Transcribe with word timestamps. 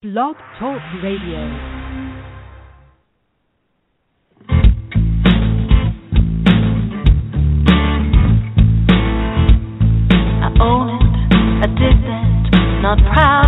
Blog 0.00 0.36
Talk 0.60 0.80
Radio. 1.02 1.42
Not 12.80 12.98
proud, 13.12 13.47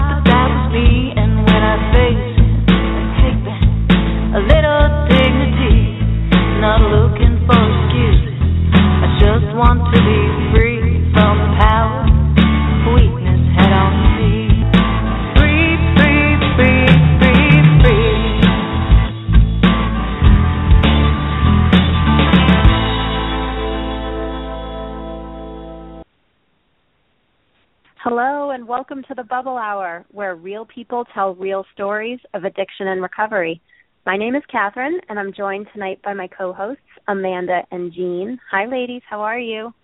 welcome 28.80 29.04
to 29.06 29.14
the 29.14 29.24
Bubble 29.24 29.58
Hour, 29.58 30.06
where 30.10 30.36
real 30.36 30.64
people 30.64 31.04
tell 31.12 31.34
real 31.34 31.66
stories 31.74 32.18
of 32.32 32.44
addiction 32.44 32.88
and 32.88 33.02
recovery. 33.02 33.60
My 34.06 34.16
name 34.16 34.34
is 34.34 34.42
Catherine, 34.50 34.98
and 35.10 35.18
I'm 35.18 35.34
joined 35.34 35.66
tonight 35.74 36.00
by 36.02 36.14
my 36.14 36.26
co 36.26 36.54
hosts, 36.54 36.80
Amanda 37.06 37.60
and 37.72 37.92
Jean. 37.92 38.38
Hi, 38.50 38.64
ladies. 38.64 39.02
How 39.06 39.20
are 39.20 39.38
you? 39.38 39.74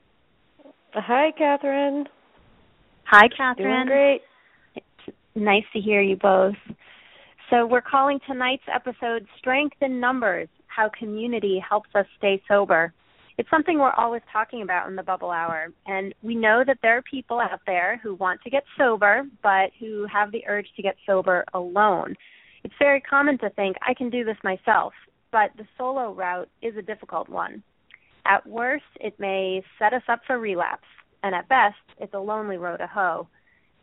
Hi, 0.95 1.31
Catherine. 1.37 2.07
Hi, 3.05 3.29
Doing 3.29 3.33
Catherine. 3.37 3.87
great. 3.87 4.23
Nice 5.35 5.65
to 5.75 5.79
hear 5.79 6.01
you 6.01 6.17
both. 6.17 6.55
So, 7.51 7.67
we're 7.67 7.83
calling 7.83 8.19
tonight's 8.27 8.65
episode 8.75 9.27
Strength 9.37 9.77
in 9.83 10.01
Numbers 10.01 10.49
How 10.69 10.91
Community 10.99 11.63
Helps 11.69 11.91
Us 11.95 12.07
Stay 12.17 12.43
Sober. 12.49 12.95
It's 13.39 13.51
something 13.51 13.79
we're 13.79 13.91
always 13.91 14.23
talking 14.33 14.63
about 14.63 14.89
in 14.89 14.97
the 14.97 15.03
Bubble 15.03 15.31
Hour, 15.31 15.69
and 15.87 16.15
we 16.23 16.35
know 16.35 16.65
that 16.67 16.79
there 16.83 16.97
are 16.97 17.03
people 17.03 17.39
out 17.39 17.61
there 17.67 18.01
who 18.03 18.15
want 18.15 18.41
to 18.43 18.51
get 18.51 18.65
sober, 18.79 19.25
but 19.43 19.71
who 19.79 20.07
have 20.11 20.33
the 20.33 20.43
urge 20.49 20.69
to 20.77 20.83
get 20.83 20.97
sober 21.05 21.45
alone. 21.53 22.15
It's 22.65 22.75
very 22.79 23.01
common 23.03 23.37
to 23.39 23.51
think, 23.51 23.77
I 23.87 23.93
can 23.93 24.09
do 24.09 24.25
this 24.25 24.39
myself, 24.43 24.95
but 25.33 25.51
the 25.59 25.67
solo 25.77 26.15
route 26.15 26.49
is 26.63 26.79
a 26.79 26.83
difficult 26.83 27.29
one. 27.29 27.63
At 28.25 28.47
worst, 28.47 28.85
it 29.01 29.21
may 29.21 29.63
set 29.79 29.93
us 29.93 30.03
up 30.09 30.21
for 30.27 30.39
relapse, 30.39 30.89
and 31.23 31.35
at 31.35 31.49
best, 31.49 31.77
it's 31.99 32.15
a 32.15 32.19
lonely 32.19 32.57
road 32.57 32.79
to 32.79 32.87
hoe. 32.87 33.29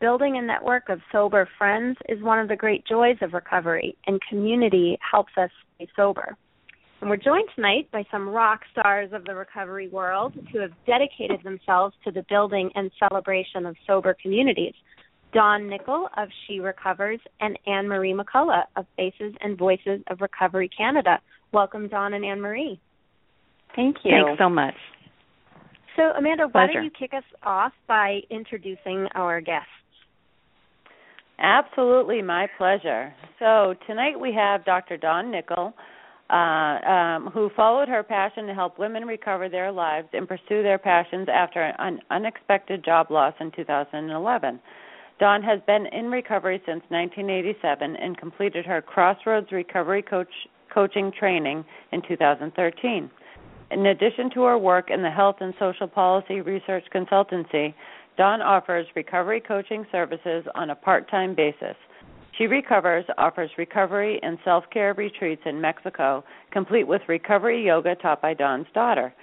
Building 0.02 0.36
a 0.36 0.42
network 0.42 0.90
of 0.90 1.00
sober 1.12 1.48
friends 1.60 1.98
is 2.10 2.24
one 2.24 2.40
of 2.40 2.48
the 2.48 2.56
great 2.56 2.88
joys 2.88 3.18
of 3.22 3.34
recovery, 3.34 3.96
and 4.08 4.20
community 4.28 4.98
helps 5.12 5.32
us 5.38 5.52
stay 5.76 5.88
sober. 5.96 6.36
And 7.04 7.10
we're 7.10 7.18
joined 7.18 7.50
tonight 7.54 7.90
by 7.92 8.06
some 8.10 8.30
rock 8.30 8.62
stars 8.72 9.10
of 9.12 9.26
the 9.26 9.36
recovery 9.36 9.90
world 9.90 10.34
who 10.54 10.60
have 10.60 10.72
dedicated 10.88 11.44
themselves 11.44 11.94
to 12.06 12.12
the 12.12 12.26
building 12.30 12.70
and 12.76 12.90
celebration 12.98 13.66
of 13.66 13.76
sober 13.86 14.16
communities. 14.22 14.74
Dawn 15.34 15.68
Nickel 15.68 16.08
of 16.16 16.30
She 16.48 16.62
Recovers 16.62 17.20
and 17.42 17.60
Anne 17.68 17.90
Marie 17.90 18.14
McCullough 18.14 18.64
of 18.78 18.86
Faces 18.96 19.34
and 19.42 19.58
Voices 19.58 20.00
of 20.10 20.22
Recovery 20.22 20.70
Canada. 20.70 21.20
Welcome, 21.52 21.90
Dawn 21.90 22.14
and 22.14 22.24
Anne 22.24 22.40
Marie. 22.40 22.80
Thank 23.76 23.98
you. 24.06 24.12
Thanks 24.26 24.40
so 24.40 24.48
much. 24.48 24.76
So, 25.98 26.04
Amanda, 26.18 26.48
why 26.54 26.68
don't 26.68 26.86
you 26.86 26.92
kick 26.98 27.12
us 27.14 27.26
off 27.44 27.74
by 27.86 28.22
introducing 28.30 29.10
our 29.14 29.42
guests? 29.42 29.68
Absolutely, 31.38 32.22
my 32.22 32.48
pleasure. 32.58 33.14
So 33.40 33.74
tonight 33.88 34.18
we 34.18 34.34
have 34.34 34.64
Dr. 34.64 34.96
Dawn 34.96 35.32
Nickel, 35.32 35.74
uh, 36.34 36.80
um, 36.90 37.30
who 37.32 37.52
followed 37.56 37.88
her 37.88 38.02
passion 38.02 38.48
to 38.48 38.56
help 38.56 38.80
women 38.80 39.06
recover 39.06 39.50
their 39.50 39.72
lives 39.72 40.08
and 40.14 40.28
pursue 40.28 40.64
their 40.64 40.80
passions 40.80 41.28
after 41.32 41.62
an 41.62 42.00
unexpected 42.10 42.84
job 42.84 43.12
loss 43.12 43.36
in 43.40 43.52
2011. 43.56 44.60
Dawn 45.20 45.44
has 45.44 45.60
been 45.68 45.86
in 45.86 46.10
recovery 46.10 46.60
since 46.66 46.82
1987 46.90 47.96
and 47.98 48.18
completed 48.18 48.66
her 48.66 48.82
Crossroads 48.82 49.52
Recovery 49.52 50.02
Coach 50.02 50.32
coaching 50.74 51.12
training 51.18 51.64
in 51.92 52.02
2013. 52.08 53.12
In 53.70 53.86
addition 53.86 54.32
to 54.32 54.44
her 54.44 54.58
work 54.58 54.90
in 54.90 55.04
the 55.04 55.12
health 55.12 55.36
and 55.40 55.54
social 55.60 55.88
policy 55.88 56.42
research 56.42 56.84
consultancy, 56.94 57.76
Dawn 58.18 58.42
offers 58.42 58.88
recovery 58.96 59.40
coaching 59.40 59.86
services 59.92 60.46
on 60.56 60.72
a 60.72 60.76
part 60.76 61.10
time 61.12 61.36
basis. 61.36 61.76
She 62.38 62.48
Recovers 62.48 63.06
offers 63.18 63.52
recovery 63.58 64.20
and 64.24 64.38
self 64.44 64.64
care 64.72 64.94
retreats 64.94 65.44
in 65.46 65.62
Mexico, 65.62 66.24
complete 66.52 66.88
with 66.88 67.02
recovery 67.08 67.64
yoga 67.64 67.96
taught 67.96 68.22
by 68.22 68.34
Dawn's 68.34 68.68
daughter. 68.74 69.14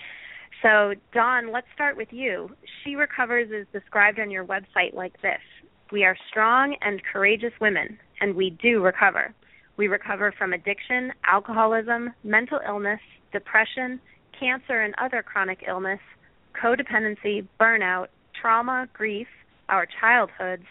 So, 0.63 0.95
Dawn, 1.13 1.51
let's 1.53 1.67
start 1.75 1.97
with 1.97 2.13
you. 2.13 2.51
She 2.85 2.95
Recovers 2.95 3.51
is 3.51 3.67
described 3.73 4.21
on 4.21 4.31
your 4.31 4.45
website 4.45 4.95
like 4.95 5.21
this 5.21 5.41
We 5.91 6.05
are 6.05 6.17
strong 6.31 6.77
and 6.81 7.03
courageous 7.13 7.53
women, 7.61 7.99
and 8.21 8.37
we 8.37 8.57
do 8.63 8.85
recover. 8.85 9.35
We 9.79 9.89
recover 9.89 10.33
from 10.39 10.53
addiction, 10.53 11.13
alcoholism, 11.29 12.11
mental 12.23 12.61
illness, 12.65 13.01
depression, 13.33 14.01
cancer 14.39 14.83
and 14.83 14.95
other 14.99 15.23
chronic 15.23 15.65
illness, 15.67 16.01
codependency, 16.61 17.47
burnout, 17.61 18.07
trauma, 18.41 18.89
grief, 18.93 19.27
our 19.69 19.87
childhoods, 20.01 20.65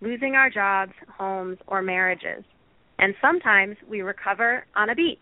losing 0.00 0.34
our 0.34 0.50
jobs, 0.50 0.92
homes, 1.16 1.58
or 1.66 1.82
marriages. 1.82 2.44
And 2.98 3.14
sometimes 3.20 3.76
we 3.88 4.02
recover 4.02 4.64
on 4.76 4.90
a 4.90 4.94
beach. 4.94 5.18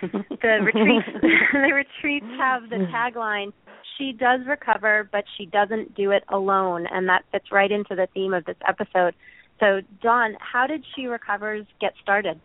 The 0.00 0.60
retreats 0.62 1.08
the 1.52 1.72
retreats 1.74 2.26
have 2.38 2.70
the 2.70 2.86
tagline 2.94 3.52
she 3.96 4.12
does 4.12 4.40
recover 4.46 5.08
but 5.10 5.24
she 5.36 5.44
doesn't 5.44 5.96
do 5.96 6.12
it 6.12 6.22
alone 6.28 6.86
and 6.86 7.08
that 7.08 7.24
fits 7.32 7.46
right 7.50 7.72
into 7.72 7.96
the 7.96 8.06
theme 8.14 8.32
of 8.32 8.44
this 8.44 8.56
episode. 8.68 9.14
So 9.58 9.80
Dawn, 10.00 10.36
how 10.38 10.68
did 10.68 10.84
She 10.94 11.06
Recovers 11.06 11.66
get 11.80 11.94
started? 12.00 12.40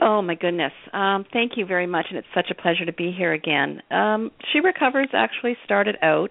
Oh 0.00 0.22
my 0.22 0.34
goodness. 0.34 0.72
Um, 0.92 1.24
thank 1.32 1.52
you 1.56 1.66
very 1.66 1.86
much, 1.86 2.06
and 2.10 2.18
it's 2.18 2.28
such 2.34 2.50
a 2.50 2.54
pleasure 2.54 2.84
to 2.84 2.92
be 2.92 3.12
here 3.16 3.32
again. 3.32 3.82
Um, 3.90 4.30
she 4.52 4.60
Recovers 4.60 5.08
actually 5.12 5.56
started 5.64 5.96
out 6.02 6.30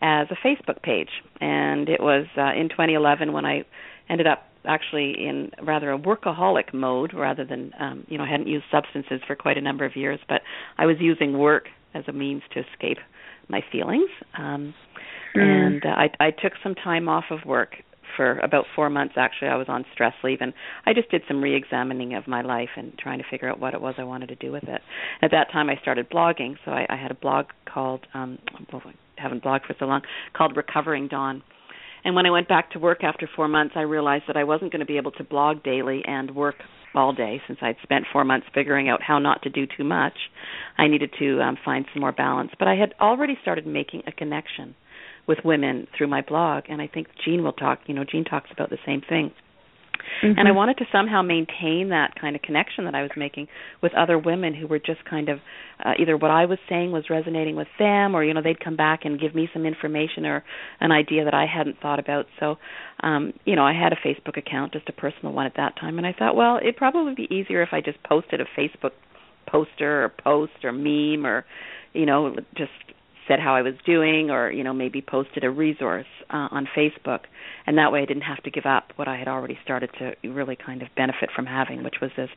as 0.00 0.26
a 0.30 0.46
Facebook 0.46 0.82
page, 0.82 1.10
and 1.40 1.88
it 1.88 2.00
was 2.00 2.26
uh, 2.36 2.52
in 2.58 2.68
2011 2.68 3.32
when 3.32 3.44
I 3.44 3.64
ended 4.08 4.26
up 4.26 4.44
actually 4.66 5.14
in 5.18 5.50
rather 5.62 5.92
a 5.92 5.98
workaholic 5.98 6.72
mode 6.72 7.12
rather 7.14 7.44
than 7.44 7.72
um, 7.78 8.04
you 8.08 8.18
know 8.18 8.24
I 8.24 8.30
hadn't 8.30 8.48
used 8.48 8.64
substances 8.72 9.20
for 9.26 9.36
quite 9.36 9.58
a 9.58 9.60
number 9.60 9.84
of 9.84 9.94
years, 9.94 10.18
but 10.28 10.40
I 10.78 10.86
was 10.86 10.96
using 11.00 11.38
work 11.38 11.68
as 11.94 12.04
a 12.08 12.12
means 12.12 12.42
to 12.54 12.60
escape 12.60 12.98
my 13.48 13.60
feelings. 13.70 14.10
Um, 14.38 14.74
And 15.34 15.84
uh, 15.84 15.88
I, 15.88 16.10
I 16.20 16.30
took 16.30 16.52
some 16.62 16.74
time 16.74 17.08
off 17.08 17.24
of 17.30 17.40
work 17.44 17.76
for 18.16 18.38
about 18.40 18.64
four 18.74 18.90
months. 18.90 19.14
Actually, 19.16 19.48
I 19.48 19.56
was 19.56 19.66
on 19.68 19.84
stress 19.92 20.14
leave, 20.22 20.38
and 20.40 20.52
I 20.86 20.92
just 20.92 21.10
did 21.10 21.22
some 21.28 21.42
re-examining 21.42 22.14
of 22.14 22.26
my 22.26 22.42
life 22.42 22.70
and 22.76 22.96
trying 22.98 23.18
to 23.18 23.24
figure 23.30 23.50
out 23.50 23.60
what 23.60 23.74
it 23.74 23.80
was 23.80 23.94
I 23.98 24.04
wanted 24.04 24.28
to 24.28 24.36
do 24.36 24.52
with 24.52 24.64
it. 24.64 24.80
At 25.22 25.30
that 25.32 25.50
time, 25.52 25.68
I 25.68 25.76
started 25.82 26.10
blogging, 26.10 26.56
so 26.64 26.70
I, 26.70 26.86
I 26.88 26.96
had 26.96 27.10
a 27.10 27.14
blog 27.14 27.46
called 27.72 28.06
um, 28.14 28.38
well, 28.72 28.82
I 28.86 29.22
haven't 29.22 29.44
blogged 29.44 29.66
for 29.66 29.74
so 29.78 29.86
long 29.86 30.02
called 30.36 30.56
Recovering 30.56 31.08
Dawn, 31.08 31.42
And 32.04 32.14
when 32.14 32.26
I 32.26 32.30
went 32.30 32.48
back 32.48 32.70
to 32.72 32.78
work 32.78 33.02
after 33.02 33.28
four 33.34 33.48
months, 33.48 33.74
I 33.76 33.82
realized 33.82 34.24
that 34.28 34.36
I 34.36 34.44
wasn't 34.44 34.72
going 34.72 34.80
to 34.80 34.86
be 34.86 34.98
able 34.98 35.12
to 35.12 35.24
blog 35.24 35.62
daily 35.62 36.02
and 36.04 36.34
work 36.34 36.56
all 36.94 37.12
day 37.12 37.40
since 37.46 37.58
I'd 37.62 37.76
spent 37.82 38.04
four 38.12 38.24
months 38.24 38.46
figuring 38.54 38.88
out 38.88 39.02
how 39.02 39.18
not 39.18 39.42
to 39.42 39.50
do 39.50 39.66
too 39.66 39.84
much. 39.84 40.12
I 40.78 40.86
needed 40.86 41.10
to 41.18 41.40
um, 41.40 41.56
find 41.64 41.86
some 41.92 42.00
more 42.00 42.12
balance. 42.12 42.50
But 42.58 42.68
I 42.68 42.76
had 42.76 42.94
already 43.00 43.36
started 43.42 43.66
making 43.66 44.02
a 44.06 44.12
connection 44.12 44.74
with 45.26 45.38
women 45.44 45.86
through 45.96 46.08
my 46.08 46.22
blog, 46.22 46.64
and 46.68 46.80
I 46.80 46.86
think 46.86 47.08
Jean 47.24 47.42
will 47.42 47.52
talk. 47.52 47.80
You 47.86 47.94
know, 47.94 48.04
Jean 48.04 48.24
talks 48.24 48.50
about 48.52 48.70
the 48.70 48.78
same 48.84 49.00
thing. 49.00 49.32
Mm-hmm. 50.22 50.38
And 50.38 50.48
I 50.48 50.52
wanted 50.52 50.78
to 50.78 50.84
somehow 50.92 51.22
maintain 51.22 51.88
that 51.90 52.14
kind 52.20 52.36
of 52.36 52.42
connection 52.42 52.84
that 52.84 52.94
I 52.94 53.02
was 53.02 53.10
making 53.16 53.48
with 53.82 53.94
other 53.94 54.18
women 54.18 54.54
who 54.54 54.66
were 54.66 54.78
just 54.78 55.04
kind 55.08 55.28
of 55.28 55.38
uh, 55.84 55.92
either 55.98 56.16
what 56.16 56.30
I 56.30 56.46
was 56.46 56.58
saying 56.68 56.92
was 56.92 57.04
resonating 57.10 57.56
with 57.56 57.68
them, 57.78 58.14
or 58.14 58.24
you 58.24 58.34
know 58.34 58.42
they'd 58.42 58.62
come 58.62 58.76
back 58.76 59.00
and 59.04 59.20
give 59.20 59.34
me 59.34 59.48
some 59.52 59.66
information 59.66 60.26
or 60.26 60.44
an 60.80 60.92
idea 60.92 61.24
that 61.24 61.34
I 61.34 61.46
hadn't 61.46 61.80
thought 61.80 61.98
about. 61.98 62.26
So, 62.38 62.56
um, 63.02 63.32
you 63.44 63.56
know, 63.56 63.64
I 63.64 63.72
had 63.72 63.92
a 63.92 63.96
Facebook 63.96 64.36
account, 64.36 64.72
just 64.72 64.88
a 64.88 64.92
personal 64.92 65.32
one 65.32 65.46
at 65.46 65.56
that 65.56 65.76
time, 65.80 65.98
and 65.98 66.06
I 66.06 66.12
thought, 66.12 66.36
well, 66.36 66.58
it'd 66.58 66.76
probably 66.76 67.14
be 67.14 67.34
easier 67.34 67.62
if 67.62 67.70
I 67.72 67.80
just 67.80 68.02
posted 68.02 68.40
a 68.40 68.46
Facebook 68.58 68.92
poster 69.46 70.04
or 70.04 70.08
post 70.08 70.64
or 70.64 70.72
meme 70.72 71.26
or 71.26 71.44
you 71.92 72.06
know 72.06 72.34
just 72.56 72.72
said 73.28 73.40
how 73.40 73.54
I 73.54 73.62
was 73.62 73.74
doing 73.86 74.30
or 74.30 74.50
you 74.50 74.64
know 74.64 74.72
maybe 74.72 75.00
posted 75.00 75.44
a 75.44 75.50
resource 75.50 76.06
uh, 76.30 76.48
on 76.50 76.68
Facebook. 76.76 77.20
And 77.66 77.78
that 77.78 77.92
way 77.92 78.02
I 78.02 78.04
didn't 78.04 78.24
have 78.24 78.42
to 78.42 78.50
give 78.50 78.66
up 78.66 78.92
what 78.96 79.08
I 79.08 79.16
had 79.16 79.28
already 79.28 79.58
started 79.64 79.90
to 79.98 80.28
really 80.28 80.56
kind 80.56 80.82
of 80.82 80.88
benefit 80.96 81.30
from 81.34 81.46
having 81.46 81.82
which 81.82 81.96
was 82.00 82.10
this 82.16 82.28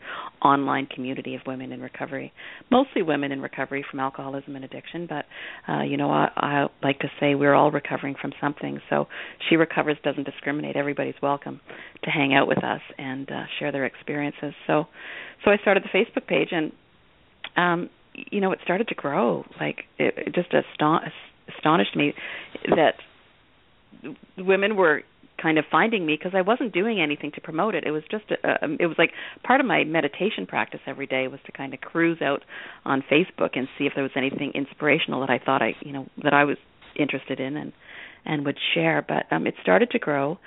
online 0.42 0.86
community 0.86 1.36
of 1.36 1.42
women 1.46 1.72
in 1.72 1.82
recovery 1.82 2.34
mostly 2.72 3.02
women 3.02 3.32
in 3.32 3.42
recovery 3.42 3.86
from 3.90 4.00
alcoholism 4.00 4.56
and 4.56 4.66
addiction. 4.66 5.08
But 5.08 5.26
uh 5.72 5.82
you 5.82 5.98
know 5.98 6.12
I, 6.12 6.30
I 6.36 6.68
like 6.84 7.00
to 7.00 7.10
say 7.20 7.36
we're 7.36 7.56
all 7.56 7.72
recovering 7.72 8.16
from 8.20 8.32
something. 8.40 8.80
So 8.90 9.08
she 9.50 9.56
recovers 9.56 9.98
doesn't 10.04 10.24
discriminate. 10.26 10.76
Everybody's 10.76 11.22
welcome 11.22 11.60
to 12.04 12.10
hang 12.10 12.34
out 12.34 12.48
with 12.48 12.64
us 12.64 12.82
and 12.98 13.30
uh, 13.30 13.44
share 13.60 13.72
their 13.72 13.86
experiences. 13.86 14.54
So 14.66 14.86
so 15.44 15.52
I 15.52 15.58
started 15.58 15.84
the 15.84 15.98
Facebook 15.98 16.28
page 16.28 16.50
and 16.52 16.72
um 17.56 17.90
you 18.32 18.42
know 18.42 18.52
it 18.52 18.60
started 18.64 18.88
to 18.88 18.96
grow 18.96 19.46
like 19.60 19.84
it, 19.98 20.14
it 20.18 20.36
just 20.36 20.50
aston- 20.54 21.12
astonished 21.56 21.96
me 21.96 22.14
that 22.76 22.96
women 24.38 24.76
were 24.76 25.04
kind 25.42 25.58
of 25.60 25.66
finding 25.70 26.06
me 26.06 26.18
because 26.18 26.34
I 26.36 26.42
wasn't 26.42 26.74
doing 26.74 27.00
anything 27.00 27.32
to 27.36 27.42
promote 27.42 27.76
it. 27.76 27.84
It 27.86 27.92
was 27.92 28.04
just 28.10 28.26
a, 28.32 28.66
a, 28.66 28.74
it 28.80 28.88
was 28.88 28.96
like 28.98 29.12
part 29.44 29.60
of 29.60 29.68
my 29.68 29.84
meditation 29.84 30.48
practice 30.48 30.80
every 30.88 31.06
day 31.06 31.28
was 31.28 31.40
to 31.46 31.52
kind 31.52 31.74
of 31.74 31.82
cruise 31.82 32.22
out 32.22 32.44
on 32.86 33.04
Facebook 33.12 33.52
and 33.54 33.68
see 33.78 33.86
if 33.86 33.94
there 33.94 34.04
was 34.04 34.12
anything 34.16 34.52
inspirational 34.56 35.22
that 35.22 35.30
I 35.30 35.40
thought 35.44 35.62
I, 35.62 35.76
you 35.82 35.94
know, 35.94 36.08
that 36.24 36.34
I 36.34 36.44
was 36.44 36.58
interested 36.96 37.40
in 37.40 37.56
and 37.56 37.74
and 38.26 38.46
would 38.46 38.58
share. 38.74 39.06
But 39.08 39.32
um 39.32 39.46
it 39.46 39.54
started 39.62 39.92
to 39.92 40.00
grow 40.00 40.40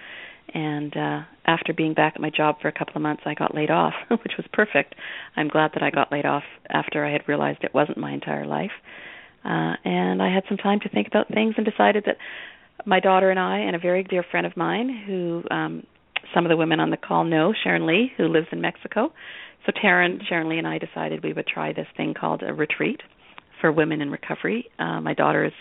and 0.55 0.97
uh 0.97 1.21
after 1.47 1.73
being 1.75 1.95
back 1.95 2.13
at 2.15 2.21
my 2.21 2.31
job 2.31 2.57
for 2.63 2.69
a 2.69 2.73
couple 2.73 2.95
of 2.95 3.03
months 3.03 3.23
I 3.27 3.35
got 3.35 3.55
laid 3.55 3.71
off, 3.71 3.95
which 4.09 4.35
was 4.37 4.47
perfect. 4.53 4.95
I'm 5.37 5.49
glad 5.49 5.73
that 5.75 5.83
I 5.83 5.91
got 5.91 6.13
laid 6.13 6.27
off 6.27 6.45
after 6.69 7.05
I 7.05 7.13
had 7.13 7.29
realized 7.29 7.59
it 7.63 7.75
wasn't 7.75 7.99
my 7.99 8.13
entire 8.13 8.47
life. 8.47 8.73
Uh 9.45 9.75
and 9.85 10.23
I 10.23 10.33
had 10.33 10.45
some 10.49 10.59
time 10.59 10.81
to 10.81 10.89
think 10.89 11.07
about 11.07 11.29
things 11.29 11.55
and 11.57 11.67
decided 11.67 12.05
that 12.07 12.17
my 12.87 13.01
daughter 13.01 13.31
and 13.31 13.39
I 13.39 13.59
and 13.59 13.77
a 13.77 13.79
very 13.79 14.03
dear 14.03 14.25
friend 14.31 14.47
of 14.47 14.57
mine 14.57 15.05
who 15.07 15.43
um 15.51 15.87
some 16.35 16.45
of 16.45 16.51
the 16.51 16.57
women 16.57 16.81
on 16.81 16.91
the 16.91 16.97
call 16.97 17.25
know, 17.25 17.53
Sharon 17.65 17.87
Lee, 17.87 18.13
who 18.17 18.29
lives 18.29 18.47
in 18.53 18.61
Mexico. 18.61 19.13
So 19.67 19.73
Taryn, 19.73 20.21
Sharon 20.29 20.49
Lee 20.49 20.59
and 20.59 20.67
I 20.67 20.79
decided 20.79 21.25
we 21.25 21.33
would 21.33 21.47
try 21.47 21.73
this 21.73 21.87
thing 21.97 22.15
called 22.15 22.43
a 22.43 22.53
retreat 22.53 23.01
for 23.61 23.71
women 23.71 24.01
in 24.01 24.11
recovery. 24.11 24.71
Uh, 24.79 25.01
my 25.01 25.15
daughter 25.15 25.45
is 25.45 25.53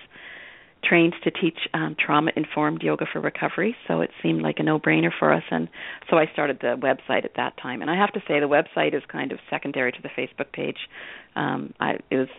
trained 0.84 1.14
to 1.24 1.32
teach 1.32 1.58
um, 1.74 1.96
trauma 2.00 2.32
informed 2.36 2.82
yoga 2.82 3.06
for 3.12 3.20
recovery. 3.20 3.76
So 3.88 4.02
it 4.02 4.12
seemed 4.24 4.42
like 4.42 4.60
a 4.60 4.64
no 4.64 4.80
brainer 4.80 5.12
for 5.18 5.34
us. 5.34 5.44
And 5.52 5.68
so 6.10 6.18
I 6.18 6.26
started 6.32 6.60
the 6.62 6.76
website 6.78 7.26
at 7.26 7.36
that 7.36 7.58
time. 7.62 7.82
And 7.82 7.92
I 7.92 7.96
have 7.96 8.14
to 8.14 8.20
say 8.28 8.40
the 8.40 8.48
website 8.48 8.96
is 8.96 9.04
kind 9.12 9.32
of 9.32 9.40
secondary 9.50 9.92
to 9.92 10.02
the 10.02 10.10
Facebook 10.10 10.52
page. 10.52 10.78
Um 11.36 11.74
I 11.80 11.98
it 12.10 12.18
was 12.18 12.30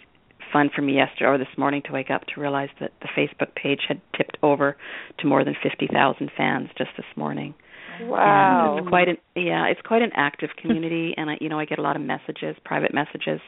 fun 0.52 0.70
for 0.74 0.82
me 0.82 0.94
yesterday 0.94 1.26
or 1.26 1.38
this 1.38 1.56
morning 1.56 1.82
to 1.86 1.92
wake 1.92 2.10
up 2.10 2.26
to 2.26 2.40
realize 2.40 2.70
that 2.80 2.92
the 3.02 3.08
Facebook 3.16 3.54
page 3.54 3.82
had 3.86 4.00
tipped 4.16 4.36
over 4.42 4.76
to 5.18 5.26
more 5.26 5.44
than 5.44 5.54
50,000 5.62 6.30
fans 6.36 6.68
just 6.76 6.90
this 6.96 7.06
morning 7.16 7.54
Wow. 8.02 8.70
And 8.70 8.80
it's 8.80 8.88
quite 8.88 9.08
an 9.08 9.16
yeah, 9.34 9.66
it's 9.66 9.80
quite 9.82 10.02
an 10.02 10.10
active 10.14 10.50
community 10.60 11.14
and 11.16 11.30
I 11.30 11.38
you 11.40 11.48
know, 11.48 11.58
I 11.58 11.64
get 11.64 11.78
a 11.78 11.82
lot 11.82 11.96
of 11.96 12.02
messages, 12.02 12.56
private 12.64 12.92
messages 12.94 13.40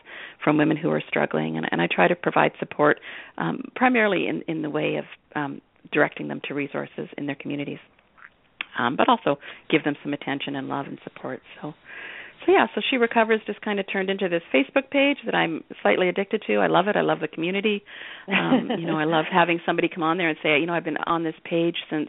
from 0.42 0.56
women 0.56 0.76
who 0.76 0.90
are 0.90 1.02
struggling 1.08 1.56
and 1.56 1.66
and 1.70 1.80
I 1.80 1.88
try 1.90 2.08
to 2.08 2.16
provide 2.16 2.52
support 2.58 3.00
um 3.38 3.70
primarily 3.74 4.26
in 4.28 4.42
in 4.48 4.62
the 4.62 4.70
way 4.70 4.96
of 4.96 5.04
um 5.34 5.60
directing 5.92 6.28
them 6.28 6.40
to 6.48 6.54
resources 6.54 7.08
in 7.16 7.26
their 7.26 7.36
communities. 7.36 7.78
Um 8.78 8.96
but 8.96 9.08
also 9.08 9.38
give 9.70 9.84
them 9.84 9.96
some 10.02 10.12
attention 10.12 10.56
and 10.56 10.68
love 10.68 10.86
and 10.86 10.98
support. 11.04 11.42
So 11.60 11.74
so 12.44 12.52
yeah, 12.52 12.66
so 12.74 12.80
she 12.90 12.96
recovers 12.96 13.40
just 13.46 13.60
kind 13.60 13.78
of 13.78 13.86
turned 13.92 14.10
into 14.10 14.28
this 14.28 14.42
Facebook 14.52 14.90
page 14.90 15.18
that 15.24 15.34
I'm 15.34 15.62
slightly 15.80 16.08
addicted 16.08 16.42
to. 16.48 16.56
I 16.56 16.66
love 16.66 16.88
it. 16.88 16.96
I 16.96 17.02
love 17.02 17.20
the 17.20 17.28
community. 17.28 17.84
Um, 18.26 18.68
you 18.78 18.86
know, 18.86 18.98
I 18.98 19.04
love 19.04 19.26
having 19.32 19.60
somebody 19.64 19.88
come 19.88 20.02
on 20.02 20.18
there 20.18 20.28
and 20.28 20.38
say, 20.42 20.58
you 20.58 20.66
know, 20.66 20.72
I've 20.72 20.84
been 20.84 20.96
on 21.06 21.22
this 21.22 21.36
page 21.44 21.76
since 21.88 22.08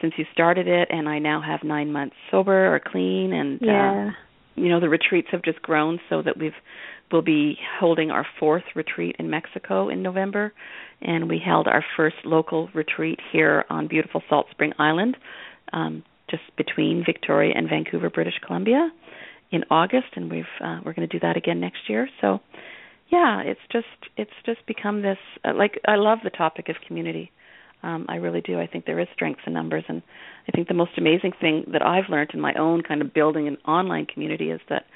since 0.00 0.14
you 0.16 0.24
started 0.32 0.66
it 0.68 0.88
and 0.90 1.08
I 1.08 1.18
now 1.18 1.40
have 1.40 1.62
9 1.62 1.92
months 1.92 2.16
sober 2.30 2.74
or 2.74 2.80
clean 2.80 3.32
and 3.32 3.58
yeah. 3.60 4.08
uh 4.08 4.10
you 4.56 4.68
know 4.68 4.80
the 4.80 4.88
retreats 4.88 5.28
have 5.30 5.42
just 5.42 5.62
grown 5.62 6.00
so 6.08 6.22
that 6.22 6.36
we've 6.36 6.52
we'll 7.10 7.22
be 7.22 7.56
holding 7.80 8.10
our 8.10 8.26
fourth 8.38 8.64
retreat 8.74 9.16
in 9.18 9.30
Mexico 9.30 9.88
in 9.88 10.02
November 10.02 10.52
and 11.00 11.28
we 11.28 11.40
held 11.44 11.66
our 11.66 11.84
first 11.96 12.16
local 12.24 12.68
retreat 12.74 13.18
here 13.32 13.64
on 13.70 13.88
beautiful 13.88 14.22
Salt 14.28 14.46
Spring 14.50 14.72
Island 14.78 15.16
um 15.72 16.02
just 16.30 16.42
between 16.56 17.04
Victoria 17.04 17.54
and 17.56 17.68
Vancouver 17.68 18.10
British 18.10 18.38
Columbia 18.44 18.90
in 19.50 19.64
August 19.70 20.08
and 20.16 20.30
we've 20.30 20.44
uh, 20.62 20.80
we're 20.84 20.92
going 20.92 21.08
to 21.08 21.18
do 21.18 21.20
that 21.20 21.36
again 21.36 21.60
next 21.60 21.88
year 21.88 22.08
so 22.20 22.40
yeah 23.10 23.40
it's 23.42 23.60
just 23.72 23.86
it's 24.16 24.38
just 24.44 24.64
become 24.66 25.02
this 25.02 25.18
uh, 25.44 25.54
like 25.54 25.80
I 25.86 25.96
love 25.96 26.18
the 26.22 26.30
topic 26.30 26.68
of 26.68 26.76
community 26.86 27.30
um, 27.82 28.06
I 28.08 28.16
really 28.16 28.40
do. 28.40 28.58
I 28.58 28.66
think 28.66 28.86
there 28.86 28.98
is 28.98 29.08
strength 29.14 29.40
in 29.46 29.52
numbers, 29.52 29.84
and 29.88 30.02
I 30.48 30.52
think 30.52 30.68
the 30.68 30.74
most 30.74 30.92
amazing 30.98 31.32
thing 31.40 31.64
that 31.72 31.82
I've 31.82 32.08
learned 32.08 32.30
in 32.34 32.40
my 32.40 32.54
own 32.54 32.82
kind 32.82 33.02
of 33.02 33.14
building 33.14 33.46
an 33.46 33.56
online 33.66 34.06
community 34.06 34.50
is 34.50 34.60
that 34.68 34.86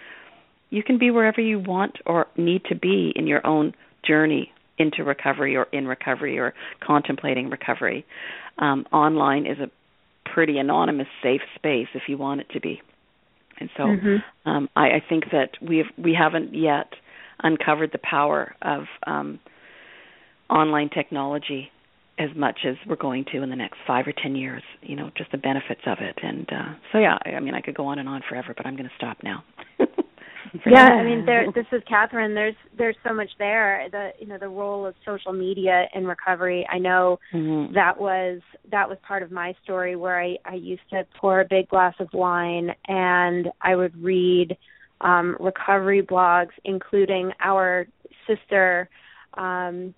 you 0.70 0.82
can 0.82 0.98
be 0.98 1.10
wherever 1.10 1.40
you 1.40 1.58
want 1.58 1.98
or 2.06 2.26
need 2.36 2.62
to 2.70 2.74
be 2.74 3.12
in 3.14 3.26
your 3.26 3.46
own 3.46 3.74
journey 4.06 4.52
into 4.78 5.04
recovery 5.04 5.56
or 5.56 5.64
in 5.72 5.86
recovery 5.86 6.38
or 6.38 6.54
contemplating 6.80 7.50
recovery. 7.50 8.04
Um, 8.58 8.86
online 8.92 9.46
is 9.46 9.58
a 9.58 9.70
pretty 10.32 10.58
anonymous, 10.58 11.08
safe 11.22 11.42
space 11.54 11.88
if 11.94 12.02
you 12.08 12.16
want 12.16 12.40
it 12.40 12.48
to 12.54 12.60
be. 12.60 12.80
And 13.60 13.70
so 13.76 13.82
mm-hmm. 13.82 14.48
um, 14.50 14.68
I, 14.74 14.86
I 14.86 15.02
think 15.06 15.24
that 15.30 15.50
we 15.60 15.78
have, 15.78 15.86
we 15.96 16.14
haven't 16.18 16.54
yet 16.54 16.94
uncovered 17.42 17.90
the 17.92 17.98
power 17.98 18.54
of 18.62 18.84
um, 19.06 19.40
online 20.48 20.88
technology 20.88 21.70
as 22.22 22.36
much 22.36 22.60
as 22.66 22.76
we're 22.88 22.96
going 22.96 23.24
to 23.32 23.42
in 23.42 23.50
the 23.50 23.56
next 23.56 23.78
five 23.86 24.06
or 24.06 24.12
ten 24.12 24.36
years. 24.36 24.62
You 24.82 24.96
know, 24.96 25.10
just 25.16 25.30
the 25.32 25.38
benefits 25.38 25.82
of 25.86 25.98
it. 26.00 26.18
And 26.22 26.48
uh, 26.50 26.74
so, 26.92 26.98
yeah, 26.98 27.18
I 27.24 27.40
mean, 27.40 27.54
I 27.54 27.60
could 27.60 27.74
go 27.74 27.86
on 27.86 27.98
and 27.98 28.08
on 28.08 28.22
forever, 28.28 28.54
but 28.56 28.66
I'm 28.66 28.76
going 28.76 28.88
to 28.88 28.94
stop 28.96 29.18
now. 29.22 29.44
yeah, 30.66 30.84
I 30.84 31.04
mean, 31.04 31.24
there. 31.24 31.46
This 31.54 31.66
is 31.72 31.82
Catherine. 31.88 32.34
There's 32.34 32.54
there's 32.76 32.96
so 33.06 33.14
much 33.14 33.30
there. 33.38 33.88
The 33.90 34.10
you 34.18 34.26
know 34.26 34.38
the 34.38 34.48
role 34.48 34.86
of 34.86 34.94
social 35.04 35.32
media 35.32 35.86
in 35.94 36.06
recovery. 36.06 36.66
I 36.70 36.78
know 36.78 37.18
mm-hmm. 37.32 37.74
that 37.74 37.98
was 37.98 38.40
that 38.70 38.88
was 38.88 38.98
part 39.06 39.22
of 39.22 39.30
my 39.30 39.54
story 39.64 39.96
where 39.96 40.20
I 40.20 40.36
I 40.44 40.54
used 40.54 40.82
to 40.90 41.06
pour 41.18 41.40
a 41.40 41.46
big 41.48 41.68
glass 41.68 41.94
of 42.00 42.08
wine 42.12 42.70
and 42.86 43.48
I 43.60 43.76
would 43.76 43.96
read 44.02 44.56
um 45.00 45.36
recovery 45.40 46.02
blogs, 46.02 46.52
including 46.64 47.32
our 47.40 47.86
sister 48.26 48.88
um 49.34 49.94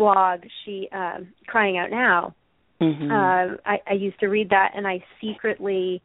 blog 0.00 0.40
she 0.64 0.88
uh, 0.92 1.18
crying 1.46 1.76
out 1.76 1.90
now 1.90 2.34
mm-hmm. 2.80 3.10
uh, 3.10 3.56
I, 3.66 3.78
I 3.86 3.92
used 3.92 4.18
to 4.20 4.28
read 4.28 4.48
that 4.48 4.72
and 4.74 4.86
i 4.86 5.04
secretly 5.20 6.00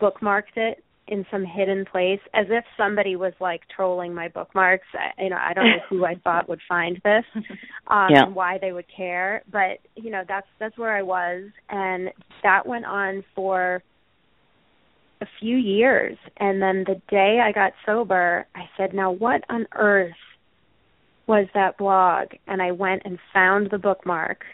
bookmarked 0.00 0.56
it 0.56 0.82
in 1.06 1.24
some 1.30 1.44
hidden 1.44 1.84
place 1.84 2.18
as 2.34 2.46
if 2.50 2.64
somebody 2.76 3.14
was 3.14 3.32
like 3.40 3.60
trolling 3.74 4.12
my 4.12 4.26
bookmarks 4.26 4.88
I, 4.92 5.22
you 5.22 5.30
know 5.30 5.38
i 5.40 5.52
don't 5.54 5.66
know 5.66 5.82
who 5.88 6.04
i 6.04 6.14
thought 6.24 6.48
would 6.48 6.60
find 6.68 6.96
this 7.04 7.24
um 7.86 8.08
yeah. 8.10 8.24
and 8.24 8.34
why 8.34 8.58
they 8.60 8.72
would 8.72 8.86
care 8.94 9.44
but 9.50 9.78
you 9.94 10.10
know 10.10 10.22
that's 10.26 10.48
that's 10.58 10.76
where 10.76 10.96
i 10.96 11.02
was 11.02 11.44
and 11.70 12.10
that 12.42 12.66
went 12.66 12.86
on 12.86 13.22
for 13.36 13.84
a 15.20 15.26
few 15.38 15.56
years 15.56 16.18
and 16.38 16.60
then 16.60 16.84
the 16.86 17.00
day 17.08 17.38
i 17.40 17.52
got 17.52 17.72
sober 17.86 18.44
i 18.56 18.64
said 18.76 18.92
now 18.92 19.12
what 19.12 19.42
on 19.48 19.64
earth 19.76 20.10
was 21.26 21.46
that 21.54 21.78
blog 21.78 22.28
and 22.46 22.62
I 22.62 22.72
went 22.72 23.02
and 23.04 23.18
found 23.32 23.70
the 23.70 23.78
bookmark 23.78 24.44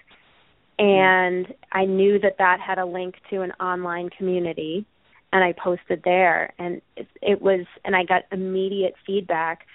and 0.78 1.46
I 1.70 1.84
knew 1.84 2.18
that 2.20 2.38
that 2.38 2.60
had 2.60 2.78
a 2.78 2.86
link 2.86 3.16
to 3.30 3.42
an 3.42 3.52
online 3.52 4.10
community 4.10 4.86
and 5.32 5.44
I 5.44 5.52
posted 5.52 6.02
there 6.04 6.52
and 6.58 6.80
it, 6.96 7.06
it 7.20 7.42
was 7.42 7.66
and 7.84 7.94
I 7.94 8.04
got 8.04 8.22
immediate 8.32 8.94
feedback 9.06 9.66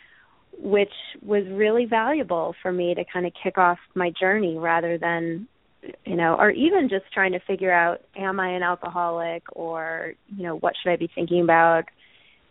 which 0.60 0.94
was 1.22 1.44
really 1.52 1.86
valuable 1.86 2.56
for 2.64 2.72
me 2.72 2.96
to 2.96 3.04
kind 3.14 3.28
of 3.28 3.34
kick 3.44 3.60
off 3.60 3.78
my 3.94 4.12
journey 4.20 4.58
rather 4.58 4.98
than 4.98 5.48
you 6.06 6.16
know, 6.16 6.36
or 6.38 6.52
even 6.52 6.90
just 6.90 7.06
trying 7.14 7.34
to 7.34 7.40
figure 7.42 7.72
out 7.72 8.02
am 8.16 8.40
I 8.40 8.50
an 8.50 8.64
alcoholic 8.64 9.44
or, 9.56 10.14
you 10.36 10.44
know, 10.44 10.58
what 10.58 10.74
should 10.82 10.92
I 10.92 10.96
be 10.96 11.10
thinking 11.14 11.42
about? 11.42 11.86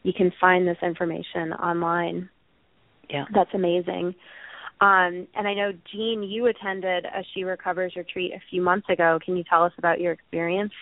You 0.02 0.12
can 0.12 0.32
find 0.40 0.66
this 0.66 0.78
information 0.82 1.52
online. 1.52 2.28
Yeah. 3.10 3.24
That's 3.34 3.50
amazing. 3.54 4.14
Um, 4.80 5.26
and 5.34 5.48
I 5.48 5.54
know, 5.54 5.72
Jean, 5.90 6.22
you 6.22 6.46
attended 6.46 7.06
a 7.06 7.24
She 7.34 7.44
Recovers 7.44 7.94
retreat 7.96 8.32
a 8.32 8.40
few 8.50 8.60
months 8.60 8.88
ago. 8.90 9.18
Can 9.24 9.36
you 9.36 9.44
tell 9.48 9.64
us 9.64 9.72
about 9.78 10.00
your 10.00 10.12
experience? 10.12 10.72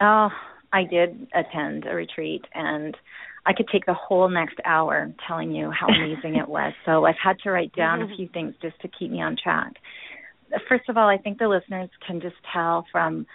Oh, 0.00 0.28
I 0.72 0.84
did 0.84 1.26
attend 1.34 1.84
a 1.86 1.94
retreat, 1.94 2.44
and 2.54 2.96
I 3.44 3.52
could 3.54 3.68
take 3.72 3.86
the 3.86 3.94
whole 3.94 4.28
next 4.28 4.56
hour 4.64 5.12
telling 5.26 5.52
you 5.52 5.70
how 5.70 5.86
amazing 5.88 6.36
it 6.36 6.48
was. 6.48 6.72
So 6.86 7.04
I've 7.04 7.16
had 7.22 7.38
to 7.40 7.50
write 7.50 7.74
down 7.74 8.02
a 8.02 8.16
few 8.16 8.28
things 8.28 8.54
just 8.62 8.80
to 8.82 8.88
keep 8.88 9.10
me 9.10 9.20
on 9.20 9.36
track. 9.42 9.72
First 10.68 10.88
of 10.88 10.96
all, 10.96 11.08
I 11.08 11.18
think 11.18 11.38
the 11.38 11.48
listeners 11.48 11.90
can 12.06 12.20
just 12.20 12.36
tell 12.52 12.86
from 12.92 13.26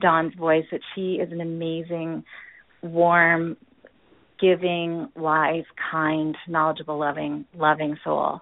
Dawn's 0.00 0.34
voice 0.34 0.64
that 0.72 0.80
she 0.94 1.14
is 1.14 1.30
an 1.30 1.40
amazing, 1.40 2.24
warm, 2.82 3.56
giving, 4.42 5.08
wise, 5.16 5.64
kind, 5.90 6.36
knowledgeable, 6.48 6.98
loving, 6.98 7.46
loving 7.56 7.96
soul. 8.04 8.40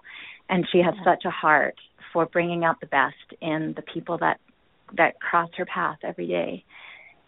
And 0.49 0.67
she 0.71 0.79
has 0.79 0.95
such 1.05 1.23
a 1.25 1.29
heart 1.29 1.75
for 2.11 2.25
bringing 2.25 2.65
out 2.65 2.81
the 2.81 2.87
best 2.87 3.39
in 3.41 3.73
the 3.75 3.83
people 3.93 4.17
that 4.17 4.39
that 4.97 5.21
cross 5.21 5.49
her 5.55 5.65
path 5.65 5.99
every 6.03 6.27
day. 6.27 6.65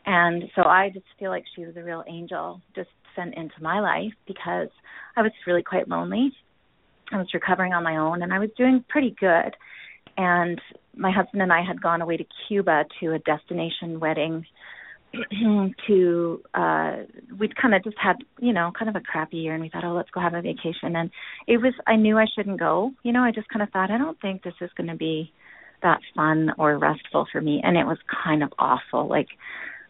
And 0.06 0.44
so 0.54 0.64
I 0.64 0.90
just 0.94 1.06
feel 1.18 1.30
like 1.30 1.46
she 1.56 1.66
was 1.66 1.78
a 1.78 1.84
real 1.84 2.04
angel 2.10 2.60
just 2.76 2.90
sent 3.16 3.36
into 3.36 3.56
my 3.62 3.80
life 3.80 4.12
because 4.28 4.68
I 5.16 5.22
was 5.22 5.32
really 5.48 5.64
quite 5.64 5.88
lonely. 5.88 6.34
I 7.14 7.18
was 7.18 7.28
recovering 7.34 7.72
on 7.72 7.84
my 7.84 7.96
own 7.96 8.22
and 8.22 8.34
I 8.34 8.40
was 8.40 8.50
doing 8.58 8.84
pretty 8.90 9.16
good. 9.18 9.56
And 10.18 10.60
my 10.96 11.12
husband 11.12 11.42
and 11.42 11.54
I 11.54 11.62
had 11.66 11.82
gone 11.82 12.02
away 12.02 12.18
to 12.18 12.26
Cuba 12.48 12.84
to 13.00 13.14
a 13.14 13.20
destination 13.20 14.02
wedding 14.02 14.46
to 15.88 16.42
uh 16.54 16.96
we'd 17.38 17.56
kind 17.56 17.76
of 17.76 17.84
just 17.84 17.98
had 18.02 18.18
you 18.40 18.54
know 18.54 18.72
kind 18.78 18.90
of 18.90 18.96
a 18.96 19.02
crappy 19.02 19.38
year 19.38 19.54
and 19.54 19.62
we 19.62 19.70
thought 19.70 19.84
oh 19.84 19.94
let's 19.94 20.10
go 20.12 20.20
have 20.20 20.34
a 20.34 20.42
vacation. 20.42 20.96
And 20.96 21.12
it 21.48 21.58
was 21.58 21.74
i 21.88 21.96
knew 21.96 22.18
i 22.18 22.26
shouldn't 22.36 22.60
go. 22.60 22.92
You 23.04 23.12
know 23.12 23.22
i 23.22 23.32
just 23.32 23.50
kind 23.50 23.62
of 23.64 23.70
thought 23.70 23.92
i 23.92 23.98
don't 23.98 24.20
think 24.22 24.44
this 24.44 24.54
is 24.62 24.72
going 24.76 24.90
to 24.90 24.96
be 24.96 25.32
that 25.82 26.00
fun 26.16 26.52
or 26.58 26.78
restful 26.78 27.28
for 27.32 27.42
me. 27.42 27.62
And 27.64 27.78
it 27.78 27.86
was 27.86 27.98
kind 28.24 28.42
of 28.42 28.54
awful. 28.58 29.08
Like 29.08 29.28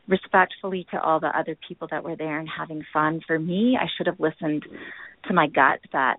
respectfully 0.07 0.85
to 0.91 0.99
all 0.99 1.19
the 1.19 1.37
other 1.37 1.55
people 1.67 1.87
that 1.91 2.03
were 2.03 2.15
there 2.15 2.37
and 2.39 2.49
having 2.49 2.83
fun 2.91 3.21
for 3.25 3.39
me 3.39 3.77
i 3.79 3.85
should 3.95 4.05
have 4.05 4.19
listened 4.19 4.65
to 5.25 5.33
my 5.33 5.47
gut 5.47 5.79
that 5.93 6.17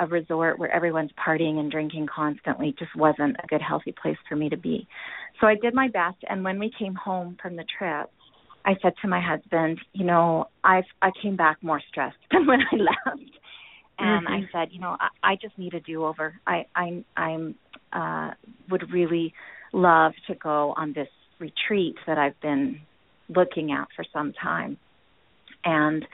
a 0.00 0.06
resort 0.06 0.58
where 0.58 0.70
everyone's 0.74 1.10
partying 1.12 1.58
and 1.58 1.70
drinking 1.70 2.06
constantly 2.14 2.74
just 2.78 2.94
wasn't 2.96 3.36
a 3.42 3.46
good 3.46 3.60
healthy 3.60 3.92
place 4.00 4.16
for 4.28 4.36
me 4.36 4.48
to 4.48 4.56
be. 4.56 4.86
So 5.40 5.46
i 5.46 5.54
did 5.54 5.74
my 5.74 5.88
best. 5.88 6.18
And 6.28 6.44
when 6.44 6.58
we 6.58 6.72
came 6.78 6.94
home 6.94 7.36
from 7.40 7.56
the 7.56 7.64
trip 7.78 8.10
I 8.64 8.76
said 8.82 8.94
to 9.02 9.08
my 9.08 9.20
husband, 9.20 9.80
you 9.92 10.04
know, 10.04 10.48
I've 10.62 10.84
I 11.00 11.10
came 11.22 11.36
back 11.36 11.58
more 11.62 11.80
stressed 11.88 12.16
than 12.30 12.46
when 12.46 12.60
I 12.60 12.76
left. 12.76 13.30
And 13.98 14.26
mm-hmm. 14.26 14.34
I 14.34 14.40
said, 14.52 14.68
you 14.72 14.80
know, 14.80 14.96
I, 14.98 15.32
I 15.32 15.36
just 15.36 15.58
need 15.58 15.74
a 15.74 15.80
do 15.80 16.04
over. 16.04 16.34
I 16.46 16.66
I 16.74 17.04
I'm 17.16 17.54
uh 17.92 18.32
would 18.70 18.92
really 18.92 19.32
love 19.72 20.12
to 20.26 20.34
go 20.34 20.74
on 20.76 20.92
this 20.92 21.08
retreat 21.38 21.96
that 22.06 22.18
I've 22.18 22.40
been 22.40 22.80
looking 23.28 23.72
at 23.72 23.88
for 23.94 24.04
some 24.12 24.32
time. 24.32 24.76
And 25.64 26.06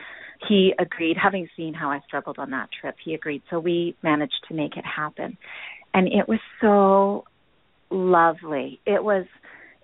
he 0.49 0.75
agreed, 0.79 1.17
having 1.23 1.49
seen 1.57 1.75
how 1.75 1.91
I 1.91 2.01
struggled 2.07 2.39
on 2.39 2.51
that 2.51 2.69
trip, 2.81 2.97
he 3.05 3.15
agreed. 3.15 3.43
So 3.51 3.59
we 3.59 3.97
managed 4.03 4.45
to 4.49 4.55
make 4.55 4.77
it 4.77 4.85
happen. 4.85 5.39
And 5.93 6.09
it 6.09 6.29
was 6.29 6.41
so 6.61 7.25
lovely. 7.91 8.81
It 8.85 9.03
was 9.03 9.27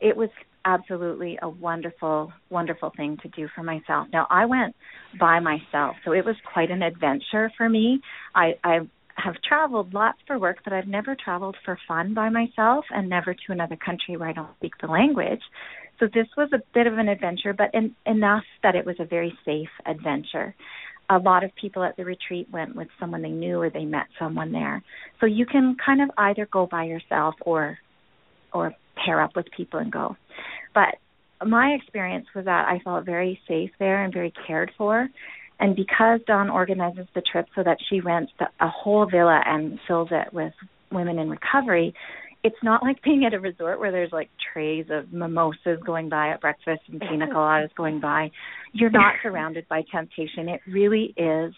it 0.01 0.17
was 0.17 0.31
absolutely 0.65 1.39
a 1.43 1.49
wonderful, 1.49 2.33
wonderful 2.51 2.93
thing 2.97 3.17
to 3.23 3.29
do 3.29 3.49
for 3.55 3.63
myself. 3.63 4.09
Now 4.13 4.27
I 4.31 4.47
went 4.47 4.75
by 5.19 5.41
myself, 5.41 5.97
so 6.05 6.13
it 6.13 6.25
was 6.25 6.37
quite 6.53 6.71
an 6.71 6.83
adventure 6.83 7.51
for 7.57 7.69
me. 7.69 8.01
I, 8.35 8.55
I 8.65 8.81
have 9.17 9.35
traveled 9.47 9.93
lots 9.95 10.19
for 10.27 10.39
work, 10.39 10.59
but 10.65 10.73
I've 10.73 10.87
never 10.87 11.15
traveled 11.15 11.57
for 11.65 11.79
fun 11.87 12.15
by 12.15 12.29
myself 12.29 12.85
and 12.91 13.09
never 13.09 13.35
to 13.35 13.53
another 13.53 13.77
country 13.77 14.17
where 14.17 14.29
I 14.29 14.33
don't 14.33 14.55
speak 14.59 14.73
the 14.81 14.87
language. 14.87 15.43
So 15.99 16.07
this 16.07 16.27
was 16.37 16.49
a 16.55 16.63
bit 16.73 16.87
of 16.87 16.97
an 16.97 17.09
adventure, 17.09 17.53
but 17.53 17.75
in, 17.75 17.95
enough 18.07 18.45
that 18.63 18.75
it 18.75 18.87
was 18.87 18.97
a 18.99 19.05
very 19.05 19.37
safe 19.45 19.69
adventure. 19.87 20.55
A 21.11 21.19
lot 21.19 21.45
of 21.45 21.51
people 21.61 21.83
at 21.83 21.97
the 21.97 22.05
retreat 22.05 22.49
went 22.51 22.75
with 22.75 22.89
someone 22.99 23.21
they 23.21 23.31
knew 23.31 23.61
or 23.61 23.69
they 23.69 23.85
met 23.85 24.07
someone 24.19 24.53
there. 24.53 24.83
So 25.21 25.27
you 25.27 25.45
can 25.45 25.77
kind 25.85 26.01
of 26.01 26.11
either 26.17 26.49
go 26.51 26.67
by 26.67 26.85
yourself 26.85 27.35
or 27.43 27.79
or 28.53 28.75
pair 29.05 29.23
up 29.23 29.37
with 29.37 29.47
people 29.57 29.81
and 29.81 29.93
go. 29.93 30.17
But 30.75 30.97
my 31.47 31.77
experience 31.81 32.27
was 32.35 32.45
that 32.45 32.69
I 32.69 32.81
felt 32.85 33.05
very 33.05 33.41
safe 33.49 33.71
there 33.79 34.05
and 34.05 34.13
very 34.13 34.33
cared 34.47 34.71
for. 34.77 35.09
And 35.59 35.77
because 35.77 36.21
Dawn 36.27 36.49
organizes 36.49 37.07
the 37.15 37.23
trip 37.23 37.47
so 37.55 37.63
that 37.63 37.79
she 37.89 38.01
rents 38.01 38.33
the, 38.39 38.47
a 38.61 38.69
whole 38.69 39.07
villa 39.07 39.41
and 39.45 39.79
fills 39.87 40.09
it 40.11 40.33
with 40.33 40.53
women 40.91 41.19
in 41.19 41.29
recovery, 41.29 41.95
it's 42.43 42.57
not 42.63 42.83
like 42.83 43.03
being 43.03 43.25
at 43.27 43.35
a 43.35 43.41
resort 43.41 43.79
where 43.79 43.93
there's 43.93 44.13
like 44.13 44.31
trays 44.53 44.87
of 44.91 45.13
mimosas 45.13 45.79
going 45.85 46.09
by 46.09 46.31
at 46.31 46.41
breakfast 46.41 46.81
and 46.89 47.01
pina 47.01 47.27
coladas 47.35 47.75
going 47.77 48.01
by. 48.01 48.31
You're 48.73 48.91
not 48.91 49.15
surrounded 49.23 49.69
by 49.69 49.83
temptation. 49.93 50.49
It 50.49 50.61
really 50.67 51.15
is 51.17 51.53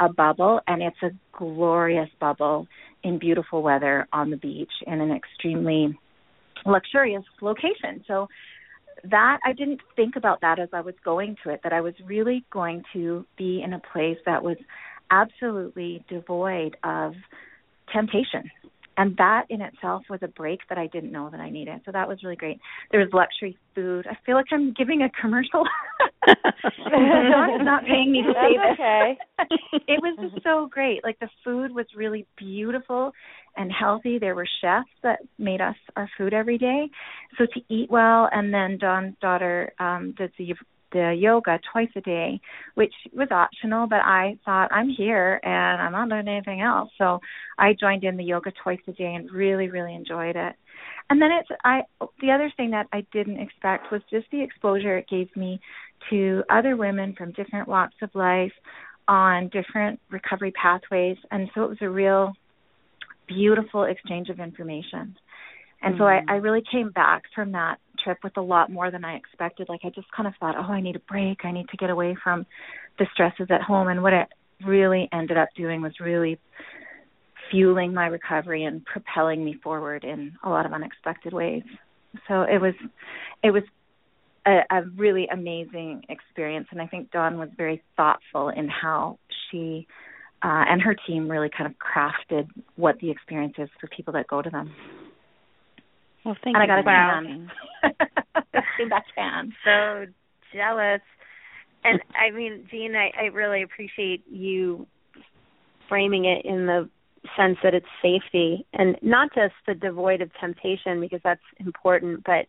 a 0.00 0.10
bubble, 0.10 0.60
and 0.66 0.82
it's 0.82 0.96
a 1.02 1.10
glorious 1.36 2.08
bubble 2.20 2.66
in 3.04 3.18
beautiful 3.18 3.62
weather 3.62 4.08
on 4.12 4.30
the 4.30 4.36
beach 4.36 4.72
in 4.86 5.00
an 5.00 5.12
extremely 5.12 5.98
luxurious 6.66 7.24
location. 7.40 8.04
So 8.06 8.28
that 9.04 9.38
I 9.44 9.52
didn't 9.52 9.80
think 9.96 10.16
about 10.16 10.40
that 10.42 10.58
as 10.58 10.68
I 10.72 10.80
was 10.80 10.94
going 11.04 11.36
to 11.44 11.50
it, 11.50 11.60
that 11.64 11.72
I 11.72 11.80
was 11.80 11.94
really 12.04 12.44
going 12.50 12.82
to 12.92 13.26
be 13.36 13.62
in 13.62 13.72
a 13.72 13.80
place 13.92 14.18
that 14.26 14.42
was 14.42 14.56
absolutely 15.10 16.04
devoid 16.08 16.76
of 16.84 17.14
temptation 17.92 18.50
and 18.96 19.16
that 19.16 19.46
in 19.48 19.60
itself 19.60 20.02
was 20.10 20.20
a 20.22 20.28
break 20.28 20.60
that 20.68 20.78
I 20.78 20.86
didn't 20.86 21.12
know 21.12 21.30
that 21.30 21.40
I 21.40 21.50
needed. 21.50 21.80
So 21.84 21.92
that 21.92 22.08
was 22.08 22.22
really 22.22 22.36
great. 22.36 22.60
There 22.90 23.00
was 23.00 23.08
luxury 23.12 23.56
food. 23.74 24.06
I 24.08 24.16
feel 24.26 24.34
like 24.34 24.46
I'm 24.52 24.72
giving 24.72 25.02
a 25.02 25.10
commercial. 25.20 25.64
Dawn 26.26 27.60
is 27.60 27.64
not 27.64 27.84
paying 27.84 28.12
me 28.12 28.22
to 28.22 28.32
say 28.32 28.56
this. 28.56 28.72
Okay. 28.74 29.18
it 29.88 30.02
was 30.02 30.18
just 30.20 30.44
so 30.44 30.68
great. 30.70 31.02
Like 31.04 31.18
the 31.20 31.28
food 31.44 31.74
was 31.74 31.86
really 31.96 32.26
beautiful 32.36 33.12
and 33.56 33.70
healthy. 33.72 34.18
There 34.18 34.34
were 34.34 34.46
chefs 34.60 34.90
that 35.02 35.20
made 35.38 35.60
us 35.60 35.76
our 35.96 36.08
food 36.18 36.34
every 36.34 36.58
day. 36.58 36.88
So 37.38 37.46
to 37.46 37.60
eat 37.74 37.90
well, 37.90 38.28
and 38.32 38.52
then 38.52 38.78
Dawn's 38.78 39.16
daughter 39.20 39.72
um, 39.78 40.14
did 40.16 40.32
the 40.38 40.54
the 40.92 41.14
yoga 41.18 41.58
twice 41.72 41.88
a 41.96 42.00
day, 42.00 42.40
which 42.74 42.94
was 43.12 43.28
optional, 43.30 43.86
but 43.86 44.00
I 44.00 44.38
thought 44.44 44.72
I'm 44.72 44.88
here 44.88 45.40
and 45.42 45.82
I'm 45.82 45.92
not 45.92 46.08
doing 46.08 46.28
anything 46.28 46.60
else. 46.60 46.90
So 46.98 47.20
I 47.58 47.74
joined 47.78 48.04
in 48.04 48.16
the 48.16 48.24
yoga 48.24 48.52
twice 48.62 48.80
a 48.86 48.92
day 48.92 49.14
and 49.14 49.30
really, 49.30 49.68
really 49.68 49.94
enjoyed 49.94 50.36
it. 50.36 50.54
And 51.10 51.20
then 51.20 51.30
it's 51.32 51.48
I 51.64 51.82
the 52.20 52.30
other 52.30 52.52
thing 52.56 52.70
that 52.70 52.86
I 52.92 53.04
didn't 53.12 53.40
expect 53.40 53.92
was 53.92 54.02
just 54.10 54.26
the 54.30 54.42
exposure 54.42 54.98
it 54.98 55.08
gave 55.08 55.34
me 55.36 55.60
to 56.10 56.42
other 56.50 56.76
women 56.76 57.14
from 57.16 57.32
different 57.32 57.68
walks 57.68 57.96
of 58.02 58.10
life 58.14 58.52
on 59.08 59.48
different 59.48 60.00
recovery 60.10 60.52
pathways 60.52 61.16
and 61.30 61.50
so 61.54 61.64
it 61.64 61.68
was 61.68 61.78
a 61.82 61.88
real 61.88 62.32
beautiful 63.26 63.84
exchange 63.84 64.28
of 64.28 64.40
information. 64.40 65.16
And 65.82 65.94
mm-hmm. 65.94 66.02
so 66.02 66.04
I, 66.04 66.20
mm. 66.20 66.24
I 66.28 66.34
really 66.36 66.62
came 66.70 66.90
back 66.90 67.22
from 67.34 67.52
that 67.52 67.78
trip 68.02 68.18
with 68.22 68.36
a 68.36 68.42
lot 68.42 68.70
more 68.70 68.90
than 68.90 69.04
I 69.04 69.16
expected. 69.16 69.68
Like 69.68 69.80
I 69.84 69.90
just 69.90 70.10
kind 70.12 70.26
of 70.26 70.34
thought, 70.38 70.56
oh, 70.56 70.72
I 70.72 70.80
need 70.80 70.96
a 70.96 71.00
break. 71.00 71.44
I 71.44 71.52
need 71.52 71.68
to 71.68 71.76
get 71.76 71.90
away 71.90 72.16
from 72.22 72.46
the 72.98 73.06
stresses 73.12 73.48
at 73.50 73.62
home. 73.62 73.88
And 73.88 74.02
what 74.02 74.12
it 74.12 74.28
really 74.64 75.08
ended 75.12 75.36
up 75.36 75.48
doing 75.56 75.82
was 75.82 75.92
really 76.00 76.38
fueling 77.50 77.92
my 77.92 78.06
recovery 78.06 78.64
and 78.64 78.84
propelling 78.84 79.44
me 79.44 79.54
forward 79.62 80.04
in 80.04 80.32
a 80.42 80.48
lot 80.48 80.66
of 80.66 80.72
unexpected 80.72 81.32
ways. 81.32 81.64
So 82.28 82.42
it 82.42 82.60
was, 82.60 82.74
it 83.42 83.50
was 83.50 83.62
a, 84.46 84.60
a 84.70 84.82
really 84.96 85.26
amazing 85.32 86.02
experience. 86.08 86.68
And 86.70 86.80
I 86.80 86.86
think 86.86 87.10
Dawn 87.10 87.38
was 87.38 87.48
very 87.56 87.82
thoughtful 87.96 88.48
in 88.48 88.68
how 88.68 89.18
she 89.50 89.86
uh, 90.42 90.64
and 90.68 90.82
her 90.82 90.96
team 91.06 91.30
really 91.30 91.48
kind 91.56 91.70
of 91.70 91.76
crafted 91.78 92.48
what 92.74 92.98
the 92.98 93.10
experience 93.10 93.54
is 93.58 93.68
for 93.80 93.86
people 93.88 94.12
that 94.12 94.26
go 94.26 94.42
to 94.42 94.50
them. 94.50 94.72
Well, 96.24 96.36
thank 96.42 96.56
and 96.56 96.68
you. 96.68 96.74
I 96.74 96.76
got 96.76 96.78
a 96.78 96.82
tan. 96.82 97.50
that 98.90 99.04
tan. 99.14 99.52
So 99.64 100.06
jealous. 100.52 101.02
And 101.84 102.00
I 102.16 102.30
mean, 102.30 102.66
Jean, 102.70 102.94
I, 102.94 103.10
I 103.18 103.24
really 103.26 103.62
appreciate 103.62 104.24
you 104.30 104.86
framing 105.88 106.24
it 106.24 106.44
in 106.44 106.66
the 106.66 106.88
sense 107.36 107.58
that 107.62 107.74
it's 107.74 107.86
safety 108.00 108.66
and 108.72 108.96
not 109.00 109.32
just 109.34 109.54
the 109.66 109.74
devoid 109.74 110.20
of 110.20 110.30
temptation 110.40 111.00
because 111.00 111.20
that's 111.22 111.40
important, 111.60 112.24
but 112.24 112.46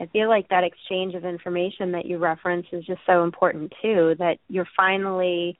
I 0.00 0.06
feel 0.06 0.28
like 0.28 0.48
that 0.48 0.64
exchange 0.64 1.14
of 1.14 1.24
information 1.24 1.92
that 1.92 2.06
you 2.06 2.18
reference 2.18 2.66
is 2.72 2.84
just 2.84 3.00
so 3.06 3.24
important 3.24 3.72
too. 3.82 4.14
That 4.18 4.38
you're 4.48 4.68
finally 4.76 5.58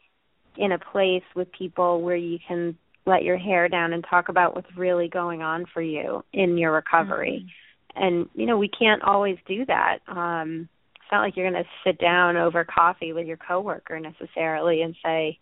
in 0.57 0.73
a 0.73 0.79
place 0.79 1.23
with 1.35 1.51
people 1.53 2.03
where 2.03 2.17
you 2.17 2.39
can 2.47 2.77
let 3.05 3.23
your 3.25 3.37
hair 3.37 3.69
down 3.69 3.93
and 3.93 4.05
talk 4.09 4.29
about 4.29 4.55
what's 4.55 4.77
really 4.77 5.09
going 5.09 5.43
on 5.43 5.67
for 5.73 5.83
you 5.83 6.25
in 6.33 6.57
your 6.59 6.73
recovery. 6.73 7.47
and 7.95 8.29
you 8.35 8.47
know 8.47 8.57
we 8.59 8.69
can't 8.69 9.03
always 9.03 9.37
do 9.47 9.67
that 9.67 9.99
um 10.09 10.69
it's 10.97 11.13
not 11.13 11.21
like 11.21 11.37
you're 11.37 11.51
going 11.51 11.63
to 11.63 11.69
sit 11.85 11.99
down 11.99 12.37
over 12.37 12.65
coffee 12.65 13.13
with 13.13 13.27
your 13.27 13.37
coworker 13.37 14.01
necessarily 14.01 14.81
and 14.83 14.95
say 15.05 15.39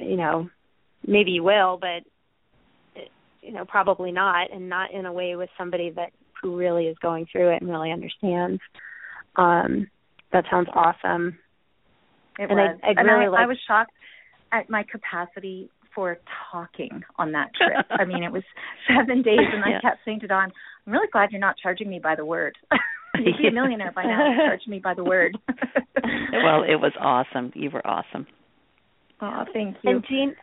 you 0.00 0.16
know 0.16 0.48
maybe 1.06 1.30
you 1.30 1.42
will 1.42 1.78
but 1.80 2.02
you 3.40 3.52
know 3.52 3.64
probably 3.64 4.10
not 4.10 4.50
and 4.52 4.68
not 4.68 4.92
in 4.92 5.06
a 5.06 5.12
way 5.12 5.36
with 5.36 5.50
somebody 5.56 5.90
that 5.90 6.10
who 6.42 6.56
really 6.56 6.86
is 6.86 6.96
going 7.00 7.26
through 7.30 7.50
it 7.54 7.60
and 7.62 7.70
really 7.70 7.92
understands 7.92 8.60
um 9.36 9.88
that 10.32 10.44
sounds 10.50 10.68
awesome 10.74 11.38
It 12.38 12.50
and 12.50 12.58
was. 12.58 12.80
I, 12.82 12.88
I 12.88 12.90
and 12.96 13.06
really 13.08 13.36
I, 13.36 13.44
I 13.44 13.46
was 13.46 13.58
shocked 13.68 13.92
at 14.50 14.68
my 14.68 14.82
capacity 14.90 15.70
for 15.94 16.18
talking 16.52 17.02
on 17.16 17.32
that 17.32 17.50
trip. 17.54 17.86
I 17.90 18.04
mean, 18.04 18.22
it 18.24 18.32
was 18.32 18.42
seven 18.88 19.22
days, 19.22 19.38
and 19.52 19.62
Yeah. 19.66 19.78
I 19.78 19.80
kept 19.80 19.98
saying 20.04 20.20
to 20.20 20.26
Dawn, 20.26 20.52
"I'm 20.86 20.92
really 20.92 21.08
glad 21.12 21.30
you're 21.32 21.40
not 21.40 21.56
charging 21.62 21.88
me 21.88 21.98
by 21.98 22.14
the 22.14 22.24
word. 22.24 22.56
You'd 23.16 23.38
be 23.38 23.48
a 23.48 23.52
millionaire 23.52 23.92
by 23.94 24.02
now. 24.04 24.32
if 24.32 24.36
you 24.38 24.46
Charge 24.48 24.66
me 24.66 24.78
by 24.80 24.94
the 24.94 25.04
word." 25.04 25.36
well, 26.32 26.62
it 26.62 26.76
was 26.80 26.92
awesome. 27.00 27.52
You 27.54 27.70
were 27.70 27.86
awesome. 27.86 28.26
oh, 29.20 29.44
thank 29.52 29.76
you. 29.82 29.90
And 29.90 30.04
Jean, 30.08 30.34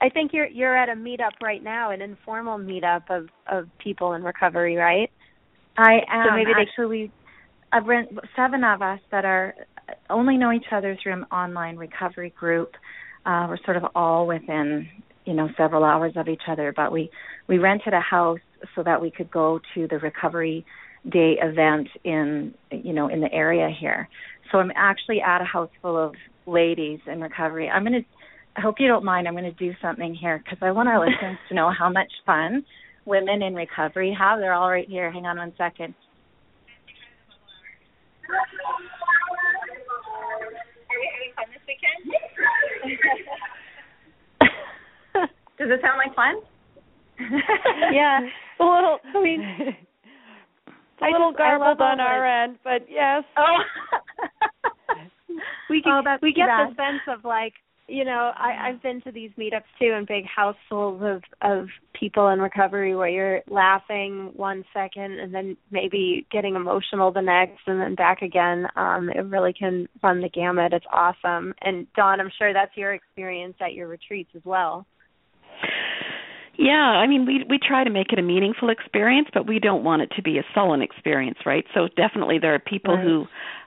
I 0.00 0.08
think 0.08 0.32
you're 0.32 0.46
you're 0.46 0.76
at 0.76 0.88
a 0.88 0.94
meetup 0.94 1.40
right 1.42 1.62
now, 1.62 1.90
an 1.90 2.02
informal 2.02 2.58
meetup 2.58 3.02
of 3.10 3.28
of 3.50 3.68
people 3.82 4.12
in 4.14 4.22
recovery, 4.22 4.76
right? 4.76 5.10
I 5.78 6.00
am 6.10 6.26
So 6.28 6.34
maybe 6.36 6.52
they- 6.54 6.60
actually. 6.62 7.10
I've 7.74 7.86
rent 7.86 8.10
seven 8.36 8.64
of 8.64 8.82
us 8.82 9.00
that 9.10 9.24
are 9.24 9.54
only 10.10 10.36
know 10.36 10.52
each 10.52 10.66
other 10.72 10.94
through 11.02 11.14
an 11.14 11.24
online 11.32 11.76
recovery 11.78 12.28
group. 12.38 12.72
Uh, 13.24 13.46
we're 13.48 13.58
sort 13.64 13.76
of 13.76 13.84
all 13.94 14.26
within, 14.26 14.88
you 15.24 15.34
know, 15.34 15.48
several 15.56 15.84
hours 15.84 16.12
of 16.16 16.28
each 16.28 16.42
other, 16.48 16.72
but 16.74 16.92
we 16.92 17.10
we 17.48 17.58
rented 17.58 17.92
a 17.92 18.00
house 18.00 18.40
so 18.74 18.82
that 18.82 19.00
we 19.00 19.10
could 19.10 19.30
go 19.30 19.60
to 19.74 19.86
the 19.88 19.98
recovery 19.98 20.64
day 21.08 21.36
event 21.42 21.88
in, 22.04 22.54
you 22.70 22.92
know, 22.92 23.08
in 23.08 23.20
the 23.20 23.32
area 23.32 23.68
here. 23.78 24.08
So 24.50 24.58
I'm 24.58 24.72
actually 24.76 25.20
at 25.20 25.40
a 25.40 25.44
house 25.44 25.70
full 25.80 25.98
of 25.98 26.14
ladies 26.46 27.00
in 27.06 27.20
recovery. 27.20 27.68
I'm 27.68 27.82
going 27.82 28.02
to 28.02 28.08
I 28.56 28.60
hope 28.60 28.76
you 28.78 28.86
don't 28.86 29.04
mind. 29.04 29.26
I'm 29.26 29.34
going 29.34 29.44
to 29.44 29.52
do 29.52 29.72
something 29.80 30.14
here 30.14 30.38
because 30.38 30.58
I 30.60 30.72
want 30.72 30.88
our 30.88 31.00
listeners 31.06 31.38
to 31.48 31.54
know 31.54 31.70
how 31.76 31.90
much 31.90 32.10
fun 32.26 32.64
women 33.04 33.42
in 33.42 33.54
recovery 33.54 34.14
have. 34.18 34.38
They're 34.38 34.52
all 34.52 34.70
right 34.70 34.88
here. 34.88 35.10
Hang 35.10 35.26
on 35.26 35.38
one 35.38 35.52
second. 35.56 35.94
Does 45.58 45.70
it 45.70 45.80
sound 45.82 45.98
like 46.04 46.14
fun? 46.16 46.36
yeah, 47.92 48.20
A 48.58 48.64
little. 48.64 48.98
I 49.14 49.22
mean, 49.22 49.40
a 51.02 51.06
little 51.06 51.30
just- 51.30 51.40
I 51.40 51.56
love 51.56 51.78
garbled 51.78 51.80
on 51.80 52.00
our 52.00 52.48
this. 52.48 52.50
end, 52.50 52.58
but 52.64 52.90
yes. 52.90 53.22
Oh. 53.36 53.58
we 55.70 55.82
can, 55.82 56.02
Oh, 56.06 56.16
we 56.20 56.32
get 56.32 56.46
bad. 56.46 56.70
the 56.70 56.74
sense 56.74 57.02
of 57.08 57.24
like 57.24 57.52
you 57.88 58.04
know 58.04 58.32
I, 58.36 58.68
I've 58.68 58.82
been 58.82 59.00
to 59.02 59.12
these 59.12 59.30
meetups 59.38 59.64
too 59.78 59.92
in 59.92 60.04
big 60.06 60.24
households 60.26 61.02
of 61.02 61.22
of 61.40 61.68
people 61.98 62.28
in 62.28 62.40
recovery 62.40 62.94
where 62.94 63.08
you're 63.08 63.40
laughing 63.48 64.30
one 64.34 64.64
second 64.72 65.18
and 65.20 65.34
then 65.34 65.56
maybe 65.70 66.26
getting 66.30 66.54
emotional 66.56 67.12
the 67.12 67.22
next 67.22 67.60
and 67.66 67.80
then 67.80 67.94
back 67.94 68.22
again. 68.22 68.66
Um, 68.76 69.08
it 69.10 69.24
really 69.26 69.52
can 69.52 69.88
run 70.02 70.20
the 70.20 70.28
gamut. 70.28 70.72
It's 70.72 70.86
awesome. 70.92 71.54
And 71.60 71.86
Dawn, 71.94 72.20
I'm 72.20 72.30
sure 72.38 72.52
that's 72.52 72.76
your 72.76 72.92
experience 72.94 73.54
at 73.60 73.74
your 73.74 73.88
retreats 73.88 74.30
as 74.34 74.42
well. 74.44 74.86
Yeah, 76.58 76.74
I 76.74 77.06
mean, 77.06 77.24
we 77.24 77.44
we 77.48 77.58
try 77.58 77.82
to 77.82 77.90
make 77.90 78.12
it 78.12 78.18
a 78.18 78.22
meaningful 78.22 78.68
experience, 78.70 79.28
but 79.32 79.46
we 79.46 79.58
don't 79.58 79.84
want 79.84 80.02
it 80.02 80.10
to 80.16 80.22
be 80.22 80.38
a 80.38 80.44
sullen 80.54 80.82
experience, 80.82 81.38
right? 81.46 81.64
So 81.74 81.88
definitely 81.96 82.38
there 82.38 82.54
are 82.54 82.58
people 82.58 82.94
Right. 82.96 83.04
who, 83.04 83.26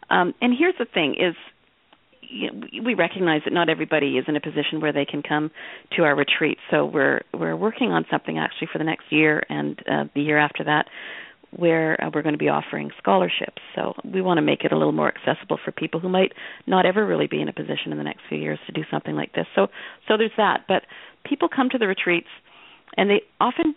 um, 0.09 0.33
and 0.41 0.53
here's 0.57 0.75
the 0.77 0.85
thing: 0.85 1.15
is 1.15 1.35
we- 2.83 2.95
recognize 2.95 3.41
that 3.45 3.53
not 3.53 3.69
everybody 3.69 4.17
is 4.17 4.25
in 4.27 4.35
a 4.35 4.41
position 4.41 4.79
where 4.79 4.93
they 4.93 5.05
can 5.05 5.21
come 5.21 5.51
to 5.95 6.03
our 6.03 6.15
retreat. 6.15 6.57
So 6.71 6.85
we're 6.85 7.21
we're 7.33 7.55
working 7.55 7.91
on 7.91 8.05
something 8.09 8.37
actually 8.37 8.69
for 8.71 8.77
the 8.77 8.83
next 8.83 9.11
year 9.11 9.43
and 9.49 9.79
uh, 9.89 10.05
the 10.13 10.21
year 10.21 10.37
after 10.37 10.63
that, 10.63 10.85
where 11.51 12.01
uh, 12.01 12.09
we're 12.13 12.21
going 12.21 12.33
to 12.33 12.39
be 12.39 12.49
offering 12.49 12.91
scholarships. 12.97 13.61
So 13.75 13.93
we 14.03 14.21
want 14.21 14.37
to 14.37 14.41
make 14.41 14.63
it 14.63 14.71
a 14.71 14.77
little 14.77 14.93
more 14.93 15.11
accessible 15.13 15.59
for 15.63 15.71
people 15.71 15.99
who 15.99 16.09
might 16.09 16.33
not 16.67 16.85
ever 16.85 17.05
really 17.05 17.27
be 17.27 17.41
in 17.41 17.49
a 17.49 17.53
position 17.53 17.91
in 17.91 17.97
the 17.97 18.03
next 18.03 18.21
few 18.29 18.37
years 18.37 18.59
to 18.67 18.71
do 18.71 18.83
something 18.89 19.15
like 19.15 19.33
this. 19.33 19.45
So 19.55 19.67
so 20.07 20.17
there's 20.17 20.31
that. 20.37 20.65
But 20.67 20.83
people 21.25 21.49
come 21.53 21.69
to 21.69 21.77
the 21.77 21.87
retreats 21.87 22.29
and 22.97 23.09
they 23.09 23.21
often 23.39 23.75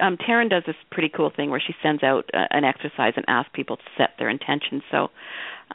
um 0.00 0.16
Taryn 0.16 0.48
does 0.50 0.62
this 0.66 0.76
pretty 0.90 1.08
cool 1.08 1.30
thing 1.34 1.50
where 1.50 1.62
she 1.64 1.74
sends 1.82 2.02
out 2.02 2.28
uh, 2.34 2.46
an 2.50 2.64
exercise 2.64 3.14
and 3.16 3.24
asks 3.28 3.50
people 3.54 3.76
to 3.76 3.82
set 3.96 4.10
their 4.18 4.28
intentions. 4.28 4.82
So 4.90 5.08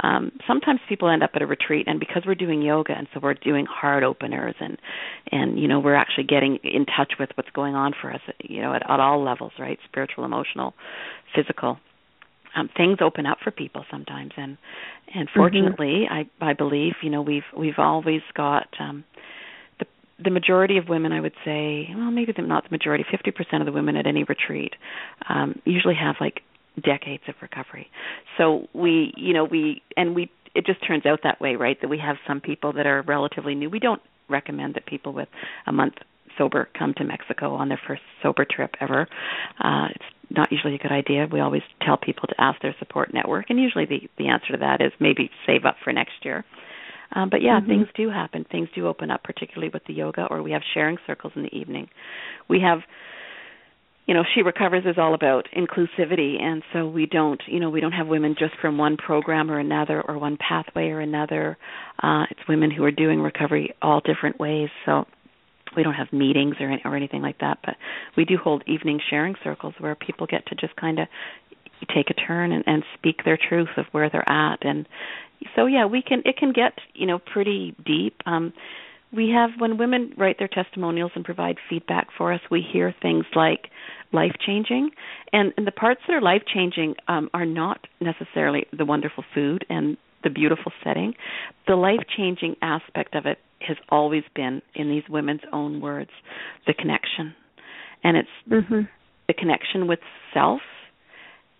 um 0.03 0.31
sometimes 0.47 0.79
people 0.89 1.09
end 1.09 1.23
up 1.23 1.31
at 1.35 1.41
a 1.41 1.45
retreat 1.45 1.87
and 1.87 1.99
because 1.99 2.23
we're 2.25 2.35
doing 2.35 2.61
yoga 2.61 2.93
and 2.97 3.07
so 3.13 3.19
we're 3.21 3.33
doing 3.33 3.65
heart 3.65 4.03
openers 4.03 4.55
and 4.59 4.77
and 5.31 5.59
you 5.59 5.67
know 5.67 5.79
we're 5.79 5.95
actually 5.95 6.25
getting 6.25 6.57
in 6.63 6.85
touch 6.85 7.13
with 7.19 7.29
what's 7.35 7.49
going 7.51 7.75
on 7.75 7.93
for 7.99 8.11
us 8.11 8.21
you 8.43 8.61
know 8.61 8.73
at, 8.73 8.89
at 8.89 8.99
all 8.99 9.23
levels 9.23 9.53
right? 9.59 9.79
Spiritual 9.85 10.25
emotional 10.25 10.73
physical. 11.35 11.77
Um 12.55 12.69
things 12.75 12.97
open 13.01 13.25
up 13.25 13.37
for 13.43 13.51
people 13.51 13.85
sometimes 13.89 14.31
and 14.37 14.57
and 15.13 15.29
fortunately 15.35 16.07
i 16.09 16.25
i 16.41 16.53
believe 16.53 16.93
you 17.01 17.09
know 17.09 17.21
we've 17.21 17.49
we've 17.57 17.79
always 17.79 18.21
got 18.35 18.67
um 18.79 19.03
the 20.23 20.29
majority 20.29 20.77
of 20.77 20.87
women 20.87 21.11
i 21.11 21.19
would 21.19 21.35
say 21.43 21.87
well 21.95 22.11
maybe 22.11 22.33
not 22.37 22.63
the 22.63 22.71
majority 22.71 23.03
50% 23.11 23.59
of 23.59 23.65
the 23.65 23.71
women 23.71 23.95
at 23.95 24.07
any 24.07 24.23
retreat 24.23 24.73
um 25.29 25.59
usually 25.65 25.95
have 25.95 26.15
like 26.19 26.41
decades 26.81 27.23
of 27.27 27.35
recovery. 27.41 27.89
So 28.37 28.67
we 28.73 29.13
you 29.15 29.33
know 29.33 29.45
we 29.45 29.81
and 29.95 30.15
we 30.15 30.31
it 30.53 30.65
just 30.65 30.85
turns 30.85 31.05
out 31.05 31.19
that 31.23 31.39
way 31.41 31.55
right 31.55 31.79
that 31.81 31.87
we 31.87 31.97
have 31.99 32.17
some 32.27 32.41
people 32.41 32.73
that 32.73 32.85
are 32.85 33.01
relatively 33.03 33.55
new. 33.55 33.69
We 33.69 33.79
don't 33.79 34.01
recommend 34.29 34.75
that 34.75 34.85
people 34.85 35.13
with 35.13 35.29
a 35.67 35.71
month 35.71 35.95
sober 36.37 36.67
come 36.77 36.93
to 36.97 37.03
Mexico 37.03 37.53
on 37.53 37.69
their 37.69 37.79
first 37.87 38.01
sober 38.21 38.45
trip 38.49 38.71
ever. 38.81 39.07
Uh 39.63 39.87
it's 39.91 40.05
not 40.29 40.51
usually 40.51 40.75
a 40.75 40.79
good 40.79 40.91
idea. 40.91 41.27
We 41.31 41.39
always 41.39 41.61
tell 41.85 41.97
people 41.97 42.27
to 42.27 42.35
ask 42.41 42.61
their 42.61 42.75
support 42.79 43.13
network 43.13 43.49
and 43.49 43.59
usually 43.59 43.85
the 43.85 44.09
the 44.17 44.27
answer 44.27 44.53
to 44.53 44.57
that 44.57 44.81
is 44.81 44.91
maybe 44.99 45.29
save 45.45 45.65
up 45.65 45.77
for 45.83 45.93
next 45.93 46.23
year 46.23 46.43
um, 47.13 47.29
but 47.29 47.41
yeah, 47.41 47.59
Mhm. 47.59 47.67
things 47.67 47.87
do 47.95 48.09
happen. 48.09 48.43
Things 48.45 48.69
do 48.73 48.87
open 48.87 49.11
up, 49.11 49.23
particularly 49.23 49.69
with 49.69 49.83
the 49.85 49.93
yoga, 49.93 50.25
or 50.25 50.41
we 50.41 50.51
have 50.51 50.63
sharing 50.73 50.97
circles 51.05 51.33
in 51.35 51.43
the 51.43 51.57
evening. 51.57 51.89
We 52.47 52.59
have, 52.61 52.83
you 54.07 54.13
know, 54.13 54.23
She 54.33 54.41
Recovers 54.41 54.85
is 54.85 54.97
all 54.97 55.13
about 55.13 55.47
inclusivity, 55.55 56.41
and 56.41 56.63
so 56.73 56.87
we 56.87 57.05
don't, 57.05 57.41
you 57.47 57.59
know, 57.59 57.69
we 57.69 57.81
don't 57.81 57.91
have 57.91 58.07
women 58.07 58.35
just 58.35 58.55
from 58.57 58.77
one 58.77 58.97
program 58.97 59.49
or 59.49 59.59
another, 59.59 60.01
or 60.01 60.17
one 60.17 60.37
pathway 60.37 60.89
or 60.89 60.99
another. 60.99 61.57
Uh, 62.01 62.25
it's 62.29 62.47
women 62.47 62.69
who 62.71 62.83
are 62.83 62.91
doing 62.91 63.21
recovery 63.21 63.73
all 63.81 64.01
different 64.01 64.39
ways. 64.39 64.69
So 64.85 65.07
we 65.75 65.83
don't 65.83 65.93
have 65.93 66.11
meetings 66.13 66.55
or 66.59 66.77
or 66.85 66.95
anything 66.95 67.21
like 67.21 67.39
that, 67.39 67.59
but 67.65 67.75
we 68.15 68.25
do 68.25 68.37
hold 68.37 68.63
evening 68.67 68.99
sharing 69.09 69.35
circles 69.43 69.73
where 69.79 69.95
people 69.95 70.27
get 70.27 70.45
to 70.47 70.55
just 70.55 70.75
kind 70.75 70.99
of 70.99 71.07
take 71.93 72.09
a 72.09 72.13
turn 72.13 72.51
and, 72.51 72.63
and 72.67 72.83
speak 72.97 73.23
their 73.23 73.37
truth 73.37 73.69
of 73.77 73.85
where 73.91 74.09
they're 74.09 74.29
at 74.29 74.63
and 74.63 74.87
so 75.55 75.65
yeah 75.65 75.85
we 75.85 76.01
can 76.01 76.21
it 76.25 76.37
can 76.37 76.51
get 76.51 76.73
you 76.93 77.05
know 77.05 77.19
pretty 77.19 77.75
deep. 77.85 78.21
Um 78.25 78.53
we 79.13 79.29
have 79.29 79.51
when 79.59 79.77
women 79.77 80.13
write 80.17 80.39
their 80.39 80.49
testimonials 80.49 81.11
and 81.15 81.23
provide 81.23 81.57
feedback 81.69 82.07
for 82.17 82.33
us 82.33 82.41
we 82.51 82.61
hear 82.61 82.93
things 83.01 83.25
like 83.35 83.69
life 84.11 84.35
changing 84.45 84.89
and, 85.31 85.53
and 85.57 85.65
the 85.65 85.71
parts 85.71 86.01
that 86.07 86.13
are 86.13 86.21
life 86.21 86.43
changing 86.53 86.95
um 87.07 87.29
are 87.33 87.45
not 87.45 87.79
necessarily 88.01 88.65
the 88.77 88.85
wonderful 88.85 89.23
food 89.33 89.65
and 89.69 89.97
the 90.25 90.29
beautiful 90.31 90.73
setting. 90.83 91.13
The 91.67 91.75
life 91.75 92.01
changing 92.17 92.55
aspect 92.61 93.15
of 93.15 93.25
it 93.25 93.37
has 93.61 93.77
always 93.89 94.23
been 94.35 94.61
in 94.73 94.89
these 94.89 95.03
women's 95.07 95.41
own 95.53 95.79
words 95.79 96.09
the 96.67 96.73
connection. 96.73 97.33
And 98.03 98.17
it's 98.17 98.29
Mm-hmm. 98.51 98.81
the 99.27 99.33
connection 99.33 99.87
with 99.87 99.99
self 100.33 100.61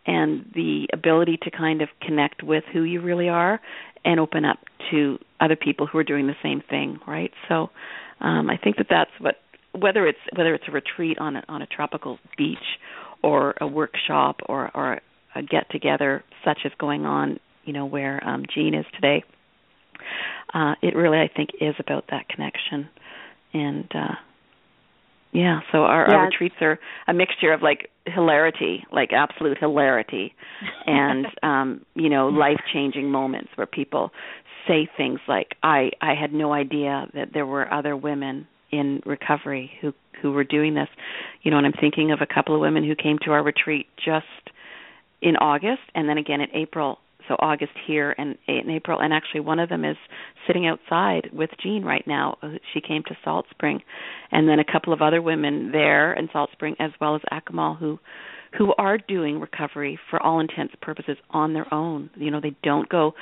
and 0.07 0.45
the 0.53 0.87
ability 0.93 1.37
to 1.43 1.51
kind 1.51 1.81
of 1.81 1.89
connect 2.01 2.43
with 2.43 2.63
who 2.71 2.83
you 2.83 3.01
really 3.01 3.29
are 3.29 3.59
and 4.03 4.19
open 4.19 4.45
up 4.45 4.59
to 4.91 5.17
other 5.39 5.55
people 5.55 5.87
who 5.87 5.97
are 5.97 6.03
doing 6.03 6.27
the 6.27 6.35
same 6.43 6.61
thing 6.69 6.99
right? 7.07 7.31
So 7.49 7.69
um 8.21 8.49
i 8.49 8.57
think 8.57 8.77
that 8.77 8.87
that's 8.89 9.11
what 9.19 9.35
whether 9.73 10.07
it's 10.07 10.19
whether 10.35 10.53
it's 10.53 10.63
a 10.67 10.71
retreat 10.71 11.17
on 11.19 11.35
a 11.35 11.43
on 11.47 11.61
a 11.61 11.67
tropical 11.67 12.17
beach 12.37 12.57
or 13.21 13.53
a 13.61 13.67
workshop 13.67 14.39
or 14.47 14.71
or 14.73 14.99
a 15.35 15.41
get 15.41 15.69
together 15.69 16.23
such 16.43 16.59
as 16.65 16.71
going 16.79 17.05
on 17.05 17.39
you 17.65 17.73
know 17.73 17.85
where 17.85 18.25
um 18.27 18.45
Jean 18.53 18.73
is 18.73 18.85
today 18.95 19.23
uh 20.53 20.75
it 20.81 20.95
really 20.95 21.19
i 21.19 21.29
think 21.33 21.49
is 21.61 21.75
about 21.79 22.05
that 22.09 22.27
connection. 22.29 22.89
And 23.53 23.91
uh 23.93 24.15
yeah, 25.31 25.59
so 25.73 25.79
our, 25.79 26.05
our 26.05 26.25
retreats 26.27 26.55
are 26.61 26.79
a 27.07 27.13
mixture 27.13 27.51
of 27.51 27.61
like 27.61 27.89
hilarity, 28.05 28.85
like 28.91 29.11
absolute 29.13 29.57
hilarity, 29.57 30.33
and 30.85 31.27
um, 31.43 31.85
you 31.95 32.09
know, 32.09 32.27
life 32.27 32.59
changing 32.73 33.11
moments 33.11 33.49
where 33.55 33.67
people 33.67 34.11
say 34.67 34.87
things 34.97 35.19
like, 35.27 35.55
"I 35.63 35.91
I 36.01 36.13
had 36.19 36.33
no 36.33 36.53
idea 36.53 37.07
that 37.13 37.29
there 37.33 37.45
were 37.45 37.71
other 37.71 37.95
women 37.95 38.47
in 38.71 39.01
recovery 39.05 39.71
who 39.81 39.93
who 40.21 40.31
were 40.31 40.43
doing 40.43 40.73
this," 40.73 40.89
you 41.43 41.51
know, 41.51 41.57
and 41.57 41.65
I'm 41.65 41.73
thinking 41.73 42.11
of 42.11 42.19
a 42.21 42.27
couple 42.31 42.55
of 42.55 42.61
women 42.61 42.83
who 42.83 42.95
came 42.95 43.17
to 43.25 43.31
our 43.31 43.43
retreat 43.43 43.87
just 43.97 44.25
in 45.21 45.35
August, 45.37 45.81
and 45.93 46.07
then 46.07 46.17
again 46.17 46.41
in 46.41 46.49
April. 46.53 46.99
So 47.27 47.35
August 47.39 47.73
here 47.87 48.13
and 48.17 48.37
in 48.47 48.69
April, 48.69 49.01
and 49.01 49.13
actually 49.13 49.41
one 49.41 49.59
of 49.59 49.69
them 49.69 49.83
is 49.83 49.97
sitting 50.47 50.67
outside 50.67 51.29
with 51.33 51.49
Jean 51.61 51.83
right 51.83 52.05
now. 52.05 52.37
Uh, 52.41 52.53
she 52.73 52.81
came 52.81 53.03
to 53.07 53.17
Salt 53.23 53.45
Spring, 53.49 53.81
and 54.31 54.47
then 54.47 54.59
a 54.59 54.65
couple 54.65 54.93
of 54.93 55.01
other 55.01 55.21
women 55.21 55.71
there 55.71 56.13
in 56.13 56.29
Salt 56.31 56.51
Spring, 56.51 56.75
as 56.79 56.91
well 56.99 57.15
as 57.15 57.21
Akamal, 57.31 57.77
who 57.77 57.99
who 58.57 58.73
are 58.77 58.97
doing 58.97 59.39
recovery 59.39 59.99
for 60.09 60.21
all 60.21 60.39
intents 60.39 60.73
purposes 60.81 61.17
on 61.29 61.53
their 61.53 61.71
own. 61.73 62.09
You 62.15 62.31
know, 62.31 62.39
they 62.39 62.55
don't 62.63 62.87
go 62.87 63.13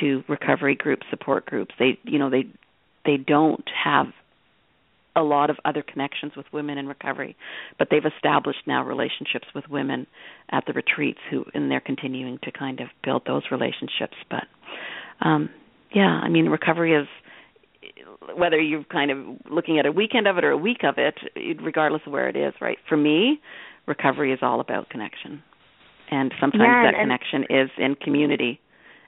to 0.00 0.24
recovery 0.28 0.74
groups, 0.74 1.06
support 1.10 1.46
groups. 1.46 1.74
They, 1.78 1.98
you 2.04 2.18
know, 2.18 2.30
they 2.30 2.44
they 3.04 3.16
don't 3.16 3.64
have 3.84 4.06
a 5.16 5.22
lot 5.22 5.50
of 5.50 5.56
other 5.64 5.82
connections 5.82 6.32
with 6.36 6.46
women 6.52 6.78
in 6.78 6.86
recovery, 6.86 7.36
but 7.78 7.88
they've 7.90 8.04
established 8.04 8.60
now 8.66 8.84
relationships 8.84 9.46
with 9.54 9.68
women 9.68 10.06
at 10.50 10.64
the 10.66 10.72
retreats 10.72 11.18
who 11.30 11.44
and 11.54 11.70
they're 11.70 11.80
continuing 11.80 12.38
to 12.42 12.52
kind 12.52 12.80
of 12.80 12.88
build 13.02 13.22
those 13.26 13.42
relationships. 13.50 14.16
But 14.28 14.44
um 15.20 15.50
yeah, 15.94 16.20
I 16.22 16.28
mean 16.28 16.48
recovery 16.48 16.94
is 16.94 17.08
whether 18.34 18.60
you're 18.60 18.84
kind 18.84 19.10
of 19.10 19.18
looking 19.50 19.78
at 19.78 19.86
a 19.86 19.92
weekend 19.92 20.26
of 20.26 20.38
it 20.38 20.44
or 20.44 20.50
a 20.50 20.56
week 20.56 20.84
of 20.84 20.94
it, 20.98 21.14
regardless 21.62 22.02
of 22.06 22.12
where 22.12 22.28
it 22.28 22.36
is, 22.36 22.54
right? 22.60 22.78
For 22.88 22.96
me, 22.96 23.40
recovery 23.86 24.32
is 24.32 24.40
all 24.42 24.60
about 24.60 24.90
connection. 24.90 25.42
And 26.10 26.32
sometimes 26.40 26.62
yeah, 26.62 26.82
that 26.84 26.94
and, 26.94 27.02
connection 27.02 27.44
is 27.50 27.70
in 27.78 27.94
community 27.94 28.60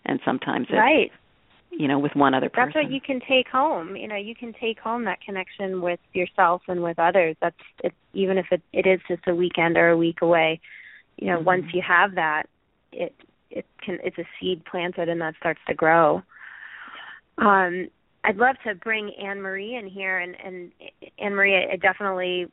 and 0.05 0.21
sometimes 0.25 0.67
it's 0.69 0.79
right. 0.79 1.11
You 1.79 1.89
know, 1.89 1.99
with 1.99 2.15
one 2.15 2.35
other 2.35 2.51
person. 2.51 2.73
That's 2.75 2.85
what 2.85 2.93
you 2.93 3.01
can 3.01 3.21
take 3.27 3.49
home. 3.49 3.97
You 3.97 4.07
know, 4.07 4.17
you 4.17 4.35
can 4.35 4.53
take 4.53 4.79
home 4.79 5.05
that 5.05 5.21
connection 5.23 5.81
with 5.81 6.01
yourself 6.13 6.63
and 6.69 6.83
with 6.83 6.99
others. 6.99 7.37
That's 7.41 7.57
it 7.83 7.95
even 8.13 8.39
if 8.39 8.47
it 8.51 8.63
it 8.73 8.87
is 8.87 9.01
just 9.09 9.23
a 9.27 9.35
weekend 9.35 9.77
or 9.77 9.89
a 9.91 9.97
week 9.97 10.21
away. 10.23 10.61
You 11.17 11.29
know, 11.29 11.37
mm-hmm. 11.37 11.47
once 11.47 11.65
you 11.73 11.83
have 11.87 12.15
that, 12.17 12.45
it 12.93 13.15
it 13.51 13.67
can 13.85 13.99
it's 14.03 14.19
a 14.19 14.25
seed 14.39 14.65
planted 14.65 15.09
and 15.09 15.21
that 15.21 15.35
starts 15.39 15.61
to 15.67 15.75
grow. 15.75 16.23
Um 17.39 17.89
I'd 18.25 18.37
love 18.37 18.57
to 18.65 18.75
bring 18.75 19.13
Anne 19.15 19.41
Marie 19.41 19.75
in 19.75 19.87
here 19.87 20.19
and 20.19 20.37
and 20.45 20.73
Anne 21.19 21.35
Marie 21.35 21.57
I 21.57 21.77
definitely 21.77 22.49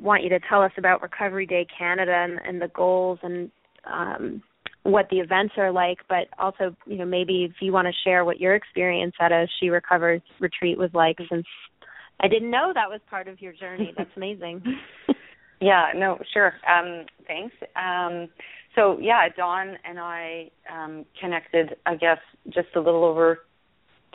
want 0.00 0.22
you 0.22 0.28
to 0.30 0.40
tell 0.48 0.62
us 0.62 0.72
about 0.76 1.02
Recovery 1.02 1.46
Day 1.46 1.66
Canada 1.76 2.12
and, 2.12 2.40
and 2.46 2.62
the 2.62 2.68
goals 2.68 3.18
and 3.22 3.50
um, 3.84 4.42
what 4.82 5.08
the 5.10 5.18
events 5.18 5.54
are 5.58 5.70
like, 5.70 5.98
but 6.08 6.28
also, 6.38 6.74
you 6.86 6.96
know, 6.96 7.04
maybe 7.04 7.44
if 7.44 7.56
you 7.60 7.72
want 7.72 7.86
to 7.86 7.92
share 8.04 8.24
what 8.24 8.40
your 8.40 8.54
experience 8.54 9.14
at 9.20 9.32
a 9.32 9.46
She 9.58 9.68
Recovers 9.68 10.22
retreat 10.38 10.78
was 10.78 10.90
like, 10.94 11.16
since 11.30 11.46
I 12.20 12.28
didn't 12.28 12.50
know 12.50 12.72
that 12.74 12.88
was 12.88 13.00
part 13.08 13.28
of 13.28 13.40
your 13.40 13.52
journey. 13.52 13.92
That's 13.98 14.10
amazing. 14.16 14.62
yeah, 15.60 15.88
no, 15.94 16.18
sure. 16.32 16.54
Um, 16.68 17.06
thanks. 17.26 17.54
Um, 17.76 18.28
so 18.74 18.98
yeah, 19.00 19.28
Dawn 19.36 19.76
and 19.84 19.98
I 19.98 20.50
um, 20.72 21.04
connected, 21.20 21.76
I 21.86 21.96
guess, 21.96 22.18
just 22.46 22.68
a 22.76 22.80
little 22.80 23.04
over 23.04 23.40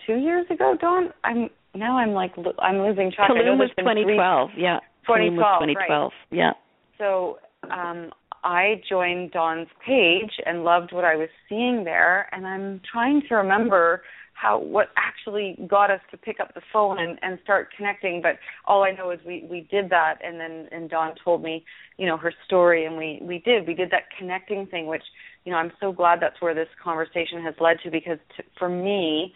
two 0.05 0.15
years 0.15 0.45
ago. 0.49 0.75
Dawn, 0.79 1.11
I'm 1.23 1.49
now 1.73 1.97
I'm 1.97 2.11
like 2.11 2.33
I'm 2.59 2.77
losing 2.79 3.11
track. 3.11 3.29
Tulum 3.29 3.57
was 3.57 3.69
2012. 3.77 4.49
Three, 4.53 4.63
yeah. 4.63 4.79
2012. 5.05 5.61
2012. 5.61 6.11
Right. 6.31 6.37
Yeah. 6.37 6.51
So 6.97 7.37
um, 7.69 8.11
I 8.45 8.81
joined 8.87 9.31
Dawn's 9.31 9.67
page 9.83 10.31
and 10.45 10.63
loved 10.63 10.93
what 10.93 11.03
I 11.03 11.15
was 11.15 11.29
seeing 11.49 11.83
there, 11.83 12.29
and 12.31 12.45
I'm 12.45 12.79
trying 12.89 13.23
to 13.27 13.35
remember 13.35 14.03
how 14.33 14.59
what 14.59 14.89
actually 14.97 15.57
got 15.67 15.89
us 15.89 16.01
to 16.11 16.17
pick 16.17 16.39
up 16.39 16.53
the 16.53 16.61
phone 16.71 16.99
and, 16.99 17.17
and 17.23 17.39
start 17.43 17.69
connecting. 17.75 18.21
But 18.21 18.33
all 18.67 18.83
I 18.83 18.91
know 18.91 19.09
is 19.09 19.19
we 19.25 19.47
we 19.49 19.67
did 19.71 19.89
that, 19.89 20.19
and 20.23 20.39
then 20.39 20.67
and 20.71 20.89
Dawn 20.89 21.15
told 21.23 21.41
me, 21.41 21.65
you 21.97 22.05
know, 22.05 22.17
her 22.17 22.31
story, 22.45 22.85
and 22.85 22.97
we 22.97 23.19
we 23.21 23.39
did 23.39 23.65
we 23.67 23.73
did 23.73 23.89
that 23.89 24.03
connecting 24.17 24.67
thing, 24.67 24.85
which 24.85 25.03
you 25.43 25.51
know 25.51 25.57
I'm 25.57 25.71
so 25.79 25.91
glad 25.91 26.19
that's 26.21 26.39
where 26.39 26.53
this 26.53 26.69
conversation 26.83 27.41
has 27.43 27.55
led 27.59 27.77
to 27.83 27.89
because 27.89 28.19
to, 28.37 28.43
for 28.59 28.69
me 28.69 29.33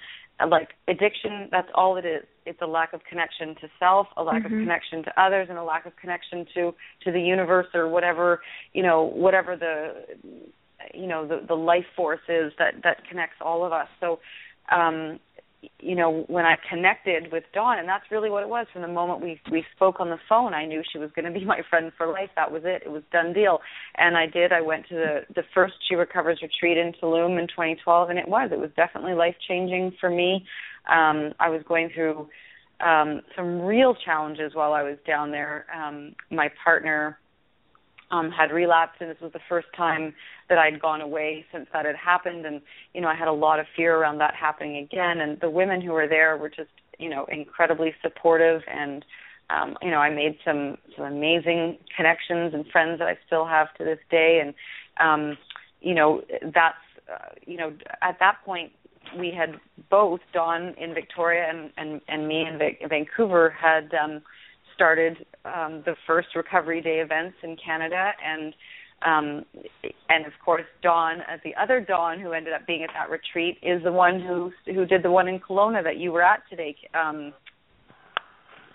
like 0.48 0.70
addiction 0.88 1.50
that's 1.52 1.68
all 1.76 1.98
it 1.98 2.06
is 2.06 2.24
it's 2.50 2.62
a 2.62 2.68
lack 2.68 2.94
of 2.94 3.02
connection 3.08 3.56
to 3.62 3.70
self 3.80 4.08
a 4.18 4.24
lack 4.24 4.44
mm-hmm. 4.44 4.54
of 4.54 4.60
connection 4.60 5.04
to 5.04 5.22
others 5.22 5.48
and 5.50 5.58
a 5.58 5.64
lack 5.64 5.86
of 5.86 5.96
connection 5.96 6.46
to 6.54 6.74
to 7.04 7.12
the 7.12 7.22
universe 7.22 7.68
or 7.74 7.88
whatever 7.88 8.42
you 8.74 8.84
know 8.84 9.04
whatever 9.04 9.56
the 9.56 9.94
you 10.94 11.08
know 11.08 11.28
the 11.28 11.46
the 11.48 11.56
life 11.56 11.86
force 11.96 12.20
is 12.28 12.52
that 12.58 12.74
that 12.84 12.98
connects 13.08 13.36
all 13.42 13.66
of 13.66 13.72
us 13.72 13.88
so 14.00 14.20
um 14.72 15.20
you 15.80 15.96
know 15.96 16.24
when 16.28 16.46
I 16.46 16.56
connected 16.70 17.32
with 17.32 17.44
Dawn, 17.54 17.80
and 17.80 17.88
that's 17.88 18.06
really 18.12 18.30
what 18.30 18.44
it 18.44 18.50
was. 18.50 18.68
From 18.72 18.82
the 18.82 18.88
moment 18.88 19.22
we 19.22 19.42
we 19.52 19.64
spoke 19.76 20.00
on 20.00 20.10
the 20.10 20.20
phone, 20.28 20.54
I 20.54 20.66
knew 20.66 20.82
she 20.90 20.98
was 20.98 21.12
going 21.16 21.26
to 21.26 21.38
be 21.38 21.46
my 21.56 21.62
friend 21.70 21.92
for 21.98 22.08
life. 22.08 22.30
That 22.36 22.52
was 22.52 22.64
it. 22.66 22.84
It 22.86 22.92
was 22.92 23.04
done 23.12 23.34
deal. 23.34 23.60
And 23.98 24.18
I 24.18 24.26
did. 24.26 24.54
I 24.54 24.62
went 24.62 24.88
to 24.90 24.96
the 24.96 25.22
the 25.34 25.44
first 25.54 25.74
She 25.88 25.96
Recovers 25.96 26.40
retreat 26.42 26.78
in 26.78 26.94
Tulum 26.94 27.40
in 27.40 27.48
2012, 27.48 28.10
and 28.10 28.20
it 28.20 28.28
was. 28.28 28.50
It 28.52 28.60
was 28.60 28.72
definitely 28.76 29.14
life 29.14 29.36
changing 29.48 29.94
for 30.00 30.10
me. 30.10 30.46
Um, 30.90 31.34
I 31.40 31.50
was 31.50 31.62
going 31.68 31.90
through 31.94 32.28
um, 32.80 33.22
some 33.36 33.62
real 33.62 33.96
challenges 33.96 34.54
while 34.54 34.74
I 34.74 34.84
was 34.84 34.98
down 35.06 35.32
there. 35.32 35.66
Um, 35.76 36.16
my 36.32 36.50
partner 36.64 37.20
um, 38.12 38.32
had 38.32 38.52
relapsed, 38.52 39.02
and 39.02 39.10
this 39.10 39.22
was 39.22 39.32
the 39.34 39.40
first 39.48 39.68
time 39.76 40.14
that 40.48 40.58
I'd 40.58 40.82
gone 40.82 41.02
away 41.02 41.46
since 41.52 41.68
that 41.74 41.86
had 41.86 41.96
happened. 41.96 42.46
And 42.46 42.62
you 42.94 43.02
know, 43.02 43.08
I 43.08 43.16
had 43.16 43.28
a 43.28 43.34
lot 43.34 43.60
of 43.60 43.66
fear 43.76 43.96
around 43.96 44.18
that 44.20 44.34
happening 44.34 44.78
again. 44.78 45.20
And 45.20 45.40
the 45.40 45.50
women 45.50 45.82
who 45.82 45.92
were 45.92 46.08
there 46.08 46.38
were 46.38 46.50
just 46.50 46.72
you 46.98 47.10
know 47.10 47.26
incredibly 47.32 47.94
supportive, 48.02 48.62
and 48.72 49.06
um, 49.50 49.78
you 49.82 49.92
know, 49.92 49.98
I 49.98 50.10
made 50.10 50.38
some 50.46 50.78
some 50.96 51.06
amazing 51.06 51.78
connections 51.96 52.54
and 52.54 52.66
friends 52.68 53.00
that 53.00 53.08
I 53.08 53.18
still 53.26 53.46
have 53.46 53.74
to 53.76 53.84
this 53.84 54.00
day. 54.10 54.42
And 54.44 54.54
um, 55.00 55.38
you 55.82 55.94
know, 55.94 56.22
that's 56.42 56.78
uh, 57.12 57.30
you 57.46 57.58
know, 57.58 57.74
at 58.02 58.18
that 58.20 58.38
point 58.46 58.72
we 59.18 59.32
had 59.36 59.56
both 59.90 60.20
Dawn 60.34 60.76
in 60.80 60.94
Victoria 60.94 61.50
and 61.50 61.72
and, 61.78 62.02
and 62.08 62.28
me 62.28 62.46
in 62.46 62.60
Vancouver 62.90 63.50
had 63.50 63.90
um, 63.94 64.22
started 64.76 65.18
um, 65.46 65.84
the 65.86 65.96
first 66.08 66.30
Recovery 66.36 66.82
Day 66.82 67.00
events 67.00 67.36
in 67.44 67.58
Canada, 67.64 68.12
and 68.26 68.54
um, 69.06 69.46
and 70.10 70.26
of 70.26 70.34
course 70.44 70.66
Dawn, 70.82 71.18
as 71.28 71.40
the 71.44 71.54
other 71.62 71.80
Dawn 71.82 72.20
who 72.20 72.34
ended 72.34 72.54
up 72.54 72.66
being 72.68 72.84
at 72.84 72.90
that 72.94 73.10
retreat, 73.10 73.58
is 73.62 73.84
the 73.84 73.92
one 73.92 74.22
who 74.22 74.52
who 74.66 74.86
did 74.86 75.04
the 75.04 75.12
one 75.12 75.28
in 75.28 75.40
Kelowna 75.40 75.84
that 75.84 75.98
you 75.98 76.12
were 76.12 76.24
at 76.24 76.44
today. 76.50 76.76
Um, 76.94 77.34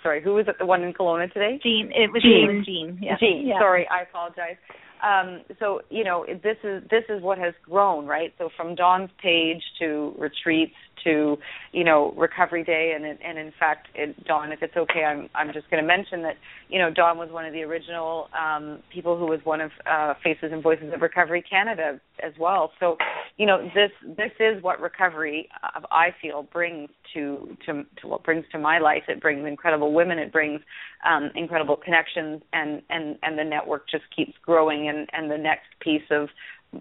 sorry, 0.02 0.22
who 0.22 0.34
was 0.34 0.46
at 0.48 0.58
the 0.58 0.66
one 0.66 0.82
in 0.82 0.92
Kelowna 0.92 1.32
today? 1.32 1.58
Jean. 1.62 1.90
It 1.94 2.12
was 2.12 2.22
Jean. 2.22 2.62
Jean. 2.64 2.98
Yeah. 3.00 3.16
Jean. 3.18 3.46
Yeah. 3.46 3.58
Sorry, 3.58 3.88
I 3.90 4.02
apologize. 4.02 4.56
Um, 5.04 5.42
so 5.58 5.82
you 5.90 6.02
know 6.02 6.24
this 6.26 6.56
is 6.64 6.82
this 6.90 7.04
is 7.08 7.22
what 7.22 7.38
has 7.38 7.54
grown, 7.62 8.06
right? 8.06 8.32
So 8.38 8.48
from 8.56 8.74
Dawn's 8.74 9.10
page 9.20 9.62
to 9.78 10.14
retreats 10.16 10.74
to 11.04 11.36
you 11.72 11.84
know 11.84 12.12
recovery 12.16 12.64
day. 12.64 12.94
And 12.96 13.04
and 13.04 13.38
in 13.38 13.52
fact 13.58 13.88
it, 13.94 14.24
Dawn 14.24 14.52
if 14.52 14.62
it's 14.62 14.76
okay 14.76 15.04
I'm 15.04 15.28
I'm 15.34 15.52
just 15.52 15.70
going 15.70 15.82
to 15.82 15.86
mention 15.86 16.22
that 16.22 16.36
you 16.68 16.78
know 16.78 16.90
Dawn 16.90 17.18
was 17.18 17.30
one 17.30 17.44
of 17.44 17.52
the 17.52 17.62
original 17.62 18.28
um 18.38 18.80
people 18.92 19.18
who 19.18 19.26
was 19.26 19.40
one 19.44 19.60
of 19.60 19.70
uh 19.90 20.14
Faces 20.22 20.50
and 20.52 20.62
Voices 20.62 20.92
of 20.94 21.02
Recovery 21.02 21.42
Canada 21.42 22.00
as 22.22 22.32
well. 22.38 22.72
So 22.80 22.96
you 23.36 23.46
know 23.46 23.68
this 23.74 23.90
this 24.16 24.32
is 24.40 24.62
what 24.62 24.80
recovery 24.80 25.48
uh, 25.62 25.80
I 25.90 26.14
feel 26.20 26.44
brings 26.52 26.88
to 27.14 27.56
to 27.66 27.84
to 28.00 28.08
what 28.08 28.24
brings 28.24 28.44
to 28.52 28.58
my 28.58 28.78
life. 28.78 29.04
It 29.08 29.20
brings 29.20 29.46
incredible 29.46 29.92
women. 29.92 30.18
It 30.18 30.32
brings 30.32 30.60
um 31.06 31.30
incredible 31.34 31.76
connections. 31.76 32.42
And 32.52 32.82
and 32.90 33.18
and 33.22 33.38
the 33.38 33.44
network 33.44 33.88
just 33.88 34.04
keeps 34.14 34.32
growing. 34.44 34.88
And 34.88 35.08
and 35.12 35.30
the 35.30 35.38
next 35.38 35.68
piece 35.80 36.02
of 36.10 36.28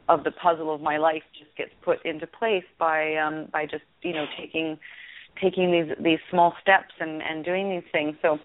of 0.10 0.24
the 0.24 0.32
puzzle 0.32 0.74
of 0.74 0.82
my 0.82 0.98
life 0.98 1.24
just 1.38 1.56
gets 1.58 1.72
put 1.84 2.04
into 2.06 2.28
place 2.28 2.64
by 2.78 3.16
um 3.16 3.48
by 3.52 3.66
just 3.66 3.84
you 4.02 4.14
know 4.14 4.26
taking 4.40 4.78
taking 5.42 5.72
these 5.72 5.96
these 6.04 6.20
small 6.30 6.54
steps 6.62 6.94
and 7.00 7.22
and 7.22 7.44
doing 7.46 7.70
these 7.70 7.90
things. 7.92 8.16
So 8.22 8.40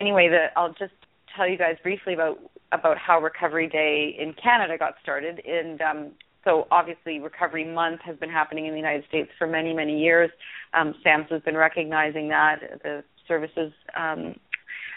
anyway 0.00 0.28
the 0.28 0.46
i'll 0.56 0.72
just 0.72 0.94
tell 1.36 1.48
you 1.48 1.58
guys 1.58 1.76
briefly 1.82 2.14
about 2.14 2.38
about 2.72 2.96
how 2.98 3.20
recovery 3.20 3.68
day 3.68 4.16
in 4.18 4.34
canada 4.34 4.76
got 4.78 4.94
started. 5.02 5.40
And 5.46 5.80
um 5.80 6.10
so 6.44 6.66
obviously 6.70 7.20
recovery 7.20 7.64
month 7.64 8.00
has 8.04 8.16
been 8.16 8.30
happening 8.30 8.66
in 8.66 8.72
the 8.72 8.78
united 8.78 9.04
states 9.08 9.30
for 9.38 9.46
many 9.46 9.72
many 9.74 9.98
years. 10.00 10.30
Um 10.74 10.94
SAMHSA 11.04 11.30
has 11.30 11.42
been 11.42 11.56
recognizing 11.56 12.28
that 12.28 12.80
the 12.82 13.04
services 13.28 13.72
um 13.96 14.34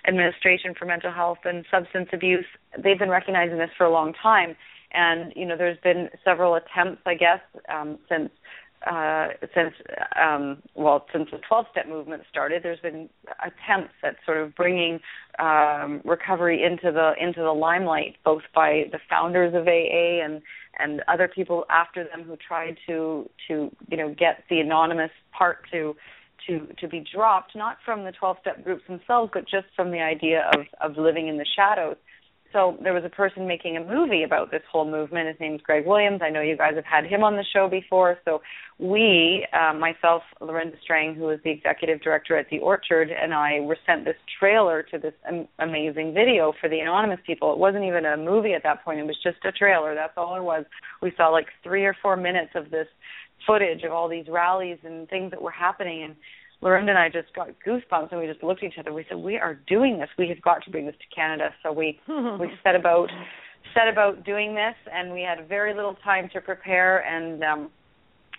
administration 0.08 0.74
for 0.78 0.86
mental 0.86 1.12
health 1.12 1.40
and 1.46 1.66
substance 1.72 2.10
abuse 2.14 2.46
they've 2.84 3.00
been 3.00 3.10
recognizing 3.10 3.58
this 3.58 3.72
for 3.78 3.86
a 3.86 3.92
long 3.92 4.14
time 4.22 4.56
and 4.96 5.34
you 5.36 5.46
know 5.46 5.58
there's 5.58 5.78
been 5.84 6.10
several 6.24 6.56
attempts 6.56 7.02
i 7.06 7.14
guess 7.14 7.40
um, 7.70 7.98
since 8.10 8.30
uh, 8.90 9.30
since 9.56 9.74
um, 10.22 10.62
well 10.76 11.06
since 11.12 11.28
the 11.32 11.40
12 11.48 11.66
step 11.72 11.88
movement 11.88 12.24
started 12.30 12.62
there's 12.62 12.80
been 12.80 13.10
attempts 13.44 13.94
at 14.04 14.16
sort 14.26 14.38
of 14.38 14.54
bringing 14.56 15.00
um, 15.40 16.02
recovery 16.06 16.64
into 16.64 16.92
the 16.92 17.14
into 17.20 17.42
the 17.42 17.52
limelight 17.52 18.16
both 18.24 18.44
by 18.54 18.84
the 18.92 19.00
founders 19.10 19.54
of 19.56 19.68
AA 19.68 20.24
and 20.24 20.42
and 20.78 21.02
other 21.08 21.28
people 21.28 21.66
after 21.70 22.04
them 22.04 22.24
who 22.24 22.36
tried 22.36 22.78
to 22.88 23.30
to 23.48 23.72
you 23.90 23.98
know 23.98 24.14
get 24.14 24.44
the 24.50 24.60
anonymous 24.60 25.12
part 25.36 25.60
to 25.72 25.96
to 26.46 26.68
to 26.80 26.88
be 26.88 27.04
dropped 27.14 27.56
not 27.56 27.78
from 27.84 28.04
the 28.04 28.12
12 28.12 28.38
step 28.42 28.64
groups 28.64 28.84
themselves 28.88 29.32
but 29.34 29.48
just 29.48 29.68
from 29.76 29.90
the 29.90 30.00
idea 30.00 30.50
of 30.54 30.66
of 30.80 30.98
living 30.98 31.28
in 31.28 31.38
the 31.38 31.46
shadows 31.56 31.96
so 32.56 32.78
there 32.82 32.94
was 32.94 33.04
a 33.04 33.10
person 33.10 33.46
making 33.46 33.76
a 33.76 33.84
movie 33.84 34.24
about 34.24 34.50
this 34.50 34.62
whole 34.72 34.90
movement. 34.90 35.28
His 35.28 35.36
name's 35.42 35.62
Greg 35.62 35.86
Williams. 35.86 36.22
I 36.24 36.30
know 36.30 36.40
you 36.40 36.56
guys 36.56 36.76
have 36.76 36.86
had 36.86 37.06
him 37.06 37.22
on 37.22 37.36
the 37.36 37.44
show 37.54 37.68
before. 37.68 38.18
So 38.24 38.42
we, 38.80 39.46
uh, 39.52 39.74
myself, 39.74 40.24
Lorinda 40.40 40.78
Strang, 40.82 41.16
who 41.16 41.30
is 41.32 41.42
the 41.44 41.50
executive 41.52 42.02
director 42.02 42.38
at 42.38 42.50
the 42.50 42.60
Orchard, 42.60 43.12
and 43.12 43.34
I 43.34 43.60
were 43.60 43.78
sent 43.86 44.06
this 44.06 44.16
trailer 44.40 44.84
to 44.84 44.98
this 44.98 45.14
am- 45.28 45.50
amazing 45.60 46.14
video 46.14 46.54
for 46.62 46.70
the 46.70 46.80
anonymous 46.80 47.20
people. 47.28 47.52
It 47.52 47.60
wasn't 47.60 47.84
even 47.84 48.06
a 48.06 48.16
movie 48.16 48.54
at 48.54 48.64
that 48.64 48.86
point. 48.86 49.02
It 49.02 49.06
was 49.06 49.18
just 49.22 49.44
a 49.44 49.52
trailer. 49.52 49.94
That's 49.94 50.14
all 50.16 50.38
it 50.38 50.44
was. 50.44 50.64
We 51.02 51.12
saw 51.18 51.28
like 51.28 51.48
three 51.62 51.84
or 51.84 51.96
four 52.02 52.16
minutes 52.16 52.52
of 52.56 52.72
this 52.72 52.88
footage 53.46 53.84
of 53.84 53.92
all 53.92 54.08
these 54.08 54.28
rallies 54.30 54.78
and 54.86 55.10
things 55.10 55.32
that 55.32 55.42
were 55.42 55.52
happening 55.52 56.04
and 56.04 56.16
Lorinda 56.62 56.92
and 56.92 57.00
I 57.00 57.10
just 57.10 57.34
got 57.36 57.50
goosebumps 57.66 58.12
and 58.12 58.20
we 58.20 58.28
just 58.28 58.44
looked 58.44 58.64
at 58.64 58.72
each 58.72 58.80
other. 58.80 58.94
We 58.94 59.06
said, 59.08 59.18
"We 59.18 59.38
are 59.38 59.56
doing 59.68 60.00
this. 60.00 60.10
We 60.18 60.30
have 60.30 60.42
got 60.42 60.64
to 60.66 60.72
bring 60.72 60.86
this 60.86 60.96
to 60.96 61.16
Canada." 61.16 61.54
So 61.64 61.72
we 61.72 62.00
we 62.08 62.52
set 62.64 62.76
about 62.76 63.10
set 63.74 63.88
about 63.88 64.24
doing 64.24 64.56
this, 64.56 64.76
and 64.92 65.12
we 65.12 65.22
had 65.22 65.48
very 65.48 65.74
little 65.74 65.96
time 66.04 66.30
to 66.34 66.42
prepare. 66.42 67.00
And 67.06 67.44
um, 67.44 67.70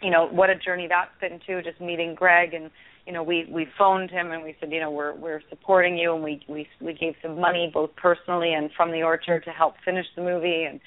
you 0.02 0.10
know 0.10 0.28
what 0.28 0.50
a 0.50 0.56
journey 0.56 0.88
that's 0.88 1.10
been 1.20 1.40
too. 1.46 1.62
Just 1.62 1.80
meeting 1.80 2.14
Greg, 2.14 2.54
and 2.54 2.70
you 3.06 3.12
know 3.12 3.22
we 3.22 3.46
we 3.50 3.66
phoned 3.78 4.10
him 4.10 4.32
and 4.32 4.42
we 4.42 4.56
said, 4.60 4.72
you 4.72 4.80
know, 4.80 4.90
we're 4.90 5.14
we're 5.14 5.42
supporting 5.48 5.96
you, 5.96 6.14
and 6.14 6.24
we 6.24 6.42
we 6.48 6.66
we 6.80 6.94
gave 6.94 7.14
some 7.22 7.40
money 7.40 7.70
both 7.72 7.90
personally 7.96 8.54
and 8.54 8.70
from 8.76 8.90
the 8.90 9.02
orchard 9.02 9.44
to 9.44 9.50
help 9.50 9.74
finish 9.84 10.06
the 10.16 10.22
movie 10.22 10.64
and 10.64 10.80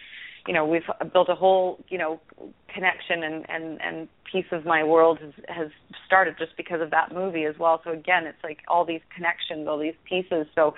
you 0.47 0.53
know 0.53 0.65
we've 0.65 0.83
built 1.13 1.29
a 1.29 1.35
whole 1.35 1.79
you 1.89 1.97
know 1.97 2.19
connection 2.73 3.23
and 3.23 3.45
and 3.49 3.81
and 3.81 4.07
piece 4.31 4.45
of 4.51 4.65
my 4.65 4.83
world 4.83 5.19
has 5.19 5.33
has 5.47 5.69
started 6.05 6.35
just 6.37 6.55
because 6.57 6.81
of 6.81 6.91
that 6.91 7.13
movie 7.13 7.45
as 7.45 7.57
well. 7.59 7.81
So 7.83 7.91
again 7.91 8.25
it's 8.25 8.43
like 8.43 8.59
all 8.67 8.85
these 8.85 9.01
connections 9.15 9.67
all 9.67 9.79
these 9.79 9.99
pieces. 10.07 10.47
So 10.55 10.75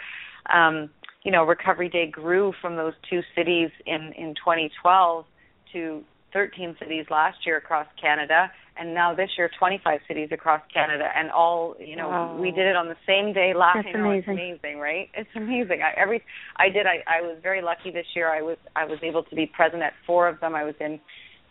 um 0.53 0.89
you 1.23 1.31
know 1.31 1.43
recovery 1.43 1.89
day 1.89 2.07
grew 2.07 2.53
from 2.61 2.75
those 2.75 2.93
two 3.09 3.21
cities 3.35 3.69
in 3.85 4.13
in 4.17 4.35
2012 4.35 5.25
to 5.73 6.03
13 6.33 6.75
cities 6.79 7.05
last 7.09 7.45
year 7.45 7.57
across 7.57 7.87
Canada 7.99 8.51
and 8.77 8.93
now 8.93 9.13
this 9.13 9.29
year 9.37 9.49
25 9.59 9.99
cities 10.07 10.29
across 10.31 10.61
Canada 10.73 11.09
and 11.15 11.29
all 11.31 11.75
you 11.79 11.95
know 11.95 12.09
wow. 12.09 12.37
we 12.37 12.51
did 12.51 12.65
it 12.67 12.75
on 12.75 12.87
the 12.87 12.95
same 13.05 13.33
day 13.33 13.53
last 13.55 13.79
That's 13.83 13.95
amazing. 13.95 14.17
It's 14.19 14.27
amazing 14.27 14.79
right 14.79 15.09
it's 15.13 15.29
amazing 15.35 15.81
I 15.81 15.99
every 15.99 16.23
I 16.57 16.69
did 16.69 16.85
I 16.85 17.03
I 17.07 17.21
was 17.21 17.37
very 17.41 17.61
lucky 17.61 17.91
this 17.91 18.07
year 18.15 18.33
I 18.33 18.41
was 18.41 18.57
I 18.75 18.85
was 18.85 18.99
able 19.03 19.23
to 19.23 19.35
be 19.35 19.45
present 19.45 19.83
at 19.83 19.93
four 20.05 20.27
of 20.27 20.39
them 20.39 20.55
I 20.55 20.63
was 20.63 20.75
in 20.79 20.99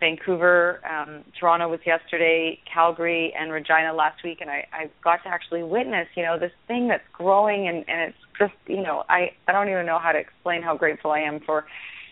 Vancouver 0.01 0.81
um 0.89 1.25
Toronto 1.39 1.69
was 1.69 1.81
yesterday 1.85 2.59
Calgary 2.73 3.35
and 3.39 3.53
Regina 3.53 3.93
last 3.93 4.25
week 4.25 4.39
and 4.41 4.51
I 4.51 4.67
I 4.73 4.91
got 5.05 5.23
to 5.25 5.29
actually 5.29 5.63
witness 5.63 6.09
you 6.17 6.23
know 6.23 6.39
this 6.39 6.53
thing 6.67 6.89
that's 6.89 7.05
growing 7.13 7.69
and 7.69 7.85
and 7.89 8.11
it's 8.11 8.19
just 8.39 8.55
you 8.67 8.83
know 8.83 9.05
I 9.09 9.33
I 9.47 9.53
don't 9.53 9.69
even 9.69 9.87
know 9.87 9.99
how 9.99 10.13
to 10.13 10.19
explain 10.19 10.63
how 10.63 10.77
grateful 10.77 11.11
I 11.11 11.21
am 11.21 11.41
for 11.41 11.67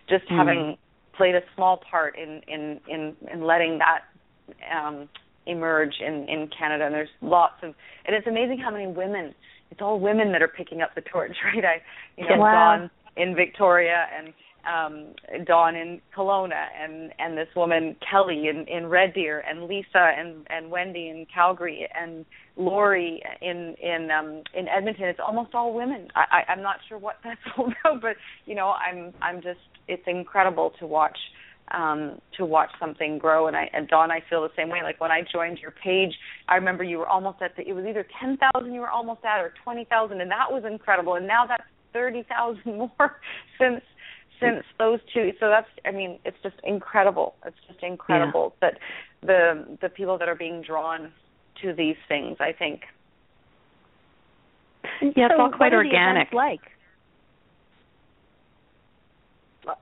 just 0.08 0.26
mm. 0.26 0.36
having 0.36 0.76
played 1.18 1.34
a 1.34 1.42
small 1.54 1.82
part 1.90 2.16
in 2.16 2.40
in 2.48 2.80
in 2.88 3.14
in 3.30 3.42
letting 3.44 3.78
that 3.78 4.04
um 4.74 5.08
emerge 5.46 5.94
in 6.00 6.26
in 6.28 6.48
Canada. 6.56 6.86
And 6.86 6.94
there's 6.94 7.10
lots 7.20 7.56
of 7.62 7.74
and 8.06 8.16
it's 8.16 8.26
amazing 8.26 8.58
how 8.58 8.70
many 8.70 8.86
women 8.86 9.34
it's 9.70 9.82
all 9.82 10.00
women 10.00 10.32
that 10.32 10.40
are 10.40 10.48
picking 10.48 10.80
up 10.80 10.94
the 10.94 11.02
torch 11.02 11.36
right? 11.54 11.64
I 11.64 11.82
you 12.16 12.26
know 12.26 12.38
wow. 12.38 12.78
Dawn 12.78 12.90
in 13.16 13.34
Victoria 13.34 14.06
and 14.16 14.32
um 14.68 15.44
Dawn 15.44 15.74
in 15.74 16.00
Kelowna 16.16 16.66
and 16.80 17.12
and 17.18 17.36
this 17.36 17.48
woman 17.56 17.96
Kelly 18.08 18.48
in 18.48 18.66
in 18.68 18.86
Red 18.86 19.12
Deer 19.14 19.42
and 19.48 19.64
Lisa 19.64 20.12
and 20.16 20.46
and 20.50 20.70
Wendy 20.70 21.08
in 21.08 21.26
Calgary 21.34 21.88
and 22.00 22.24
Lori 22.56 23.22
in 23.40 23.74
in 23.82 24.08
um 24.10 24.42
in 24.54 24.68
Edmonton. 24.68 25.06
It's 25.06 25.20
almost 25.26 25.54
all 25.54 25.74
women. 25.74 26.08
I, 26.14 26.42
I 26.46 26.52
I'm 26.52 26.62
not 26.62 26.76
sure 26.88 26.98
what 26.98 27.16
that's 27.24 27.40
all 27.56 27.66
about 27.66 28.00
but 28.02 28.16
you 28.46 28.54
know 28.54 28.68
I'm 28.68 29.12
I'm 29.20 29.42
just 29.42 29.58
it's 29.88 30.02
incredible 30.06 30.72
to 30.78 30.86
watch 30.86 31.16
um 31.72 32.20
to 32.36 32.44
watch 32.44 32.70
something 32.80 33.18
grow. 33.18 33.46
And 33.46 33.56
I 33.56 33.68
and 33.72 33.88
Dawn 33.88 34.10
I 34.10 34.22
feel 34.28 34.42
the 34.42 34.50
same 34.56 34.68
way. 34.68 34.82
Like 34.82 35.00
when 35.00 35.10
I 35.10 35.22
joined 35.30 35.58
your 35.58 35.72
page 35.72 36.12
I 36.48 36.56
remember 36.56 36.84
you 36.84 36.98
were 36.98 37.08
almost 37.08 37.42
at 37.42 37.56
the 37.56 37.68
it 37.68 37.74
was 37.74 37.84
either 37.84 38.06
10,000 38.20 38.72
you 38.72 38.80
were 38.80 38.90
almost 38.90 39.24
at 39.24 39.40
or 39.40 39.52
20,000 39.64 40.20
and 40.20 40.30
that 40.30 40.50
was 40.50 40.64
incredible. 40.64 41.14
And 41.14 41.26
now 41.26 41.46
that's 41.46 41.64
30,000 41.92 42.64
more 42.66 43.20
since 43.58 43.82
since 44.40 44.64
those 44.78 45.00
two. 45.12 45.32
So 45.40 45.48
that's 45.48 45.68
I 45.84 45.90
mean 45.90 46.18
it's 46.24 46.36
just 46.42 46.56
incredible. 46.64 47.34
It's 47.44 47.56
just 47.66 47.82
incredible 47.82 48.54
yeah. 48.62 48.70
that 48.70 48.78
the 49.26 49.78
the 49.82 49.88
people 49.88 50.16
that 50.18 50.28
are 50.28 50.36
being 50.36 50.62
drawn 50.62 51.12
to 51.62 51.74
these 51.74 51.96
things 52.08 52.38
I 52.40 52.52
think. 52.52 52.82
Yeah 55.02 55.26
it's 55.26 55.34
so 55.36 55.42
all 55.42 55.50
quite 55.50 55.72
what 55.72 55.84
organic. 55.84 56.32
like 56.32 56.60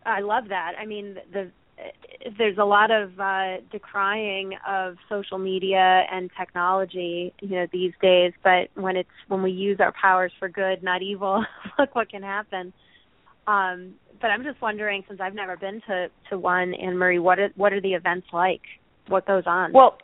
I 0.04 0.20
love 0.20 0.48
that. 0.48 0.72
I 0.78 0.86
mean 0.86 1.16
the 1.32 1.50
there's 2.38 2.58
a 2.58 2.64
lot 2.64 2.90
of 2.90 3.18
uh 3.20 3.58
decrying 3.70 4.52
of 4.66 4.96
social 5.08 5.38
media 5.38 6.04
and 6.10 6.30
technology 6.38 7.32
you 7.40 7.50
know 7.50 7.66
these 7.72 7.92
days 8.00 8.32
but 8.42 8.68
when 8.74 8.96
it's 8.96 9.08
when 9.28 9.42
we 9.42 9.50
use 9.50 9.78
our 9.80 9.92
powers 9.92 10.32
for 10.38 10.48
good 10.48 10.82
not 10.82 11.02
evil 11.02 11.44
look 11.78 11.94
what 11.94 12.10
can 12.10 12.22
happen. 12.22 12.72
Um 13.46 13.94
but 14.20 14.28
i'm 14.28 14.42
just 14.42 14.60
wondering 14.62 15.04
since 15.06 15.20
i've 15.20 15.34
never 15.34 15.56
been 15.56 15.80
to 15.86 16.08
to 16.30 16.38
one 16.38 16.74
anne 16.74 16.96
marie 16.96 17.18
what 17.18 17.38
are, 17.38 17.50
what 17.56 17.72
are 17.72 17.80
the 17.80 17.92
events 17.94 18.26
like? 18.32 18.62
What 19.08 19.26
goes 19.26 19.44
on? 19.46 19.72
Well 19.72 19.98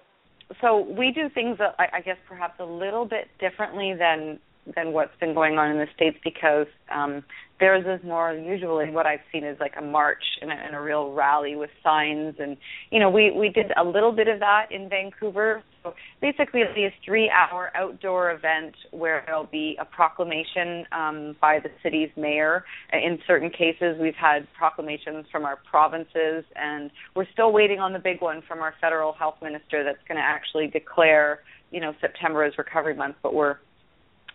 so 0.60 0.80
we 0.80 1.10
do 1.12 1.28
things 1.30 1.58
I, 1.78 1.86
I 1.94 2.00
guess 2.02 2.18
perhaps 2.28 2.60
a 2.60 2.64
little 2.64 3.06
bit 3.06 3.28
differently 3.40 3.94
than 3.98 4.38
than 4.76 4.92
what's 4.92 5.16
been 5.18 5.34
going 5.34 5.58
on 5.58 5.70
in 5.70 5.78
the 5.78 5.88
states 5.94 6.18
because 6.22 6.66
um 6.94 7.24
theirs 7.62 7.84
is 7.86 8.04
more 8.04 8.34
usually 8.34 8.90
what 8.90 9.06
I've 9.06 9.20
seen 9.30 9.44
is 9.44 9.56
like 9.60 9.74
a 9.78 9.82
march 9.82 10.24
and 10.40 10.50
a, 10.50 10.54
and 10.54 10.74
a 10.74 10.80
real 10.80 11.12
rally 11.12 11.54
with 11.54 11.70
signs. 11.82 12.34
And 12.40 12.56
you 12.90 12.98
know 12.98 13.08
we 13.08 13.30
we 13.30 13.50
did 13.50 13.66
a 13.80 13.84
little 13.84 14.10
bit 14.10 14.26
of 14.26 14.40
that 14.40 14.66
in 14.72 14.88
Vancouver. 14.88 15.62
So 15.84 15.94
basically 16.20 16.62
it'll 16.62 16.74
be 16.74 16.86
a 16.86 16.94
three 17.04 17.30
hour 17.30 17.70
outdoor 17.76 18.32
event 18.32 18.74
where 18.90 19.22
there'll 19.26 19.44
be 19.46 19.78
a 19.80 19.84
proclamation 19.84 20.84
um 20.90 21.36
by 21.40 21.60
the 21.62 21.70
city's 21.84 22.10
mayor. 22.16 22.64
In 22.92 23.20
certain 23.28 23.48
cases 23.48 23.96
we've 24.00 24.20
had 24.20 24.48
proclamations 24.58 25.26
from 25.30 25.44
our 25.44 25.58
provinces 25.70 26.44
and 26.56 26.90
we're 27.14 27.30
still 27.32 27.52
waiting 27.52 27.78
on 27.78 27.92
the 27.92 28.00
big 28.00 28.20
one 28.20 28.42
from 28.48 28.58
our 28.58 28.74
federal 28.80 29.12
health 29.12 29.36
minister 29.40 29.84
that's 29.84 30.02
going 30.08 30.18
to 30.18 30.24
actually 30.24 30.66
declare 30.66 31.40
you 31.70 31.80
know 31.80 31.92
September 32.00 32.42
as 32.42 32.58
recovery 32.58 32.96
month. 32.96 33.14
But 33.22 33.34
we're 33.34 33.58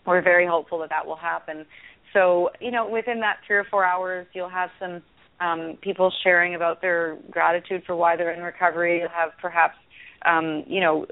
we're 0.06 0.22
very 0.22 0.48
hopeful 0.48 0.80
that 0.80 0.90
that 0.90 1.06
will 1.06 1.18
happen. 1.18 1.66
So, 2.18 2.50
you 2.60 2.72
know, 2.72 2.90
within 2.90 3.20
that 3.20 3.38
three 3.46 3.58
or 3.58 3.64
four 3.70 3.86
hours, 3.86 4.26
you'll 4.34 4.50
have 4.50 4.72
some 4.80 5.04
um, 5.40 5.78
people 5.82 6.12
sharing 6.24 6.56
about 6.56 6.82
their 6.82 7.16
gratitude 7.30 7.84
for 7.86 7.96
why 7.96 8.16
they're 8.16 8.32
in 8.32 8.42
recovery. 8.42 9.02
You'll 9.02 9.10
have 9.10 9.30
perhaps, 9.40 9.76
um, 10.26 10.64
you 10.66 10.82
know, 10.82 11.06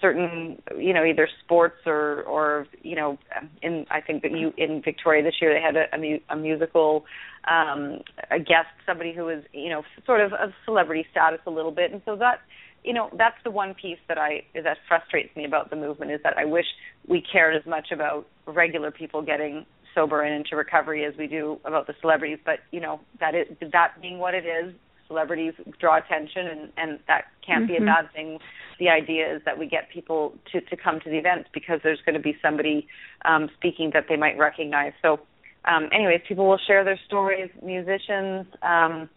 certain, 0.00 0.62
you 0.78 0.94
know, 0.94 1.04
either 1.04 1.28
sports 1.44 1.76
or, 1.84 2.22
or 2.22 2.66
you 2.82 2.96
know, 2.96 3.18
in 3.60 3.84
I 3.90 4.00
think 4.00 4.22
that 4.22 4.32
you 4.32 4.54
in 4.56 4.80
Victoria 4.82 5.22
this 5.22 5.34
year 5.42 5.52
they 5.52 5.60
had 5.60 5.76
a, 5.76 5.94
a, 5.94 5.98
mu- 5.98 6.24
a 6.30 6.36
musical 6.36 7.04
um, 7.48 8.00
a 8.30 8.38
guest, 8.38 8.72
somebody 8.86 9.12
who 9.12 9.24
was, 9.24 9.42
you 9.52 9.68
know, 9.68 9.82
sort 10.06 10.22
of 10.22 10.32
of 10.32 10.52
celebrity 10.64 11.04
status 11.10 11.40
a 11.46 11.50
little 11.50 11.70
bit, 11.70 11.92
and 11.92 12.00
so 12.06 12.16
that 12.16 12.40
you 12.82 12.94
know 12.94 13.10
that's 13.18 13.36
the 13.44 13.50
one 13.50 13.74
piece 13.74 13.98
that 14.08 14.16
I 14.16 14.42
that 14.54 14.78
frustrates 14.88 15.36
me 15.36 15.44
about 15.44 15.68
the 15.68 15.76
movement 15.76 16.12
is 16.12 16.20
that 16.24 16.38
I 16.38 16.46
wish 16.46 16.66
we 17.06 17.20
cared 17.20 17.54
as 17.54 17.66
much 17.66 17.88
about 17.92 18.26
regular 18.46 18.90
people 18.90 19.20
getting 19.20 19.66
sober 19.96 20.22
and 20.22 20.32
into 20.32 20.54
recovery 20.54 21.04
as 21.04 21.14
we 21.18 21.26
do 21.26 21.58
about 21.64 21.88
the 21.88 21.94
celebrities. 22.00 22.38
But 22.44 22.60
you 22.70 22.78
know 22.78 23.00
that 23.18 23.34
is 23.34 23.46
that 23.72 24.00
being 24.00 24.18
what 24.18 24.34
it 24.34 24.44
is, 24.46 24.72
celebrities 25.08 25.54
draw 25.80 25.96
attention, 25.96 26.46
and 26.46 26.72
and 26.76 27.00
that 27.08 27.24
can't 27.44 27.64
mm-hmm. 27.64 27.72
be 27.72 27.82
a 27.82 27.86
bad 27.86 28.12
thing. 28.12 28.38
The 28.78 28.90
idea 28.90 29.34
is 29.34 29.42
that 29.44 29.58
we 29.58 29.66
get 29.66 29.90
people 29.90 30.34
to 30.52 30.60
to 30.60 30.76
come 30.76 31.00
to 31.00 31.10
the 31.10 31.16
events 31.16 31.48
because 31.52 31.80
there's 31.82 32.00
going 32.04 32.14
to 32.14 32.20
be 32.20 32.36
somebody 32.40 32.86
um, 33.24 33.48
speaking 33.56 33.90
that 33.94 34.04
they 34.08 34.16
might 34.16 34.38
recognize. 34.38 34.92
So, 35.02 35.18
um, 35.64 35.88
anyways, 35.92 36.20
people 36.28 36.46
will 36.46 36.60
share 36.66 36.84
their 36.84 37.00
stories. 37.06 37.50
Musicians. 37.62 38.46
Um, 38.62 39.08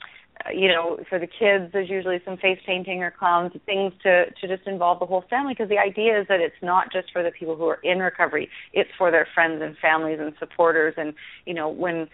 you 0.54 0.69
know, 0.69 0.97
for 1.10 1.19
the 1.19 1.28
kids, 1.28 1.71
there's 1.73 1.89
usually 1.89 2.21
some 2.23 2.38
face 2.38 2.60
painting 2.65 3.04
or 3.04 3.12
clowns, 3.12 3.52
things 3.65 3.93
to 4.04 4.25
to 4.32 4.47
just 4.47 4.67
involve 4.67 4.99
the 4.99 5.06
whole 5.06 5.23
family. 5.30 5.54
Because 5.54 5.69
the 5.69 5.78
idea 5.78 6.19
is 6.19 6.28
that 6.30 6.39
it's 6.39 6.56
not 6.62 6.91
just 6.91 7.12
for 7.12 7.21
the 7.23 7.32
people 7.32 7.56
who 7.56 7.65
are 7.65 7.80
in 7.84 7.99
recovery; 7.99 8.49
it's 8.73 8.89
for 8.97 9.12
their 9.12 9.28
friends 9.34 9.62
and 9.62 9.78
families 9.78 10.19
and 10.21 10.34
supporters. 10.39 10.93
And 10.97 11.13
you 11.45 11.54
know, 11.54 11.67
when, 11.67 12.08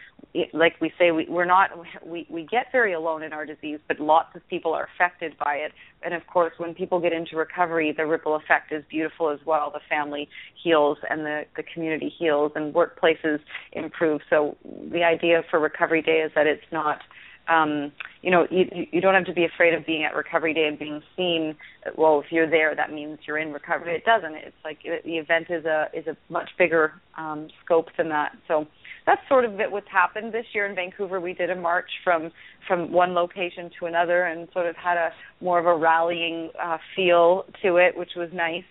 like 0.53 0.75
we 0.81 0.91
say, 0.97 1.11
we, 1.11 1.27
we're 1.29 1.45
not 1.45 1.69
we 2.05 2.25
we 2.29 2.43
get 2.43 2.71
very 2.71 2.93
alone 2.93 3.21
in 3.21 3.31
our 3.31 3.45
disease, 3.45 3.79
but 3.88 3.99
lots 3.99 4.35
of 4.35 4.47
people 4.49 4.73
are 4.73 4.89
affected 4.95 5.38
by 5.38 5.55
it. 5.55 5.71
And 6.01 6.13
of 6.13 6.25
course, 6.27 6.53
when 6.57 6.73
people 6.73 6.99
get 6.99 7.13
into 7.13 7.38
recovery, 7.38 7.93
the 7.95 8.07
ripple 8.07 8.35
effect 8.35 8.71
is 8.71 8.83
beautiful 8.89 9.29
as 9.29 9.39
well. 9.45 9.71
The 9.71 9.81
family 9.88 10.27
heals, 10.61 10.97
and 11.09 11.21
the 11.21 11.43
the 11.55 11.63
community 11.63 12.11
heals, 12.17 12.53
and 12.55 12.73
workplaces 12.73 13.39
improve. 13.71 14.21
So 14.31 14.57
the 14.91 15.03
idea 15.03 15.43
for 15.49 15.59
Recovery 15.59 16.01
Day 16.01 16.23
is 16.25 16.31
that 16.33 16.47
it's 16.47 16.65
not 16.71 16.99
um 17.47 17.91
you 18.21 18.31
know 18.31 18.47
you 18.49 18.65
you 18.91 19.01
don't 19.01 19.13
have 19.13 19.25
to 19.25 19.34
be 19.34 19.45
afraid 19.45 19.73
of 19.73 19.86
being 19.86 20.03
at 20.03 20.15
recovery 20.15 20.53
day 20.53 20.65
and 20.65 20.79
being 20.79 21.01
seen. 21.15 21.55
Well 21.95 22.21
if 22.23 22.31
you're 22.31 22.49
there 22.49 22.75
that 22.75 22.91
means 22.91 23.19
you're 23.27 23.38
in 23.38 23.53
recovery. 23.53 23.95
It 23.95 24.05
doesn't. 24.05 24.36
It's 24.36 24.55
like 24.63 24.79
the 24.84 25.17
event 25.17 25.47
is 25.49 25.65
a 25.65 25.88
is 25.93 26.08
a 26.08 26.17
much 26.31 26.49
bigger 26.58 26.93
um 27.17 27.47
scope 27.63 27.88
than 27.97 28.10
that. 28.10 28.31
So 28.47 28.65
that's 29.05 29.21
sort 29.29 29.45
of 29.45 29.53
what's 29.69 29.88
happened. 29.91 30.34
This 30.34 30.45
year 30.53 30.65
in 30.65 30.75
Vancouver 30.75 31.19
we 31.19 31.34
did 31.34 31.49
a 31.49 31.55
march 31.55 31.89
from 32.03 32.31
from 32.67 32.91
one 32.91 33.13
location 33.13 33.69
to 33.79 33.86
another 33.86 34.23
and 34.23 34.47
sort 34.53 34.65
of 34.67 34.75
had 34.75 34.97
a 34.97 35.10
more 35.41 35.60
of 35.60 35.65
a 35.65 35.75
rallying 35.75 36.49
uh 36.62 36.77
feel 36.95 37.45
to 37.62 37.77
it 37.77 37.95
which 37.97 38.12
was 38.15 38.29
nice 38.34 38.63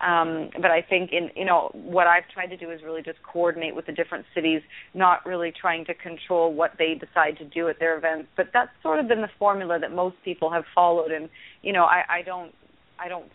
um, 0.00 0.50
but 0.54 0.70
I 0.70 0.82
think 0.82 1.12
in 1.12 1.30
you 1.36 1.44
know 1.44 1.70
what 1.74 2.06
I've 2.06 2.28
tried 2.32 2.46
to 2.46 2.56
do 2.56 2.70
is 2.70 2.82
really 2.82 3.02
just 3.02 3.22
coordinate 3.22 3.74
with 3.74 3.86
the 3.86 3.92
different 3.92 4.24
cities, 4.34 4.62
not 4.94 5.24
really 5.26 5.52
trying 5.52 5.84
to 5.86 5.94
control 5.94 6.52
what 6.52 6.72
they 6.78 6.94
decide 6.94 7.36
to 7.38 7.44
do 7.44 7.68
at 7.68 7.78
their 7.78 7.98
events. 7.98 8.28
But 8.36 8.48
that's 8.52 8.70
sort 8.82 8.98
of 8.98 9.08
been 9.08 9.20
the 9.20 9.30
formula 9.38 9.78
that 9.78 9.92
most 9.92 10.16
people 10.24 10.50
have 10.50 10.64
followed, 10.74 11.10
and 11.10 11.28
you 11.62 11.72
know 11.72 11.84
I, 11.84 12.04
I 12.08 12.22
don't 12.22 12.54
I 12.98 13.08
don't 13.08 13.30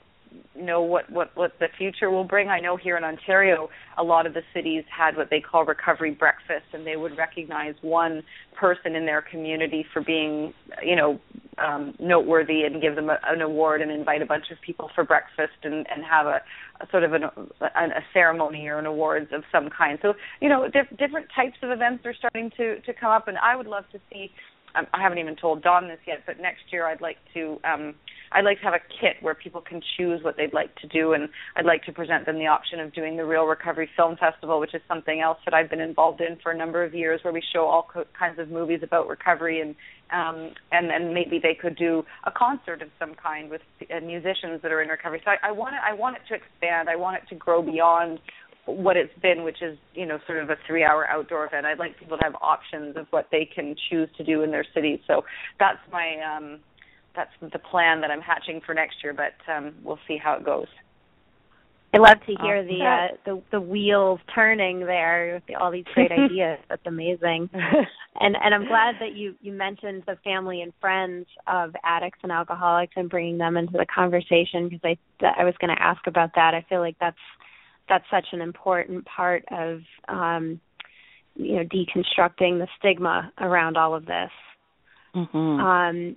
know 0.55 0.81
what 0.81 1.09
what 1.09 1.35
what 1.35 1.53
the 1.59 1.67
future 1.77 2.09
will 2.09 2.23
bring. 2.23 2.49
I 2.49 2.59
know 2.59 2.77
here 2.77 2.97
in 2.97 3.03
Ontario, 3.03 3.69
a 3.97 4.03
lot 4.03 4.25
of 4.25 4.33
the 4.33 4.41
cities 4.53 4.83
had 4.95 5.17
what 5.17 5.29
they 5.29 5.39
call 5.39 5.65
recovery 5.65 6.11
breakfast, 6.11 6.65
and 6.73 6.85
they 6.85 6.95
would 6.95 7.17
recognize 7.17 7.75
one 7.81 8.23
person 8.55 8.95
in 8.95 9.05
their 9.05 9.21
community 9.21 9.85
for 9.93 10.01
being, 10.01 10.53
you 10.81 10.95
know, 10.95 11.19
um, 11.57 11.93
noteworthy 11.99 12.63
and 12.63 12.81
give 12.81 12.95
them 12.95 13.09
a, 13.09 13.19
an 13.27 13.41
award 13.41 13.81
and 13.81 13.91
invite 13.91 14.21
a 14.21 14.25
bunch 14.25 14.45
of 14.51 14.57
people 14.61 14.89
for 14.93 15.03
breakfast 15.03 15.53
and 15.63 15.85
and 15.89 16.03
have 16.03 16.25
a, 16.25 16.41
a 16.81 16.89
sort 16.91 17.03
of 17.03 17.13
an, 17.13 17.23
a, 17.23 17.65
a 17.65 18.03
ceremony 18.13 18.67
or 18.67 18.79
an 18.79 18.85
awards 18.85 19.27
of 19.31 19.43
some 19.51 19.69
kind. 19.69 19.99
So 20.01 20.13
you 20.41 20.49
know, 20.49 20.67
diff- 20.67 20.97
different 20.97 21.27
types 21.35 21.57
of 21.61 21.71
events 21.71 22.05
are 22.05 22.13
starting 22.13 22.51
to 22.57 22.79
to 22.81 22.93
come 22.93 23.11
up, 23.11 23.27
and 23.27 23.37
I 23.37 23.55
would 23.55 23.67
love 23.67 23.85
to 23.91 23.99
see. 24.11 24.31
Um, 24.77 24.87
I 24.93 25.01
haven't 25.01 25.19
even 25.19 25.35
told 25.35 25.63
Dawn 25.63 25.87
this 25.87 25.99
yet, 26.05 26.23
but 26.25 26.39
next 26.39 26.61
year 26.71 26.85
I'd 26.87 27.01
like 27.01 27.17
to. 27.33 27.59
um 27.63 27.95
I'd 28.31 28.43
like 28.43 28.57
to 28.59 28.65
have 28.65 28.73
a 28.73 28.79
kit 28.99 29.17
where 29.21 29.35
people 29.35 29.61
can 29.61 29.81
choose 29.95 30.21
what 30.21 30.35
they'd 30.35 30.53
like 30.53 30.75
to 30.77 30.87
do, 30.87 31.13
and 31.13 31.29
I'd 31.55 31.65
like 31.65 31.83
to 31.83 31.93
present 31.93 32.25
them 32.25 32.37
the 32.37 32.47
option 32.47 32.81
of 32.81 32.91
doing 32.91 33.15
the 33.15 33.23
Real 33.23 33.45
Recovery 33.45 33.87
Film 33.95 34.17
Festival, 34.17 34.59
which 34.59 34.73
is 34.73 34.81
something 34.89 35.21
else 35.21 35.37
that 35.45 35.53
I've 35.53 35.69
been 35.69 35.79
involved 35.79 36.19
in 36.19 36.35
for 36.43 36.51
a 36.51 36.57
number 36.57 36.83
of 36.83 36.93
years, 36.93 37.21
where 37.23 37.31
we 37.31 37.41
show 37.53 37.65
all 37.65 37.87
co- 37.93 38.03
kinds 38.17 38.37
of 38.39 38.49
movies 38.49 38.81
about 38.83 39.07
recovery, 39.07 39.61
and 39.61 39.75
um, 40.11 40.51
and 40.71 40.89
then 40.89 41.13
maybe 41.13 41.39
they 41.41 41.55
could 41.59 41.75
do 41.77 42.03
a 42.25 42.31
concert 42.31 42.81
of 42.81 42.89
some 42.99 43.13
kind 43.15 43.49
with 43.49 43.61
uh, 43.89 43.99
musicians 44.01 44.61
that 44.63 44.71
are 44.71 44.81
in 44.81 44.89
recovery. 44.89 45.21
So 45.23 45.31
I, 45.31 45.49
I 45.49 45.51
want 45.51 45.75
it, 45.75 45.81
I 45.87 45.93
want 45.93 46.17
it 46.17 46.23
to 46.29 46.35
expand. 46.35 46.89
I 46.89 46.95
want 46.95 47.17
it 47.17 47.23
to 47.29 47.35
grow 47.35 47.61
beyond 47.61 48.19
what 48.65 48.97
it's 48.97 49.13
been, 49.21 49.43
which 49.43 49.61
is 49.61 49.77
you 49.93 50.05
know 50.05 50.19
sort 50.27 50.39
of 50.39 50.49
a 50.49 50.55
three-hour 50.67 51.07
outdoor 51.07 51.45
event. 51.45 51.65
I'd 51.65 51.79
like 51.79 51.99
people 51.99 52.17
to 52.17 52.23
have 52.23 52.35
options 52.41 52.97
of 52.97 53.07
what 53.11 53.27
they 53.31 53.45
can 53.45 53.75
choose 53.89 54.09
to 54.17 54.23
do 54.23 54.41
in 54.41 54.51
their 54.51 54.65
cities. 54.73 54.99
So 55.07 55.23
that's 55.59 55.79
my 55.91 56.17
um, 56.19 56.59
that's 57.15 57.31
the 57.41 57.59
plan 57.59 58.01
that 58.01 58.11
I'm 58.11 58.21
hatching 58.21 58.61
for 58.65 58.73
next 58.73 58.97
year, 59.03 59.13
but 59.13 59.33
um, 59.51 59.73
we'll 59.83 59.99
see 60.07 60.17
how 60.17 60.33
it 60.33 60.45
goes. 60.45 60.67
I 61.95 61.97
love 61.97 62.17
to 62.27 62.35
hear 62.43 62.61
the 62.61 62.83
uh, 62.83 63.15
the 63.25 63.41
the 63.51 63.61
wheels 63.61 64.19
turning 64.33 64.81
there 64.81 65.41
with 65.47 65.57
all 65.57 65.71
these 65.71 65.85
great 65.93 66.11
ideas. 66.19 66.59
That's 66.67 66.85
amazing. 66.85 67.49
and 67.53 68.35
and 68.35 68.53
I'm 68.53 68.67
glad 68.67 68.95
that 68.99 69.15
you 69.15 69.35
you 69.41 69.53
mentioned 69.53 70.03
the 70.05 70.17
family 70.23 70.61
and 70.61 70.73
friends 70.81 71.25
of 71.47 71.73
addicts 71.85 72.19
and 72.23 72.33
alcoholics 72.33 72.93
and 72.97 73.09
bringing 73.09 73.37
them 73.37 73.55
into 73.55 73.73
the 73.73 73.85
conversation 73.85 74.67
because 74.67 74.81
I 74.83 74.97
I 75.39 75.45
was 75.45 75.53
going 75.61 75.73
to 75.73 75.81
ask 75.81 76.05
about 76.05 76.31
that. 76.35 76.53
I 76.53 76.65
feel 76.67 76.81
like 76.81 76.97
that's 76.99 77.15
that's 77.87 78.05
such 78.11 78.27
an 78.31 78.41
important 78.41 79.05
part 79.05 79.43
of 79.51 79.81
um 80.07 80.59
you 81.35 81.55
know 81.55 81.63
deconstructing 81.63 82.59
the 82.59 82.67
stigma 82.79 83.31
around 83.39 83.77
all 83.77 83.95
of 83.95 84.05
this. 84.05 84.31
Mm-hmm. 85.15 85.37
Um 85.37 86.15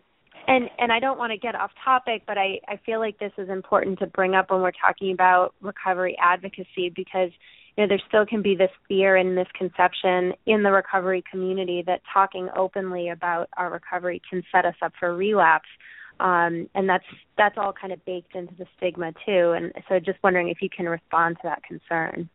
and 0.49 0.71
and 0.79 0.91
I 0.91 0.99
don't 0.99 1.19
want 1.19 1.33
to 1.33 1.39
get 1.39 1.55
off 1.55 1.71
topic, 1.85 2.23
but 2.27 2.39
I 2.39 2.61
I 2.67 2.81
feel 2.85 2.99
like 2.99 3.19
this 3.19 3.33
is 3.37 3.49
important 3.49 3.99
to 4.01 4.07
bring 4.07 4.35
up 4.35 4.51
when 4.51 4.63
we're 4.63 4.73
talking 4.73 5.13
about 5.13 5.55
recovery 5.61 6.17
advocacy 6.21 6.91
because 6.95 7.31
you 7.77 7.85
know 7.85 7.87
there 7.89 8.01
still 8.09 8.25
can 8.25 8.43
be 8.43 8.57
this 8.57 8.71
fear 8.89 9.17
and 9.17 9.35
misconception 9.35 10.33
in 10.47 10.63
the 10.63 10.73
recovery 10.73 11.23
community 11.31 11.83
that 11.87 12.01
talking 12.13 12.49
openly 12.57 13.11
about 13.11 13.49
our 13.57 13.71
recovery 13.71 14.23
can 14.29 14.43
set 14.51 14.65
us 14.65 14.75
up 14.83 14.93
for 14.99 15.15
relapse. 15.15 15.69
Um, 16.21 16.69
and 16.75 16.89
that's 16.89 17.05
that's 17.37 17.57
all 17.57 17.73
kind 17.73 17.93
of 17.93 18.05
baked 18.05 18.35
into 18.35 18.55
the 18.57 18.67
stigma 18.77 19.13
too. 19.25 19.53
And 19.53 19.73
so, 19.89 19.99
just 20.01 20.19
wondering 20.23 20.49
if 20.49 20.59
you 20.61 20.69
can 20.69 20.87
respond 20.87 21.37
to 21.37 21.43
that 21.45 21.63
concern. 21.63 22.29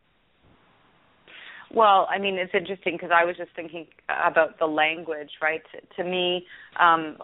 Well, 1.72 2.06
I 2.08 2.18
mean, 2.18 2.36
it's 2.36 2.54
interesting 2.54 2.94
because 2.94 3.10
I 3.12 3.24
was 3.24 3.36
just 3.36 3.50
thinking 3.56 3.86
about 4.08 4.58
the 4.58 4.66
language, 4.66 5.30
right? 5.42 5.62
To 5.96 6.04
me, 6.04 6.46
um, 6.78 7.16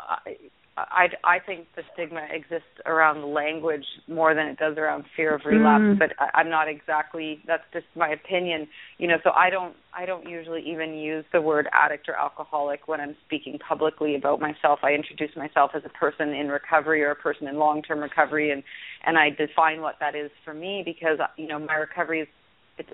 I 0.76 1.08
I 1.24 1.38
think 1.40 1.66
the 1.76 1.82
stigma 1.92 2.26
exists 2.30 2.68
around 2.86 3.20
the 3.20 3.26
language 3.26 3.84
more 4.08 4.34
than 4.34 4.46
it 4.46 4.58
does 4.58 4.78
around 4.78 5.04
fear 5.16 5.34
of 5.34 5.42
relapse. 5.44 5.82
Mm. 5.82 5.98
But 5.98 6.12
I, 6.18 6.30
I'm 6.38 6.48
not 6.48 6.68
exactly. 6.68 7.40
That's 7.46 7.64
just 7.72 7.86
my 7.96 8.08
opinion. 8.08 8.68
You 8.98 9.08
know, 9.08 9.16
so 9.24 9.30
I 9.30 9.50
don't 9.50 9.74
I 9.92 10.06
don't 10.06 10.28
usually 10.28 10.62
even 10.66 10.94
use 10.94 11.24
the 11.32 11.40
word 11.40 11.68
addict 11.72 12.08
or 12.08 12.14
alcoholic 12.14 12.88
when 12.88 13.00
I'm 13.00 13.16
speaking 13.26 13.58
publicly 13.58 14.14
about 14.14 14.40
myself. 14.40 14.80
I 14.82 14.92
introduce 14.92 15.36
myself 15.36 15.72
as 15.74 15.82
a 15.84 15.90
person 15.90 16.30
in 16.30 16.48
recovery 16.48 17.02
or 17.02 17.10
a 17.10 17.16
person 17.16 17.48
in 17.48 17.56
long 17.56 17.82
term 17.82 18.00
recovery, 18.00 18.50
and 18.50 18.62
and 19.04 19.18
I 19.18 19.30
define 19.30 19.80
what 19.80 19.96
that 20.00 20.14
is 20.14 20.30
for 20.44 20.54
me 20.54 20.82
because 20.84 21.18
you 21.36 21.48
know 21.48 21.58
my 21.58 21.74
recovery 21.74 22.20
is 22.20 22.28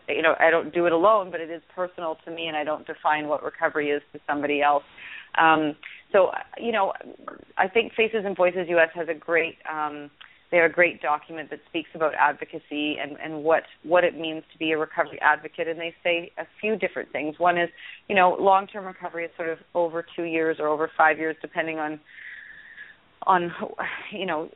you 0.09 0.23
know 0.23 0.35
I 0.39 0.51
don't 0.51 0.73
do 0.73 0.87
it 0.87 0.93
alone, 0.93 1.31
but 1.31 1.41
it 1.41 1.51
is 1.51 1.63
personal 1.75 2.17
to 2.25 2.31
me, 2.31 2.47
and 2.47 2.57
I 2.57 2.65
don't 2.65 2.87
define 2.87 3.29
what 3.29 3.43
recovery 3.43 3.91
is 3.91 4.03
to 4.13 4.21
somebody 4.27 4.63
else. 4.63 4.85
Um, 5.39 5.77
so 6.13 6.31
you 6.59 6.73
know, 6.73 6.93
I 7.59 7.69
think 7.69 7.93
Faces 7.95 8.23
and 8.25 8.37
Voices 8.37 8.69
US 8.69 8.91
has 8.95 9.09
a 9.09 9.15
great 9.15 9.57
um, 9.71 10.11
they 10.51 10.59
have 10.59 10.71
a 10.71 10.75
great 10.75 11.03
document 11.03 11.51
that 11.51 11.61
speaks 11.69 11.91
about 11.95 12.15
advocacy 12.15 12.97
and, 13.01 13.17
and 13.23 13.43
what 13.43 13.65
what 13.83 14.05
it 14.05 14.19
means 14.19 14.45
to 14.53 14.59
be 14.59 14.73
a 14.73 14.79
recovery 14.79 15.19
advocate 15.21 15.67
and 15.69 15.79
they 15.79 15.95
say 16.05 16.31
a 16.39 16.47
few 16.61 16.77
different 16.77 17.11
things. 17.11 17.39
One 17.39 17.59
is, 17.59 17.69
you 18.09 18.15
know, 18.15 18.37
long 18.39 18.67
term 18.67 18.85
recovery 18.85 19.25
is 19.25 19.31
sort 19.37 19.49
of 19.49 19.59
over 19.75 20.05
two 20.15 20.25
years 20.25 20.59
or 20.61 20.69
over 20.69 20.91
five 20.97 21.19
years 21.19 21.37
depending 21.43 21.79
on 21.79 22.01
on 23.25 23.53
you 24.13 24.27
know 24.27 24.49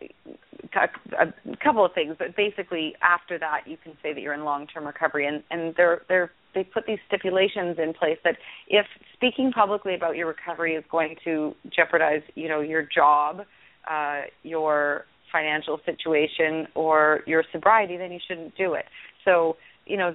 a, 0.74 1.26
a 1.26 1.56
couple 1.62 1.84
of 1.84 1.92
things 1.92 2.16
but 2.18 2.36
basically 2.36 2.94
after 3.02 3.38
that 3.38 3.62
you 3.66 3.76
can 3.82 3.92
say 4.02 4.12
that 4.12 4.20
you're 4.20 4.34
in 4.34 4.44
long 4.44 4.66
term 4.66 4.86
recovery. 4.86 5.26
And 5.26 5.42
and 5.50 5.74
they're 5.76 6.02
they're 6.08 6.30
they 6.54 6.64
put 6.64 6.84
these 6.86 6.98
stipulations 7.06 7.78
in 7.78 7.94
place 7.94 8.18
that 8.24 8.36
if 8.68 8.86
speaking 9.14 9.52
publicly 9.52 9.94
about 9.94 10.16
your 10.16 10.26
recovery 10.26 10.74
is 10.74 10.84
going 10.90 11.16
to 11.24 11.54
jeopardize 11.74 12.22
you 12.34 12.48
know 12.48 12.60
your 12.60 12.82
job 12.82 13.42
uh 13.90 14.22
your 14.42 15.04
financial 15.32 15.78
situation 15.86 16.66
or 16.74 17.20
your 17.26 17.44
sobriety 17.52 17.96
then 17.96 18.12
you 18.12 18.18
shouldn't 18.26 18.56
do 18.56 18.74
it. 18.74 18.86
So 19.24 19.56
you 19.86 19.96
know 19.96 20.14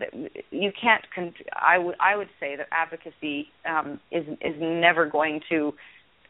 you 0.51 0.71
can't 0.79 1.03
con- 1.13 1.33
i 1.55 1.77
would 1.77 1.95
i 1.99 2.15
would 2.15 2.29
say 2.39 2.55
that 2.55 2.67
advocacy 2.71 3.47
um 3.69 3.99
is 4.11 4.25
is 4.41 4.55
never 4.59 5.05
going 5.05 5.41
to 5.49 5.73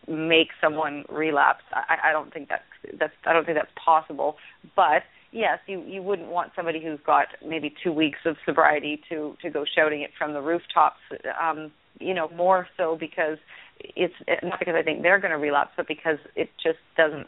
make 0.08 0.50
someone 0.62 1.06
relapse. 1.10 1.64
I, 1.74 2.10
I 2.10 2.12
don't 2.12 2.34
think 2.34 2.50
that's 2.50 2.64
that's 3.00 3.14
I 3.26 3.34
don't 3.34 3.46
think 3.46 3.58
that's 3.58 3.72
possible. 3.84 4.36
But 4.76 5.04
yes, 5.32 5.60
you 5.68 5.84
you 5.86 6.02
wouldn't 6.02 6.30
want 6.30 6.52
somebody 6.56 6.82
who's 6.84 7.00
got 7.06 7.28
maybe 7.46 7.74
two 7.84 7.92
weeks 7.92 8.20
of 8.26 8.38
sobriety 8.46 9.02
to 9.10 9.36
to 9.42 9.50
go 9.50 9.66
shouting 9.66 10.02
it 10.02 10.12
from 10.18 10.34
the 10.34 10.42
rooftops. 10.42 11.00
Um, 11.42 11.72
you 12.00 12.14
know, 12.14 12.30
more 12.36 12.68
so 12.78 12.98
because 13.00 13.38
it's 13.80 14.14
not 14.44 14.60
because 14.60 14.76
I 14.76 14.84
think 14.84 15.02
they're 15.02 15.20
going 15.20 15.32
to 15.32 15.38
relapse, 15.38 15.72
but 15.78 15.88
because 15.88 16.18
it 16.36 16.50
just 16.62 16.80
doesn't. 16.98 17.28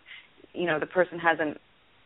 You 0.53 0.65
know, 0.65 0.79
the 0.79 0.87
person 0.87 1.19
hasn't 1.19 1.57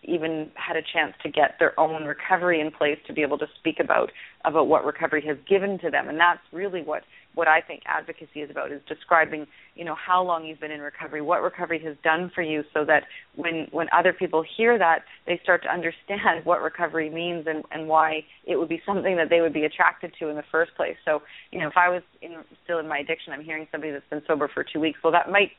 even 0.03 0.49
had 0.55 0.75
a 0.75 0.81
chance 0.81 1.13
to 1.23 1.29
get 1.29 1.55
their 1.59 1.79
own 1.79 2.05
recovery 2.05 2.59
in 2.59 2.71
place 2.71 2.97
to 3.05 3.13
be 3.13 3.21
able 3.21 3.37
to 3.37 3.45
speak 3.59 3.79
about 3.79 4.11
about 4.45 4.67
what 4.67 4.83
recovery 4.83 5.23
has 5.25 5.37
given 5.47 5.77
to 5.79 5.91
them 5.91 6.09
and 6.09 6.19
that's 6.19 6.41
really 6.51 6.81
what 6.81 7.03
what 7.33 7.47
I 7.47 7.61
think 7.61 7.83
advocacy 7.85 8.41
is 8.41 8.49
about 8.49 8.71
is 8.71 8.81
describing 8.87 9.47
you 9.75 9.85
know 9.85 9.95
how 9.95 10.23
long 10.23 10.45
you've 10.45 10.59
been 10.59 10.71
in 10.71 10.81
recovery 10.81 11.21
what 11.21 11.41
recovery 11.41 11.79
has 11.85 11.95
done 12.03 12.31
for 12.33 12.41
you 12.41 12.63
so 12.73 12.85
that 12.85 13.03
when 13.35 13.67
when 13.71 13.87
other 13.97 14.13
people 14.13 14.43
hear 14.57 14.77
that 14.77 15.03
they 15.25 15.39
start 15.43 15.63
to 15.63 15.69
understand 15.69 16.43
what 16.43 16.61
recovery 16.61 17.09
means 17.09 17.47
and 17.47 17.63
and 17.71 17.87
why 17.87 18.23
it 18.45 18.57
would 18.57 18.69
be 18.69 18.81
something 18.85 19.15
that 19.15 19.29
they 19.29 19.41
would 19.41 19.53
be 19.53 19.65
attracted 19.65 20.13
to 20.19 20.27
in 20.27 20.35
the 20.35 20.43
first 20.51 20.75
place. 20.75 20.97
So 21.05 21.21
you 21.51 21.59
know 21.59 21.67
if 21.67 21.77
I 21.77 21.89
was 21.89 22.03
in 22.21 22.35
still 22.63 22.79
in 22.79 22.87
my 22.87 22.99
addiction 22.99 23.33
I'm 23.33 23.43
hearing 23.43 23.67
somebody 23.71 23.91
that's 23.91 24.09
been 24.09 24.23
sober 24.27 24.49
for 24.53 24.63
2 24.63 24.79
weeks 24.79 24.99
well 25.03 25.13
that 25.13 25.29
might 25.29 25.51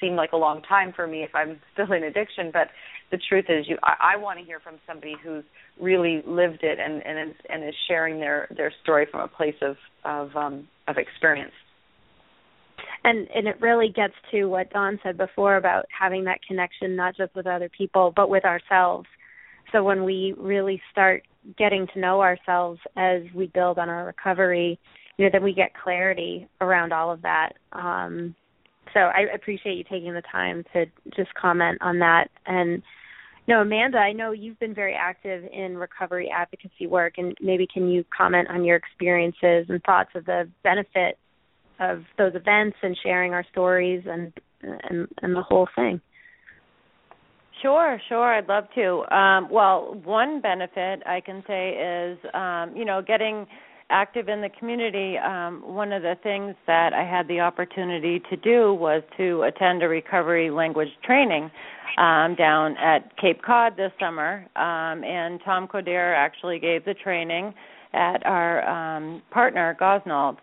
seem 0.00 0.16
like 0.16 0.32
a 0.32 0.36
long 0.36 0.60
time 0.62 0.92
for 0.94 1.06
me 1.06 1.22
if 1.22 1.34
I'm 1.34 1.60
still 1.72 1.92
in 1.92 2.04
addiction 2.04 2.50
but 2.52 2.68
the 3.10 3.18
truth 3.28 3.46
is 3.48 3.68
you 3.68 3.78
I, 3.82 4.14
I 4.14 4.16
want 4.16 4.38
to 4.38 4.44
hear 4.44 4.60
from 4.60 4.76
somebody 4.86 5.14
who's 5.22 5.44
really 5.80 6.22
lived 6.26 6.62
it 6.62 6.78
and 6.78 7.04
and 7.04 7.30
is, 7.30 7.36
and 7.48 7.64
is 7.64 7.74
sharing 7.88 8.20
their 8.20 8.48
their 8.56 8.72
story 8.82 9.06
from 9.10 9.20
a 9.20 9.28
place 9.28 9.60
of 9.62 9.76
of 10.04 10.36
um 10.36 10.68
of 10.88 10.96
experience. 10.98 11.52
And 13.04 13.28
and 13.34 13.48
it 13.48 13.60
really 13.60 13.88
gets 13.88 14.14
to 14.30 14.46
what 14.46 14.70
Dawn 14.70 14.98
said 15.02 15.16
before 15.16 15.56
about 15.56 15.86
having 15.98 16.24
that 16.24 16.40
connection 16.46 16.94
not 16.96 17.16
just 17.16 17.34
with 17.34 17.46
other 17.46 17.68
people 17.68 18.12
but 18.14 18.30
with 18.30 18.44
ourselves. 18.44 19.06
So 19.72 19.82
when 19.82 20.04
we 20.04 20.34
really 20.36 20.80
start 20.90 21.24
getting 21.58 21.86
to 21.94 21.98
know 21.98 22.20
ourselves 22.20 22.80
as 22.96 23.22
we 23.34 23.46
build 23.48 23.78
on 23.78 23.88
our 23.88 24.06
recovery 24.06 24.78
you 25.16 25.24
know 25.24 25.30
then 25.32 25.42
we 25.42 25.52
get 25.52 25.72
clarity 25.74 26.48
around 26.60 26.92
all 26.92 27.10
of 27.10 27.22
that. 27.22 27.52
Um 27.72 28.34
so 28.94 29.00
I 29.00 29.26
appreciate 29.34 29.76
you 29.76 29.84
taking 29.84 30.12
the 30.12 30.22
time 30.30 30.64
to 30.72 30.86
just 31.16 31.32
comment 31.34 31.78
on 31.80 31.98
that. 32.00 32.28
And 32.46 32.82
no, 33.48 33.60
Amanda, 33.62 33.98
I 33.98 34.12
know 34.12 34.30
you've 34.30 34.58
been 34.60 34.74
very 34.74 34.94
active 34.94 35.44
in 35.52 35.76
recovery 35.76 36.30
advocacy 36.34 36.86
work, 36.86 37.14
and 37.18 37.36
maybe 37.40 37.66
can 37.72 37.88
you 37.88 38.04
comment 38.16 38.48
on 38.48 38.64
your 38.64 38.76
experiences 38.76 39.66
and 39.68 39.82
thoughts 39.82 40.10
of 40.14 40.24
the 40.26 40.48
benefit 40.62 41.18
of 41.80 42.04
those 42.18 42.34
events 42.34 42.76
and 42.82 42.96
sharing 43.02 43.32
our 43.32 43.44
stories 43.50 44.04
and 44.06 44.32
and, 44.62 45.08
and 45.22 45.34
the 45.34 45.42
whole 45.42 45.68
thing. 45.74 46.00
Sure, 47.62 48.00
sure. 48.08 48.34
I'd 48.34 48.48
love 48.48 48.64
to. 48.74 49.14
Um, 49.14 49.48
well, 49.50 50.00
one 50.04 50.40
benefit 50.40 51.02
I 51.06 51.20
can 51.20 51.42
say 51.46 51.70
is, 51.70 52.18
um, 52.34 52.76
you 52.76 52.84
know, 52.84 53.02
getting 53.06 53.46
active 53.92 54.28
in 54.28 54.40
the 54.40 54.48
community. 54.58 55.16
Um, 55.18 55.62
one 55.64 55.92
of 55.92 56.02
the 56.02 56.14
things 56.22 56.54
that 56.66 56.92
I 56.92 57.04
had 57.04 57.28
the 57.28 57.40
opportunity 57.40 58.20
to 58.30 58.36
do 58.36 58.74
was 58.74 59.02
to 59.18 59.42
attend 59.42 59.82
a 59.82 59.88
recovery 59.88 60.50
language 60.50 60.88
training 61.04 61.50
um, 61.98 62.34
down 62.34 62.76
at 62.78 63.16
Cape 63.18 63.42
Cod 63.42 63.76
this 63.76 63.92
summer, 64.00 64.46
um, 64.56 65.04
and 65.04 65.38
Tom 65.44 65.68
Coderre 65.68 66.16
actually 66.16 66.58
gave 66.58 66.84
the 66.84 66.94
training 66.94 67.52
at 67.92 68.24
our 68.24 68.66
um, 68.68 69.22
partner 69.30 69.76
Gosnold 69.78 70.38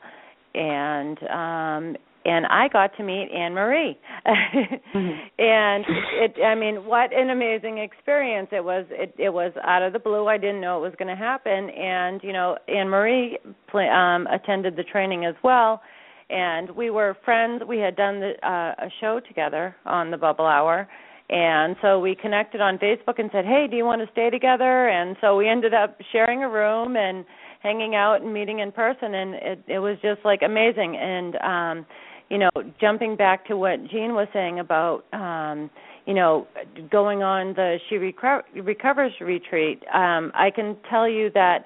and 0.56 1.18
um 1.30 1.96
and 2.26 2.46
I 2.48 2.68
got 2.68 2.96
to 2.98 3.04
meet 3.04 3.30
Anne 3.34 3.54
Marie. 3.54 3.98
mm-hmm. 4.26 5.10
And 5.40 5.86
it 5.88 6.42
I 6.44 6.56
mean, 6.56 6.86
what 6.86 7.14
an 7.14 7.30
amazing 7.30 7.78
experience 7.78 8.50
it 8.52 8.64
was. 8.64 8.86
It 8.90 9.14
it 9.18 9.30
was 9.30 9.54
out 9.64 9.82
of 9.82 9.94
the 9.94 10.00
blue. 10.00 10.28
I 10.28 10.38
didn't 10.38 10.62
know 10.62 10.78
it 10.78 10.82
was 10.82 10.94
going 10.98 11.08
to 11.08 11.16
happen 11.16 11.70
and, 11.70 12.22
you 12.24 12.34
know, 12.34 12.58
Anne 12.68 12.90
Marie 12.90 13.38
um 13.74 14.28
attended 14.28 14.76
the 14.76 14.84
training 14.84 15.26
as 15.26 15.36
well 15.44 15.82
and 16.30 16.70
we 16.72 16.90
were 16.90 17.18
friends. 17.26 17.64
We 17.68 17.80
had 17.80 17.96
done 17.96 18.20
the, 18.20 18.34
uh, 18.44 18.86
a 18.86 18.90
show 19.02 19.20
together 19.20 19.76
on 19.86 20.12
the 20.12 20.18
Bubble 20.18 20.46
Hour. 20.46 20.88
And 21.32 21.76
so 21.82 22.00
we 22.00 22.16
connected 22.16 22.60
on 22.60 22.80
Facebook 22.80 23.20
and 23.20 23.30
said, 23.32 23.46
"Hey, 23.46 23.68
do 23.70 23.78
you 23.78 23.86
want 23.86 24.02
to 24.02 24.12
stay 24.12 24.32
together?" 24.32 24.90
And 24.90 25.16
so 25.22 25.38
we 25.38 25.48
ended 25.48 25.76
up 25.76 26.00
sharing 26.12 26.44
a 26.44 26.50
room 26.50 26.98
and 26.98 27.24
hanging 27.62 27.94
out 27.96 28.22
and 28.22 28.34
meeting 28.34 28.60
in 28.60 28.72
person 28.72 29.14
and 29.14 29.36
it 29.36 29.64
it 29.68 29.80
was 29.80 29.98
just 30.02 30.24
like 30.24 30.42
amazing 30.44 30.96
and 30.96 31.36
um 31.38 31.86
you 32.30 32.38
know 32.38 32.50
jumping 32.80 33.16
back 33.16 33.46
to 33.48 33.58
what 33.58 33.84
Jean 33.90 34.14
was 34.14 34.28
saying 34.34 34.60
about 34.60 35.04
um 35.14 35.70
you 36.06 36.14
know 36.14 36.48
going 36.92 37.24
on 37.24 37.54
the 37.54 37.78
she 37.90 37.96
Reco- 37.96 38.44
recovers 38.64 39.12
retreat 39.22 39.84
um 39.94 40.32
I 40.34 40.52
can 40.54 40.78
tell 40.90 41.08
you 41.08 41.30
that 41.34 41.66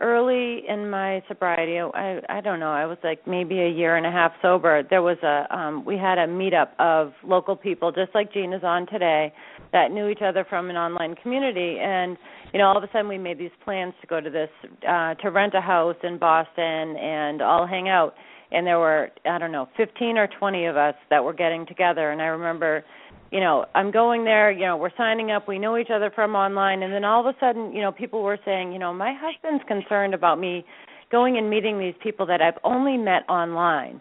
early 0.00 0.62
in 0.66 0.88
my 0.88 1.22
sobriety 1.28 1.78
i 1.78 2.18
i 2.30 2.40
don't 2.40 2.58
know 2.58 2.72
i 2.72 2.86
was 2.86 2.96
like 3.04 3.26
maybe 3.26 3.60
a 3.60 3.68
year 3.68 3.96
and 3.96 4.06
a 4.06 4.10
half 4.10 4.32
sober 4.40 4.82
there 4.88 5.02
was 5.02 5.18
a 5.22 5.46
um 5.54 5.84
we 5.84 5.94
had 5.96 6.16
a 6.16 6.26
meetup 6.26 6.68
of 6.78 7.12
local 7.22 7.54
people 7.54 7.92
just 7.92 8.14
like 8.14 8.32
Jean 8.32 8.54
is 8.54 8.64
on 8.64 8.86
today 8.86 9.32
that 9.72 9.90
knew 9.90 10.08
each 10.08 10.22
other 10.24 10.44
from 10.48 10.70
an 10.70 10.76
online 10.76 11.14
community. 11.16 11.78
And 11.80 12.16
you 12.52 12.58
know 12.58 12.66
all 12.66 12.76
of 12.76 12.82
a 12.82 12.88
sudden 12.92 13.08
we 13.08 13.18
made 13.18 13.38
these 13.38 13.50
plans 13.62 13.92
to 14.00 14.06
go 14.06 14.20
to 14.20 14.30
this 14.30 14.48
uh 14.88 15.14
to 15.14 15.30
rent 15.30 15.54
a 15.54 15.60
house 15.60 15.96
in 16.02 16.18
Boston 16.18 16.96
and 16.96 17.42
all 17.42 17.66
hang 17.66 17.88
out 17.88 18.14
and 18.52 18.66
there 18.66 18.78
were 18.78 19.10
i 19.24 19.38
don't 19.38 19.52
know 19.52 19.68
15 19.76 20.18
or 20.18 20.26
20 20.26 20.66
of 20.66 20.76
us 20.76 20.94
that 21.10 21.24
were 21.24 21.32
getting 21.32 21.66
together. 21.66 22.10
And 22.10 22.20
i 22.20 22.26
remember 22.26 22.84
you 23.30 23.40
know 23.40 23.66
i'm 23.74 23.90
going 23.90 24.24
there 24.24 24.50
you 24.50 24.66
know 24.66 24.76
we're 24.76 24.94
signing 24.96 25.30
up 25.30 25.48
we 25.48 25.58
know 25.58 25.76
each 25.76 25.90
other 25.92 26.10
from 26.14 26.34
online. 26.34 26.82
And 26.82 26.92
then 26.92 27.04
all 27.04 27.26
of 27.26 27.34
a 27.34 27.38
sudden 27.38 27.72
you 27.72 27.80
know 27.80 27.92
people 27.92 28.22
were 28.22 28.38
saying 28.44 28.72
you 28.72 28.78
know 28.78 28.92
my 28.92 29.14
husband's 29.18 29.64
concerned 29.66 30.14
about 30.14 30.38
me 30.38 30.64
going 31.10 31.36
and 31.36 31.50
meeting 31.50 31.78
these 31.78 31.94
people 32.02 32.26
that 32.26 32.40
i've 32.40 32.58
only 32.64 32.96
met 32.96 33.28
online. 33.28 34.00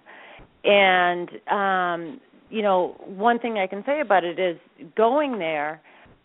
And 0.64 1.30
um 1.48 2.20
you 2.50 2.62
know 2.62 2.96
one 3.06 3.40
thing 3.40 3.58
i 3.58 3.68
can 3.68 3.84
say 3.86 4.02
about 4.02 4.24
it 4.24 4.40
is 4.40 4.58
going 4.96 5.40
there 5.40 5.82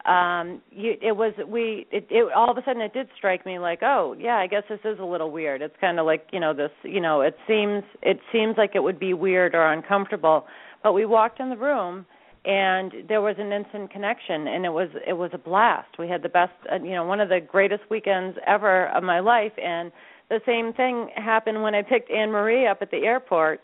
um 0.07 0.61
you 0.71 0.95
it 1.01 1.17
was 1.17 1.33
we 1.49 1.87
it, 1.91 2.07
it 2.11 2.31
all 2.35 2.51
of 2.51 2.59
a 2.59 2.63
sudden 2.65 2.83
it 2.83 2.93
did 2.93 3.09
strike 3.17 3.47
me 3.47 3.59
like 3.59 3.81
oh 3.83 4.15
yeah 4.19 4.37
i 4.37 4.47
guess 4.47 4.63
this 4.69 4.81
is 4.85 4.99
a 4.99 5.05
little 5.05 5.31
weird. 5.31 5.63
It's 5.63 5.75
kind 5.81 5.99
of 5.99 6.07
like 6.07 6.27
you 6.33 6.41
know 6.41 6.53
this 6.53 6.71
you 6.83 7.01
know 7.01 7.23
it 7.23 7.37
seems 7.47 7.83
it 8.03 8.21
seems 8.31 8.57
like 8.59 8.73
it 8.75 8.83
would 8.83 8.99
be 8.99 9.15
weird 9.15 9.55
or 9.55 9.73
uncomfortable 9.73 10.47
but 10.83 10.93
we 10.93 11.07
walked 11.07 11.41
in 11.41 11.49
the 11.49 11.57
room 11.57 12.05
and 12.45 12.93
there 13.09 13.23
was 13.23 13.37
an 13.39 13.53
instant 13.53 13.91
connection 13.91 14.49
and 14.49 14.67
it 14.67 14.73
was 14.73 14.91
it 15.07 15.15
was 15.15 15.31
a 15.33 15.39
blast. 15.39 15.99
We 15.99 16.09
had 16.09 16.23
the 16.23 16.29
best 16.29 16.53
uh, 16.71 16.77
you 16.77 16.93
know 16.93 17.05
one 17.05 17.21
of 17.21 17.31
the 17.31 17.41
greatest 17.41 17.85
weekends 17.91 18.37
ever 18.47 18.89
of 18.89 19.03
my 19.03 19.21
life 19.21 19.53
and 19.57 19.91
the 20.29 20.41
same 20.47 20.73
thing 20.73 21.09
happened 21.17 21.63
when 21.63 21.75
i 21.75 21.83
picked 21.83 22.11
anne 22.11 22.31
marie 22.31 22.67
up 22.67 22.79
at 22.81 22.91
the 22.91 22.99
airport 22.99 23.61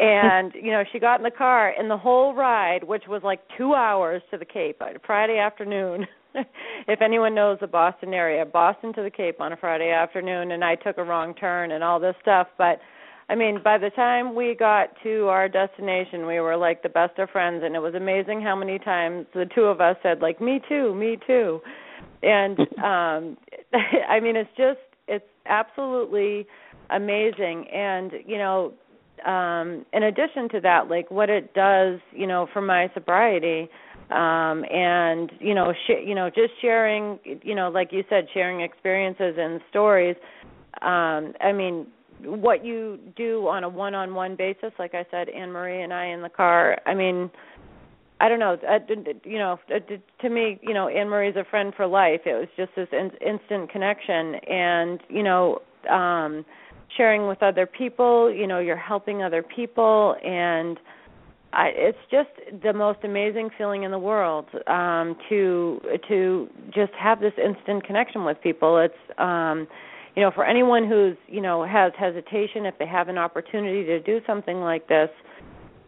and 0.00 0.52
you 0.60 0.72
know 0.72 0.82
she 0.92 0.98
got 0.98 1.20
in 1.20 1.24
the 1.24 1.30
car 1.30 1.72
and 1.78 1.90
the 1.90 1.96
whole 1.96 2.34
ride 2.34 2.82
which 2.82 3.04
was 3.08 3.22
like 3.22 3.40
2 3.56 3.74
hours 3.74 4.22
to 4.30 4.38
the 4.38 4.44
cape 4.44 4.80
uh, 4.80 4.86
friday 5.06 5.38
afternoon 5.38 6.06
if 6.88 7.00
anyone 7.00 7.34
knows 7.34 7.58
the 7.60 7.66
boston 7.66 8.14
area 8.14 8.44
boston 8.44 8.92
to 8.92 9.02
the 9.02 9.10
cape 9.10 9.40
on 9.40 9.52
a 9.52 9.56
friday 9.56 9.90
afternoon 9.90 10.52
and 10.52 10.64
i 10.64 10.74
took 10.74 10.98
a 10.98 11.04
wrong 11.04 11.34
turn 11.34 11.72
and 11.72 11.84
all 11.84 12.00
this 12.00 12.14
stuff. 12.22 12.48
But 12.56 12.80
i 13.28 13.34
mean 13.34 13.60
by 13.62 13.78
the 13.78 13.90
time 13.90 14.34
we 14.34 14.56
got 14.58 14.88
to 15.02 15.26
our 15.28 15.48
destination 15.48 16.26
we 16.26 16.40
were 16.40 16.56
like 16.56 16.82
the 16.82 16.88
best 16.88 17.18
of 17.18 17.30
friends 17.30 17.62
and 17.64 17.76
it 17.76 17.80
was 17.80 17.94
amazing 17.94 18.40
how 18.40 18.56
many 18.56 18.78
times 18.78 19.26
the 19.34 19.46
two 19.54 19.64
of 19.64 19.80
us 19.80 19.96
said 20.02 20.20
like 20.20 20.40
me 20.40 20.60
too 20.68 20.94
me 20.94 21.18
too. 21.26 21.60
And 22.22 22.58
um 22.78 23.36
i 24.08 24.18
mean 24.20 24.36
it's 24.36 24.50
just 24.56 24.78
it's 25.08 25.24
absolutely 25.46 26.46
amazing. 26.90 27.66
And 27.72 28.12
you 28.26 28.38
know 28.38 28.72
um 29.26 29.84
in 29.92 30.04
addition 30.04 30.48
to 30.48 30.60
that 30.60 30.88
like 30.88 31.10
what 31.10 31.28
it 31.30 31.52
does 31.54 31.98
you 32.12 32.26
know 32.26 32.46
for 32.52 32.60
my 32.60 32.90
sobriety 32.94 33.68
um 34.10 34.64
and 34.70 35.30
you 35.38 35.54
know 35.54 35.72
sh- 35.86 36.04
you 36.04 36.14
know 36.14 36.28
just 36.28 36.52
sharing 36.60 37.18
you 37.42 37.54
know 37.54 37.68
like 37.68 37.92
you 37.92 38.02
said 38.08 38.26
sharing 38.32 38.60
experiences 38.60 39.34
and 39.38 39.60
stories 39.70 40.16
um 40.82 41.32
i 41.40 41.52
mean 41.52 41.86
what 42.22 42.64
you 42.64 42.98
do 43.16 43.46
on 43.48 43.64
a 43.64 43.68
one 43.68 43.94
on 43.94 44.14
one 44.14 44.36
basis 44.36 44.72
like 44.78 44.94
i 44.94 45.04
said 45.10 45.28
anne 45.28 45.50
marie 45.50 45.82
and 45.82 45.92
i 45.92 46.06
in 46.06 46.22
the 46.22 46.28
car 46.28 46.78
i 46.86 46.94
mean 46.94 47.30
i 48.20 48.28
don't 48.28 48.38
know 48.40 48.56
uh, 48.68 48.78
you 49.24 49.38
know 49.38 49.58
uh, 49.74 49.78
to 50.20 50.28
me 50.28 50.58
you 50.62 50.74
know 50.74 50.88
anne 50.88 51.08
marie's 51.08 51.36
a 51.36 51.44
friend 51.50 51.72
for 51.76 51.86
life. 51.86 52.20
It 52.26 52.34
was 52.34 52.48
just 52.56 52.72
this 52.76 52.88
in- 52.92 53.16
instant 53.26 53.70
connection 53.70 54.34
and 54.46 55.00
you 55.08 55.22
know 55.22 55.60
um 55.90 56.44
sharing 56.96 57.26
with 57.28 57.42
other 57.42 57.66
people 57.66 58.32
you 58.32 58.46
know 58.46 58.58
you're 58.58 58.76
helping 58.76 59.22
other 59.22 59.42
people 59.42 60.16
and 60.24 60.78
I, 61.52 61.72
it's 61.74 61.98
just 62.10 62.28
the 62.62 62.72
most 62.72 63.00
amazing 63.02 63.50
feeling 63.58 63.82
in 63.82 63.90
the 63.90 63.98
world 63.98 64.46
um 64.66 65.16
to 65.28 65.80
to 66.08 66.48
just 66.72 66.92
have 66.92 67.20
this 67.20 67.32
instant 67.44 67.84
connection 67.84 68.24
with 68.24 68.40
people. 68.40 68.78
It's 68.78 68.94
um 69.18 69.66
you 70.14 70.22
know 70.22 70.30
for 70.30 70.44
anyone 70.44 70.86
who's 70.88 71.16
you 71.26 71.40
know 71.40 71.64
has 71.64 71.92
hesitation 71.98 72.66
if 72.66 72.78
they 72.78 72.86
have 72.86 73.08
an 73.08 73.18
opportunity 73.18 73.84
to 73.84 74.00
do 74.00 74.20
something 74.26 74.60
like 74.60 74.86
this 74.88 75.10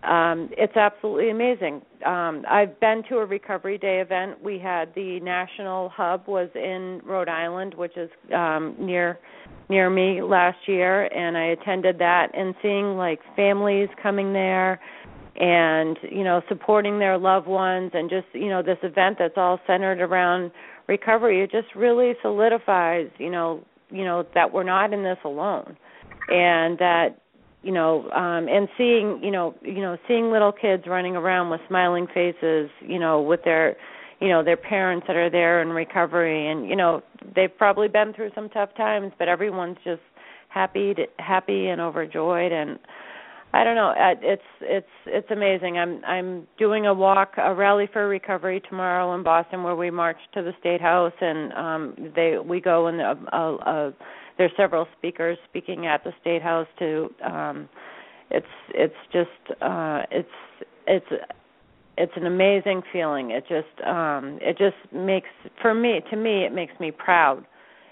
um 0.03 0.49
it's 0.53 0.77
absolutely 0.77 1.31
amazing. 1.31 1.83
Um 2.05 2.45
i've 2.51 2.79
been 2.81 3.05
to 3.09 3.19
a 3.19 3.27
recovery 3.27 3.79
day 3.79 4.01
event. 4.01 4.43
We 4.43 4.59
had 4.59 4.93
the 4.97 5.21
national 5.21 5.91
hub 5.91 6.27
was 6.27 6.49
in 6.57 7.01
rhode 7.05 7.29
island 7.29 7.75
which 7.75 7.97
is 7.97 8.11
um 8.35 8.75
near 8.81 9.21
near 9.73 9.91
me 9.91 10.23
last 10.23 10.59
year 10.67 11.05
and 11.07 11.37
i 11.37 11.47
attended 11.47 11.99
that 11.99 12.29
and 12.35 12.55
seeing 12.63 12.97
like 12.97 13.21
families 13.35 13.89
coming 14.03 14.33
there 14.33 14.79
and 15.37 15.97
you 16.11 16.23
know 16.23 16.43
supporting 16.49 16.99
their 16.99 17.17
loved 17.17 17.47
ones 17.47 17.91
and 17.95 18.11
just 18.11 18.27
you 18.35 18.49
know 18.49 18.63
this 18.63 18.79
event 18.83 19.17
that's 19.19 19.35
all 19.37 19.59
centered 19.67 20.01
around 20.01 20.51
recovery 20.89 21.43
it 21.43 21.51
just 21.51 21.75
really 21.75 22.13
solidifies 22.23 23.09
you 23.19 23.31
know 23.31 23.65
you 23.93 24.05
know 24.05 24.25
that 24.35 24.53
we're 24.53 24.65
not 24.65 24.93
in 24.93 25.03
this 25.03 25.19
alone. 25.25 25.77
And 26.29 26.79
that 26.79 27.19
you 27.63 27.73
know 27.73 28.11
um 28.11 28.49
and 28.49 28.69
seeing 28.77 29.21
you 29.23 29.31
know 29.31 29.55
you 29.63 29.81
know 29.81 29.97
seeing 30.09 30.33
little 30.33 30.53
kids 30.53 30.85
running 30.87 31.15
around 31.15 31.51
with 31.51 31.61
smiling 31.69 32.07
faces 32.13 32.71
you 32.81 32.99
know 32.99 33.21
with 33.21 33.41
their 33.45 33.77
you 34.23 34.29
know 34.29 34.43
their 34.45 34.57
parents 34.57 35.07
that 35.07 35.17
are 35.17 35.31
there 35.31 35.61
in 35.63 35.69
recovery 35.69 36.49
and 36.51 36.69
you 36.69 36.77
know 36.77 37.03
they've 37.35 37.57
probably 37.59 37.89
been 37.89 38.13
through 38.15 38.31
some 38.35 38.49
tough 38.51 38.75
times 38.77 39.13
but 39.19 39.29
everyone's 39.29 39.79
just 39.85 40.01
happy 40.49 40.95
to, 40.95 41.05
happy 41.19 41.69
and 41.69 41.81
overjoyed 41.81 42.53
and 42.53 42.79
I 43.55 43.65
don't 43.65 43.75
know. 43.75 43.93
It's 44.23 44.43
it's 44.63 44.87
it's 45.05 45.31
amazing. 45.31 45.77
I'm 45.77 46.03
I'm 46.07 46.47
doing 46.59 46.87
a 46.87 46.95
walk, 46.95 47.35
a 47.37 47.55
rally 47.55 47.87
for 47.93 48.09
recovery 48.09 48.63
tomorrow 48.67 49.15
in 49.15 49.23
Boston, 49.23 49.63
where 49.63 49.77
we 49.77 49.91
march 49.91 50.17
to 50.33 50.43
the 50.43 50.53
state 50.59 50.81
house, 50.81 51.13
and 51.21 51.53
um 51.53 52.13
they 52.17 52.39
we 52.43 52.63
go 52.63 52.87
and 52.87 53.03
uh, 53.03 53.15
uh, 53.31 53.55
uh, 53.57 53.91
there's 54.39 54.53
several 54.57 54.87
speakers 54.97 55.37
speaking 55.51 55.87
at 55.87 56.03
the 56.03 56.13
state 56.21 56.43
house 56.43 56.67
to. 56.79 57.11
um 57.23 57.69
It's 58.31 58.47
it's 58.75 59.03
just 59.13 59.61
uh 59.61 60.03
it's 60.11 60.37
it's 60.87 61.13
it's 61.99 62.13
an 62.17 62.27
amazing 62.27 62.83
feeling. 62.93 63.31
It 63.31 63.45
just 63.49 63.87
um 63.87 64.39
it 64.41 64.57
just 64.59 64.93
makes 64.93 65.29
for 65.61 65.75
me 65.75 66.01
to 66.11 66.17
me 66.17 66.45
it 66.45 66.53
makes 66.53 66.73
me 66.81 66.91
proud 66.91 67.45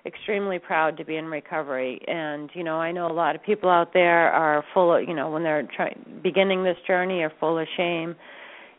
extremely 0.07 0.59
proud 0.59 0.97
to 0.97 1.05
be 1.05 1.17
in 1.17 1.27
recovery. 1.27 2.01
And 2.07 2.51
you 2.55 2.65
know 2.65 2.77
i 2.77 2.93
know 2.93 3.11
a 3.11 3.13
lot 3.13 3.37
of 3.37 3.43
people 3.43 3.69
out 3.69 3.93
there 3.93 4.31
are 4.33 4.65
full 4.73 4.95
of 4.95 5.07
you 5.07 5.15
know 5.15 5.31
when 5.31 5.43
they're 5.43 5.69
trying 5.75 6.21
beginning 6.23 6.65
this 6.65 6.79
journey 6.87 7.23
are 7.23 7.33
full 7.39 7.59
of 7.59 7.67
shame. 7.77 8.15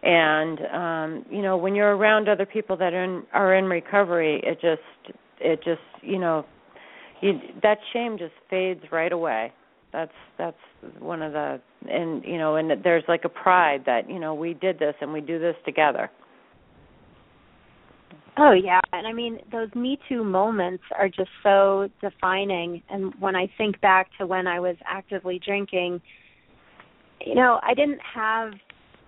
And 0.03 0.59
um 0.74 1.26
you 1.30 1.41
know 1.41 1.57
when 1.57 1.76
you're 1.76 1.95
around 1.95 2.28
other 2.28 2.45
people 2.45 2.76
that 2.78 2.93
are 2.93 3.03
in 3.03 3.24
are 3.34 3.55
in 3.55 3.65
recovery 3.65 4.41
it 4.43 4.59
just 4.59 5.15
it 5.39 5.63
just 5.63 5.82
you 6.01 6.17
know 6.17 6.45
you 7.22 7.34
that 7.61 7.78
shame 7.93 8.17
just 8.17 8.34
fades 8.49 8.84
right 8.91 9.11
away 9.11 9.53
that's 9.92 10.12
that's 10.38 10.58
one 11.00 11.22
of 11.22 11.34
the 11.34 11.60
and 11.89 12.24
you 12.24 12.38
know 12.38 12.56
and 12.56 12.72
there's 12.84 13.04
like 13.08 13.26
a 13.26 13.30
pride 13.30 13.84
that 13.86 14.10
you 14.10 14.20
know 14.20 14.34
we 14.34 14.54
did 14.54 14.80
this 14.80 14.96
and 15.02 15.12
we 15.12 15.22
do 15.22 15.39
this 15.39 15.56
together 15.66 16.10
Oh 18.38 18.54
yeah, 18.54 18.80
and 18.94 19.06
I 19.06 19.12
mean 19.12 19.39
those 19.52 19.70
Me 19.76 20.00
Too 20.08 20.24
moments 20.24 20.84
are 20.98 21.10
just 21.10 21.30
so 21.44 21.89
defining. 22.02 22.82
And 22.89 23.14
when 23.20 23.36
I 23.36 23.52
think 23.58 23.80
back 23.82 24.08
to 24.20 24.26
when 24.26 24.48
I 24.48 24.60
was 24.60 24.78
actively 24.88 25.39
drinking, 25.46 26.02
you 27.26 27.36
know, 27.36 27.60
I 27.62 27.74
didn't 27.74 28.00
have 28.16 28.54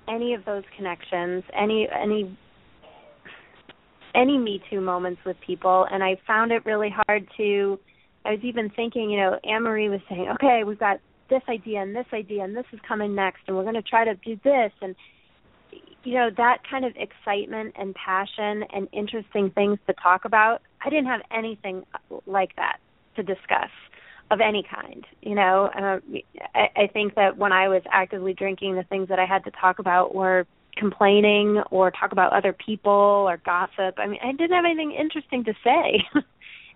any 0.09 0.33
of 0.33 0.43
those 0.45 0.63
connections, 0.75 1.43
any 1.57 1.87
any 1.89 2.37
any 4.13 4.37
Me 4.37 4.61
Too 4.69 4.81
moments 4.81 5.21
with 5.25 5.37
people, 5.45 5.87
and 5.89 6.03
I 6.03 6.17
found 6.27 6.51
it 6.51 6.65
really 6.65 6.93
hard 7.07 7.27
to. 7.37 7.79
I 8.25 8.31
was 8.31 8.39
even 8.43 8.69
thinking, 8.69 9.09
you 9.09 9.17
know, 9.17 9.39
Anne 9.43 9.63
Marie 9.63 9.89
was 9.89 10.01
saying, 10.09 10.29
okay, 10.35 10.63
we've 10.63 10.79
got 10.79 10.99
this 11.29 11.41
idea 11.49 11.81
and 11.81 11.95
this 11.95 12.05
idea 12.13 12.43
and 12.43 12.55
this 12.55 12.65
is 12.71 12.79
coming 12.87 13.15
next, 13.15 13.41
and 13.47 13.55
we're 13.55 13.63
going 13.63 13.75
to 13.75 13.81
try 13.81 14.05
to 14.05 14.15
do 14.15 14.39
this, 14.43 14.71
and 14.81 14.95
you 16.03 16.15
know 16.15 16.29
that 16.35 16.57
kind 16.69 16.85
of 16.85 16.93
excitement 16.95 17.73
and 17.77 17.95
passion 17.95 18.63
and 18.73 18.87
interesting 18.91 19.49
things 19.51 19.79
to 19.87 19.93
talk 19.93 20.25
about 20.25 20.61
i 20.85 20.89
didn't 20.89 21.05
have 21.05 21.21
anything 21.31 21.83
like 22.25 22.55
that 22.55 22.77
to 23.15 23.23
discuss 23.23 23.69
of 24.31 24.39
any 24.41 24.63
kind 24.63 25.05
you 25.21 25.35
know? 25.35 25.69
Uh, 25.75 25.99
I, 26.55 26.83
I 26.83 26.87
think 26.87 27.15
that 27.15 27.37
when 27.37 27.51
i 27.51 27.67
was 27.67 27.81
actively 27.91 28.33
drinking 28.33 28.75
the 28.75 28.83
things 28.83 29.09
that 29.09 29.19
i 29.19 29.25
had 29.25 29.43
to 29.45 29.51
talk 29.51 29.79
about 29.79 30.13
were 30.13 30.45
complaining 30.75 31.61
or 31.69 31.91
talk 31.91 32.11
about 32.11 32.33
other 32.33 32.51
people 32.51 32.91
or 32.91 33.37
gossip. 33.37 33.95
I 33.97 34.07
mean 34.07 34.19
i 34.23 34.31
didn't 34.31 34.55
have 34.55 34.65
anything 34.65 34.91
interesting 34.91 35.43
to 35.45 35.53
say 35.63 36.03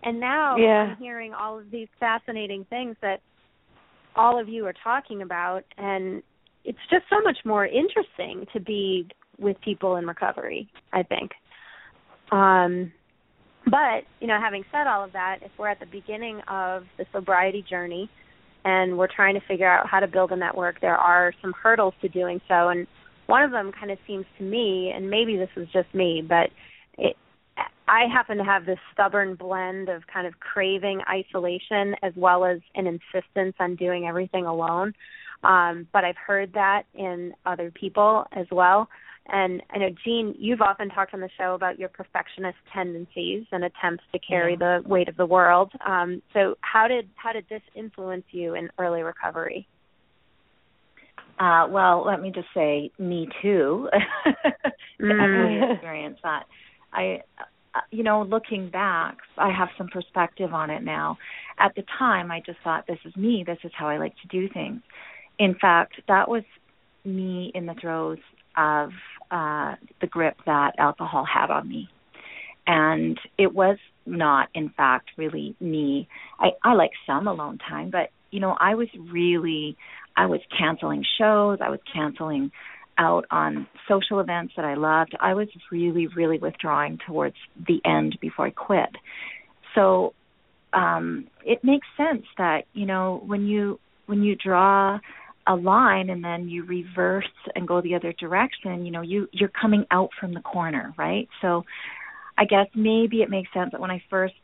and 0.03 0.19
now 0.19 0.55
yeah. 0.57 0.91
i'm 0.91 0.97
hearing 0.97 1.33
all 1.33 1.57
of 1.59 1.69
these 1.71 1.87
fascinating 1.99 2.65
things 2.69 2.95
that 3.01 3.21
all 4.15 4.39
of 4.39 4.49
you 4.49 4.65
are 4.65 4.73
talking 4.83 5.21
about 5.21 5.63
and 5.77 6.21
it's 6.65 6.77
just 6.89 7.05
so 7.09 7.21
much 7.23 7.37
more 7.45 7.65
interesting 7.65 8.45
to 8.51 8.59
be 8.59 9.07
with 9.39 9.55
people 9.61 9.95
in 9.95 10.05
recovery, 10.05 10.69
I 10.91 11.03
think. 11.03 11.31
Um 12.31 12.91
but, 13.69 14.05
you 14.21 14.27
know, 14.27 14.39
having 14.41 14.63
said 14.71 14.87
all 14.87 15.03
of 15.03 15.11
that, 15.11 15.39
if 15.41 15.51
we're 15.57 15.67
at 15.67 15.81
the 15.81 15.85
beginning 15.85 16.39
of 16.47 16.83
the 16.97 17.05
sobriety 17.11 17.65
journey 17.69 18.09
and 18.63 18.97
we're 18.97 19.13
trying 19.13 19.35
to 19.35 19.41
figure 19.45 19.69
out 19.69 19.87
how 19.89 19.99
to 19.99 20.07
build 20.07 20.31
a 20.31 20.37
network, 20.37 20.79
there 20.79 20.95
are 20.95 21.33
some 21.41 21.53
hurdles 21.61 21.93
to 22.01 22.07
doing 22.07 22.39
so 22.47 22.69
and 22.69 22.87
one 23.27 23.43
of 23.43 23.51
them 23.51 23.71
kind 23.77 23.91
of 23.91 23.97
seems 24.07 24.25
to 24.37 24.43
me, 24.43 24.91
and 24.95 25.09
maybe 25.09 25.35
this 25.35 25.49
is 25.57 25.67
just 25.73 25.93
me, 25.93 26.23
but 26.27 26.49
it, 26.97 27.17
I 27.87 28.05
happen 28.11 28.37
to 28.37 28.43
have 28.43 28.65
this 28.65 28.79
stubborn 28.93 29.35
blend 29.35 29.89
of 29.89 30.03
kind 30.11 30.27
of 30.27 30.39
craving 30.39 31.01
isolation 31.09 31.95
as 32.03 32.13
well 32.15 32.45
as 32.45 32.59
an 32.75 32.85
insistence 32.87 33.55
on 33.59 33.75
doing 33.75 34.05
everything 34.05 34.45
alone. 34.45 34.93
Um, 35.43 35.87
but 35.93 36.03
I've 36.03 36.17
heard 36.17 36.53
that 36.53 36.83
in 36.93 37.33
other 37.45 37.71
people 37.71 38.25
as 38.33 38.47
well. 38.51 38.89
And 39.29 39.61
I 39.71 39.77
know, 39.77 39.89
Jean, 40.05 40.35
you've 40.37 40.61
often 40.61 40.89
talked 40.89 41.13
on 41.13 41.19
the 41.19 41.29
show 41.37 41.53
about 41.53 41.77
your 41.77 41.89
perfectionist 41.89 42.57
tendencies 42.73 43.45
and 43.51 43.63
attempts 43.65 44.03
to 44.13 44.19
carry 44.19 44.55
the 44.55 44.81
weight 44.85 45.09
of 45.09 45.17
the 45.17 45.25
world. 45.25 45.71
Um, 45.85 46.21
so, 46.33 46.55
how 46.61 46.87
did 46.87 47.09
how 47.15 47.33
did 47.33 47.45
this 47.49 47.61
influence 47.75 48.23
you 48.31 48.55
in 48.55 48.69
early 48.79 49.01
recovery? 49.01 49.67
Uh, 51.39 51.67
well, 51.69 52.03
let 52.05 52.21
me 52.21 52.31
just 52.33 52.47
say, 52.53 52.89
me 52.97 53.27
too. 53.41 53.89
mm. 55.01 55.73
experienced 55.73 56.23
that. 56.23 56.45
I, 56.93 57.21
you 57.91 58.03
know, 58.03 58.23
looking 58.23 58.69
back, 58.69 59.17
I 59.37 59.51
have 59.51 59.69
some 59.77 59.87
perspective 59.87 60.53
on 60.53 60.69
it 60.69 60.83
now. 60.83 61.17
At 61.59 61.75
the 61.75 61.83
time, 61.97 62.31
I 62.31 62.41
just 62.45 62.59
thought, 62.63 62.85
this 62.87 62.99
is 63.05 63.15
me. 63.15 63.43
This 63.45 63.57
is 63.63 63.71
how 63.75 63.87
I 63.87 63.97
like 63.97 64.13
to 64.21 64.27
do 64.27 64.47
things 64.53 64.81
in 65.39 65.55
fact, 65.55 66.01
that 66.07 66.29
was 66.29 66.43
me 67.05 67.51
in 67.53 67.65
the 67.65 67.75
throes 67.79 68.17
of 68.55 68.89
uh, 69.29 69.75
the 70.01 70.07
grip 70.07 70.37
that 70.45 70.73
alcohol 70.77 71.25
had 71.25 71.51
on 71.51 71.67
me. 71.67 71.89
And 72.65 73.19
it 73.37 73.53
was 73.53 73.77
not, 74.05 74.49
in 74.53 74.69
fact, 74.69 75.11
really 75.17 75.55
me. 75.59 76.07
I, 76.39 76.49
I 76.63 76.73
like 76.73 76.91
some 77.05 77.27
alone 77.27 77.59
time, 77.59 77.91
but, 77.91 78.09
you 78.31 78.39
know, 78.39 78.57
I 78.59 78.75
was 78.75 78.87
really, 79.11 79.77
I 80.17 80.25
was 80.25 80.41
canceling 80.57 81.05
shows, 81.17 81.59
I 81.61 81.69
was 81.69 81.79
canceling 81.93 82.51
out 82.97 83.25
on 83.31 83.67
social 83.87 84.19
events 84.19 84.53
that 84.55 84.65
I 84.65 84.75
loved. 84.75 85.15
I 85.19 85.33
was 85.33 85.47
really, 85.71 86.07
really 86.07 86.39
withdrawing 86.39 86.99
towards 87.05 87.35
the 87.67 87.81
end 87.85 88.17
before 88.21 88.47
I 88.47 88.51
quit. 88.51 88.89
So 89.75 90.13
um 90.73 91.27
it 91.45 91.63
makes 91.63 91.87
sense 91.95 92.25
that, 92.37 92.63
you 92.73 92.85
know, 92.85 93.21
when 93.25 93.47
you 93.47 93.79
when 94.07 94.23
you 94.23 94.35
draw 94.35 94.99
a 95.47 95.55
line 95.55 96.09
and 96.09 96.23
then 96.23 96.49
you 96.49 96.63
reverse 96.65 97.25
and 97.55 97.67
go 97.67 97.81
the 97.81 97.95
other 97.95 98.13
direction, 98.13 98.85
you 98.85 98.91
know, 98.91 99.01
you 99.01 99.27
you're 99.31 99.51
coming 99.61 99.85
out 99.91 100.09
from 100.19 100.33
the 100.33 100.41
corner, 100.41 100.93
right? 100.97 101.29
So 101.41 101.63
I 102.37 102.45
guess 102.45 102.67
maybe 102.75 103.21
it 103.21 103.29
makes 103.29 103.51
sense 103.53 103.71
that 103.71 103.81
when 103.81 103.91
I 103.91 104.01
first 104.09 104.35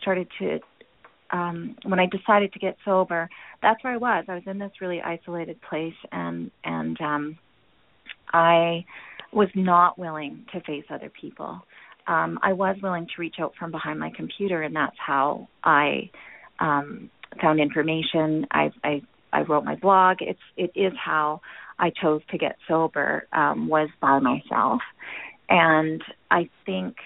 started 0.00 0.28
to 0.40 0.58
um 1.30 1.76
when 1.84 2.00
I 2.00 2.06
decided 2.06 2.52
to 2.54 2.58
get 2.58 2.76
sober, 2.84 3.28
that's 3.62 3.82
where 3.84 3.92
I 3.92 3.96
was. 3.96 4.24
I 4.28 4.34
was 4.34 4.42
in 4.46 4.58
this 4.58 4.72
really 4.80 5.00
isolated 5.00 5.60
place 5.62 5.94
and 6.10 6.50
and 6.64 7.00
um 7.00 7.38
I 8.32 8.84
was 9.32 9.48
not 9.54 9.98
willing 9.98 10.46
to 10.52 10.60
face 10.62 10.84
other 10.90 11.10
people. 11.20 11.60
Um 12.06 12.38
I 12.42 12.52
was 12.52 12.76
willing 12.82 13.06
to 13.06 13.12
reach 13.20 13.36
out 13.40 13.52
from 13.58 13.70
behind 13.70 13.98
my 13.98 14.10
computer 14.16 14.62
and 14.62 14.74
that's 14.74 14.96
how 14.98 15.48
I 15.64 16.10
um 16.58 17.10
found 17.40 17.60
information. 17.60 18.46
I 18.50 18.70
I 18.82 19.02
I 19.32 19.42
wrote 19.42 19.64
my 19.64 19.76
blog. 19.76 20.18
It's 20.20 20.40
it 20.56 20.72
is 20.74 20.92
how 21.02 21.40
I 21.78 21.90
chose 21.90 22.20
to 22.30 22.38
get 22.38 22.56
sober 22.68 23.26
um, 23.32 23.68
was 23.68 23.88
by 24.00 24.18
myself, 24.18 24.80
and 25.48 26.02
I 26.30 26.48
think 26.66 26.96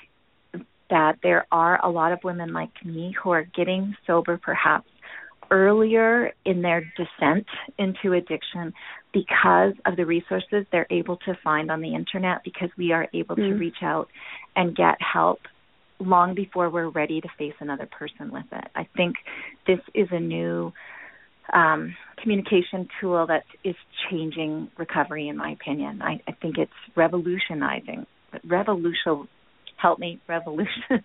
that 0.90 1.16
there 1.22 1.46
are 1.50 1.84
a 1.84 1.90
lot 1.90 2.12
of 2.12 2.18
women 2.24 2.52
like 2.52 2.84
me 2.84 3.14
who 3.22 3.30
are 3.30 3.44
getting 3.56 3.94
sober 4.06 4.38
perhaps 4.38 4.88
earlier 5.54 6.32
in 6.44 6.62
their 6.62 6.80
descent 6.96 7.46
into 7.78 8.12
addiction 8.12 8.74
because 9.12 9.72
of 9.86 9.96
the 9.96 10.04
resources 10.04 10.66
they're 10.72 10.88
able 10.90 11.16
to 11.18 11.38
find 11.44 11.70
on 11.70 11.80
the 11.80 11.94
internet 11.94 12.42
because 12.44 12.70
we 12.76 12.90
are 12.90 13.06
able 13.14 13.36
mm-hmm. 13.36 13.52
to 13.52 13.58
reach 13.58 13.82
out 13.82 14.08
and 14.56 14.76
get 14.76 14.96
help 15.00 15.38
long 16.00 16.34
before 16.34 16.68
we're 16.70 16.88
ready 16.88 17.20
to 17.20 17.28
face 17.38 17.54
another 17.60 17.86
person 17.86 18.32
with 18.32 18.46
it. 18.50 18.64
I 18.74 18.88
think 18.96 19.14
this 19.64 19.78
is 19.94 20.08
a 20.10 20.18
new 20.18 20.72
um, 21.52 21.94
communication 22.20 22.88
tool 23.00 23.24
that 23.28 23.44
is 23.62 23.76
changing 24.10 24.70
recovery, 24.76 25.28
in 25.28 25.36
my 25.36 25.52
opinion. 25.52 26.02
I, 26.02 26.20
I 26.26 26.32
think 26.32 26.58
it's 26.58 26.72
revolutionizing. 26.96 28.06
Revolution, 28.44 29.28
help 29.76 30.00
me, 30.00 30.20
revolutionizing. 30.28 31.00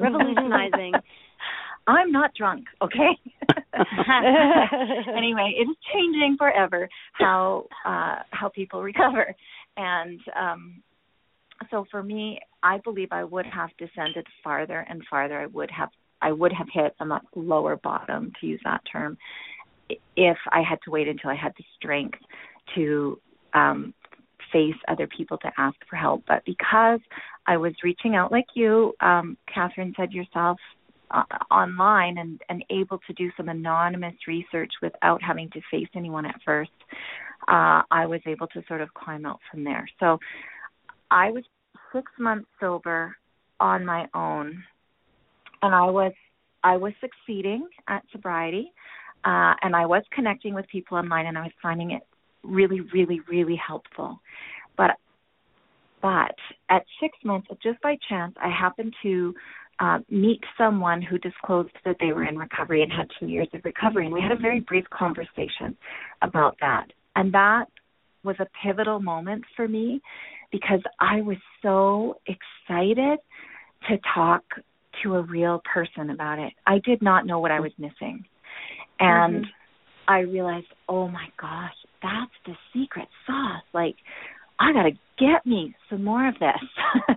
revolutionizing. 0.00 0.92
I'm 1.86 2.12
not 2.12 2.34
drunk, 2.34 2.64
okay? 2.82 3.18
anyway, 5.16 5.54
it 5.58 5.68
is 5.68 5.76
changing 5.92 6.36
forever 6.38 6.88
how 7.12 7.66
uh, 7.84 8.22
how 8.30 8.48
people 8.48 8.82
recover, 8.82 9.34
and 9.76 10.20
um, 10.38 10.82
so 11.70 11.84
for 11.90 12.02
me, 12.02 12.40
I 12.62 12.78
believe 12.78 13.08
I 13.10 13.24
would 13.24 13.46
have 13.46 13.70
descended 13.78 14.26
farther 14.42 14.86
and 14.88 15.02
farther. 15.10 15.38
I 15.38 15.46
would 15.46 15.70
have 15.70 15.90
I 16.22 16.32
would 16.32 16.52
have 16.52 16.68
hit 16.72 16.94
a 17.00 17.04
much 17.04 17.24
lower 17.34 17.76
bottom, 17.76 18.32
to 18.40 18.46
use 18.46 18.60
that 18.64 18.80
term, 18.90 19.18
if 20.16 20.38
I 20.50 20.62
had 20.68 20.78
to 20.84 20.90
wait 20.90 21.08
until 21.08 21.30
I 21.30 21.34
had 21.34 21.52
the 21.58 21.64
strength 21.76 22.18
to 22.74 23.20
um, 23.52 23.92
face 24.52 24.74
other 24.88 25.06
people 25.06 25.36
to 25.38 25.50
ask 25.58 25.76
for 25.88 25.96
help. 25.96 26.22
But 26.26 26.44
because 26.46 27.00
I 27.46 27.56
was 27.56 27.74
reaching 27.82 28.14
out 28.14 28.32
like 28.32 28.46
you, 28.54 28.94
um, 29.00 29.36
Catherine 29.52 29.92
said 29.96 30.12
yourself, 30.12 30.58
online 31.50 32.18
and, 32.18 32.40
and 32.48 32.64
able 32.70 32.98
to 33.06 33.12
do 33.14 33.30
some 33.36 33.48
anonymous 33.48 34.14
research 34.26 34.72
without 34.82 35.22
having 35.22 35.50
to 35.50 35.60
face 35.70 35.88
anyone 35.94 36.26
at 36.26 36.40
first, 36.44 36.70
uh, 37.48 37.82
I 37.90 38.06
was 38.06 38.20
able 38.26 38.46
to 38.48 38.62
sort 38.68 38.80
of 38.80 38.92
climb 38.94 39.26
out 39.26 39.40
from 39.50 39.64
there. 39.64 39.88
So 40.00 40.18
I 41.10 41.30
was 41.30 41.44
six 41.92 42.10
months 42.18 42.48
sober 42.60 43.16
on 43.60 43.84
my 43.84 44.06
own 44.14 44.64
and 45.64 45.74
I 45.74 45.86
was 45.90 46.12
I 46.62 46.76
was 46.76 46.92
succeeding 47.00 47.68
at 47.88 48.02
sobriety, 48.12 48.72
uh, 49.24 49.54
and 49.62 49.74
I 49.74 49.86
was 49.86 50.02
connecting 50.12 50.54
with 50.54 50.66
people 50.68 50.96
online, 50.96 51.26
and 51.26 51.36
I 51.36 51.42
was 51.42 51.52
finding 51.60 51.90
it 51.90 52.02
really, 52.42 52.80
really, 52.80 53.20
really 53.28 53.56
helpful. 53.56 54.20
But 54.76 54.92
but 56.02 56.34
at 56.68 56.84
six 57.00 57.16
months, 57.24 57.48
just 57.62 57.80
by 57.82 57.96
chance, 58.08 58.34
I 58.42 58.48
happened 58.48 58.94
to 59.02 59.34
uh, 59.80 59.98
meet 60.10 60.40
someone 60.56 61.02
who 61.02 61.18
disclosed 61.18 61.70
that 61.84 61.96
they 62.00 62.12
were 62.12 62.24
in 62.24 62.38
recovery 62.38 62.82
and 62.82 62.92
had 62.92 63.08
two 63.18 63.26
years 63.26 63.48
of 63.52 63.64
recovery. 63.64 64.06
And 64.06 64.14
we 64.14 64.20
had 64.20 64.32
a 64.32 64.40
very 64.40 64.60
brief 64.60 64.84
conversation 64.90 65.76
about 66.22 66.56
that. 66.60 66.86
And 67.16 67.32
that 67.34 67.66
was 68.22 68.36
a 68.40 68.46
pivotal 68.62 69.00
moment 69.00 69.44
for 69.56 69.68
me 69.68 70.00
because 70.50 70.80
I 71.00 71.20
was 71.20 71.36
so 71.62 72.18
excited 72.26 73.18
to 73.88 73.98
talk 74.14 74.42
to 75.02 75.16
a 75.16 75.22
real 75.22 75.60
person 75.72 76.10
about 76.10 76.38
it. 76.38 76.52
I 76.66 76.78
did 76.78 77.02
not 77.02 77.26
know 77.26 77.40
what 77.40 77.50
I 77.50 77.60
was 77.60 77.72
missing. 77.78 78.24
And 79.00 79.44
mm-hmm. 79.44 80.12
I 80.12 80.20
realized, 80.20 80.66
oh 80.88 81.08
my 81.08 81.26
gosh, 81.40 81.74
that's 82.02 82.32
the 82.46 82.54
secret 82.72 83.08
sauce. 83.26 83.62
Like, 83.72 83.96
I 84.58 84.72
got 84.72 84.84
to 84.84 84.92
get 85.18 85.44
me 85.44 85.74
some 85.90 86.04
more 86.04 86.28
of 86.28 86.34
this. 86.34 87.16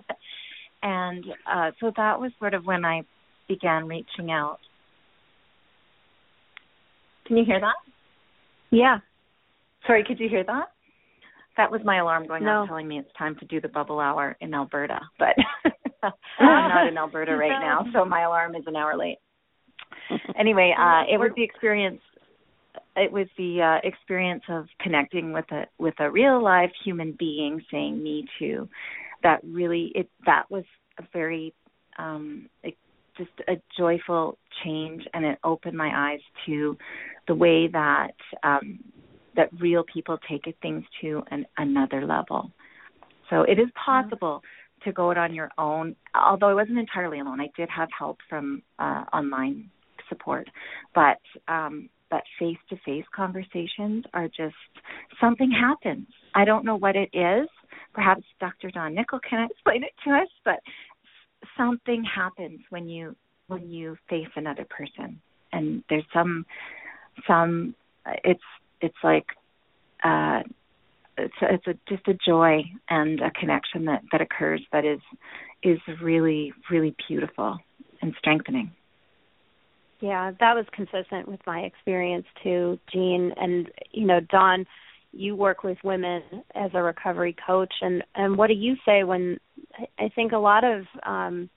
and 0.82 1.24
uh, 1.50 1.70
so 1.80 1.92
that 1.96 2.20
was 2.20 2.30
sort 2.38 2.54
of 2.54 2.64
when 2.64 2.84
I 2.84 3.02
began 3.48 3.86
reaching 3.86 4.30
out. 4.30 4.58
Can 7.26 7.36
you 7.36 7.44
hear 7.44 7.60
that? 7.60 7.74
Yeah. 8.70 8.98
Sorry, 9.86 10.04
could 10.06 10.20
you 10.20 10.28
hear 10.28 10.44
that? 10.44 10.66
That 11.56 11.70
was 11.70 11.80
my 11.84 11.98
alarm 11.98 12.26
going 12.26 12.44
no. 12.44 12.62
off 12.62 12.68
telling 12.68 12.86
me 12.86 12.98
it's 12.98 13.12
time 13.18 13.36
to 13.40 13.46
do 13.46 13.60
the 13.60 13.68
bubble 13.68 13.98
hour 13.98 14.36
in 14.40 14.54
Alberta, 14.54 15.00
but 15.18 15.34
I'm 16.02 16.68
not 16.68 16.86
in 16.86 16.96
Alberta 16.96 17.32
right 17.36 17.60
now, 17.60 17.84
so 17.92 18.04
my 18.04 18.22
alarm 18.22 18.54
is 18.54 18.62
an 18.66 18.76
hour 18.76 18.96
late. 18.96 19.18
anyway, 20.38 20.72
uh 20.78 21.02
it 21.12 21.18
was 21.18 21.32
the 21.36 21.42
experience 21.42 22.00
it 22.96 23.10
was 23.10 23.26
the 23.36 23.60
uh 23.60 23.86
experience 23.86 24.44
of 24.48 24.66
connecting 24.80 25.32
with 25.32 25.46
a 25.50 25.64
with 25.78 25.94
a 25.98 26.10
real 26.10 26.42
live 26.42 26.70
human 26.84 27.16
being 27.18 27.60
saying 27.70 28.00
me 28.02 28.24
too 28.38 28.68
that 29.22 29.40
really 29.44 29.92
it 29.94 30.08
that 30.26 30.50
was 30.50 30.64
a 30.98 31.02
very 31.12 31.54
um 31.98 32.48
it, 32.62 32.76
just 33.16 33.30
a 33.48 33.60
joyful 33.76 34.38
change 34.64 35.02
and 35.12 35.24
it 35.24 35.38
opened 35.42 35.76
my 35.76 35.90
eyes 36.12 36.20
to 36.46 36.76
the 37.26 37.34
way 37.34 37.68
that 37.68 38.14
um 38.42 38.78
that 39.36 39.48
real 39.60 39.84
people 39.92 40.18
take 40.28 40.42
things 40.60 40.82
to 41.00 41.22
an, 41.30 41.46
another 41.56 42.04
level. 42.04 42.50
So 43.30 43.42
it 43.42 43.58
is 43.58 43.68
possible 43.84 44.42
to 44.84 44.92
go 44.92 45.10
it 45.10 45.18
on 45.18 45.34
your 45.34 45.50
own. 45.58 45.94
Although 46.14 46.48
I 46.48 46.54
wasn't 46.54 46.78
entirely 46.78 47.20
alone, 47.20 47.40
I 47.40 47.48
did 47.56 47.68
have 47.70 47.88
help 47.96 48.18
from 48.28 48.62
uh, 48.78 49.04
online 49.12 49.70
support, 50.08 50.48
but 50.94 51.20
um, 51.46 51.88
but 52.10 52.22
face 52.38 52.56
to 52.70 52.76
face 52.84 53.04
conversations 53.14 54.04
are 54.14 54.28
just 54.28 54.56
something 55.20 55.50
happens. 55.50 56.06
I 56.34 56.44
don't 56.44 56.64
know 56.64 56.76
what 56.76 56.96
it 56.96 57.10
is. 57.12 57.48
Perhaps 57.98 58.22
Dr. 58.38 58.70
Dawn 58.70 58.94
Nickel 58.94 59.18
can 59.28 59.48
explain 59.50 59.82
it 59.82 59.90
to 60.04 60.14
us, 60.14 60.28
but 60.44 60.60
something 61.56 62.04
happens 62.04 62.60
when 62.70 62.88
you 62.88 63.16
when 63.48 63.68
you 63.68 63.96
face 64.08 64.28
another 64.36 64.64
person, 64.70 65.20
and 65.52 65.82
there's 65.90 66.04
some 66.14 66.46
some 67.26 67.74
it's 68.22 68.40
it's 68.80 68.94
like 69.02 69.26
uh, 70.04 70.42
it's 71.16 71.34
it's 71.42 71.66
a, 71.66 71.74
just 71.88 72.06
a 72.06 72.14
joy 72.24 72.62
and 72.88 73.20
a 73.20 73.32
connection 73.32 73.86
that 73.86 74.04
that 74.12 74.20
occurs 74.20 74.60
that 74.70 74.84
is 74.84 75.00
is 75.64 75.80
really 76.00 76.52
really 76.70 76.94
beautiful 77.08 77.58
and 78.00 78.14
strengthening. 78.16 78.70
Yeah, 79.98 80.30
that 80.38 80.54
was 80.54 80.66
consistent 80.70 81.26
with 81.26 81.40
my 81.48 81.62
experience 81.62 82.26
too, 82.44 82.78
Jean. 82.92 83.32
And 83.36 83.68
you 83.90 84.06
know, 84.06 84.20
Dawn, 84.20 84.66
you 85.12 85.34
work 85.34 85.64
with 85.64 85.78
women 85.82 86.22
as 86.54 86.70
a 86.74 86.82
recovery 86.82 87.34
coach, 87.46 87.72
and 87.80 88.04
and 88.14 88.36
what 88.36 88.48
do 88.48 88.54
you 88.54 88.76
say 88.84 89.04
when 89.04 89.38
I 89.98 90.08
think 90.14 90.32
a 90.32 90.38
lot 90.38 90.64
of 90.64 90.84
um, 91.04 91.50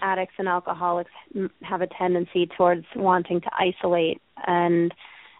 addicts 0.00 0.34
and 0.38 0.48
alcoholics 0.48 1.10
have 1.62 1.80
a 1.80 1.86
tendency 1.86 2.48
towards 2.56 2.84
wanting 2.96 3.40
to 3.40 3.50
isolate 3.58 4.20
and 4.46 4.92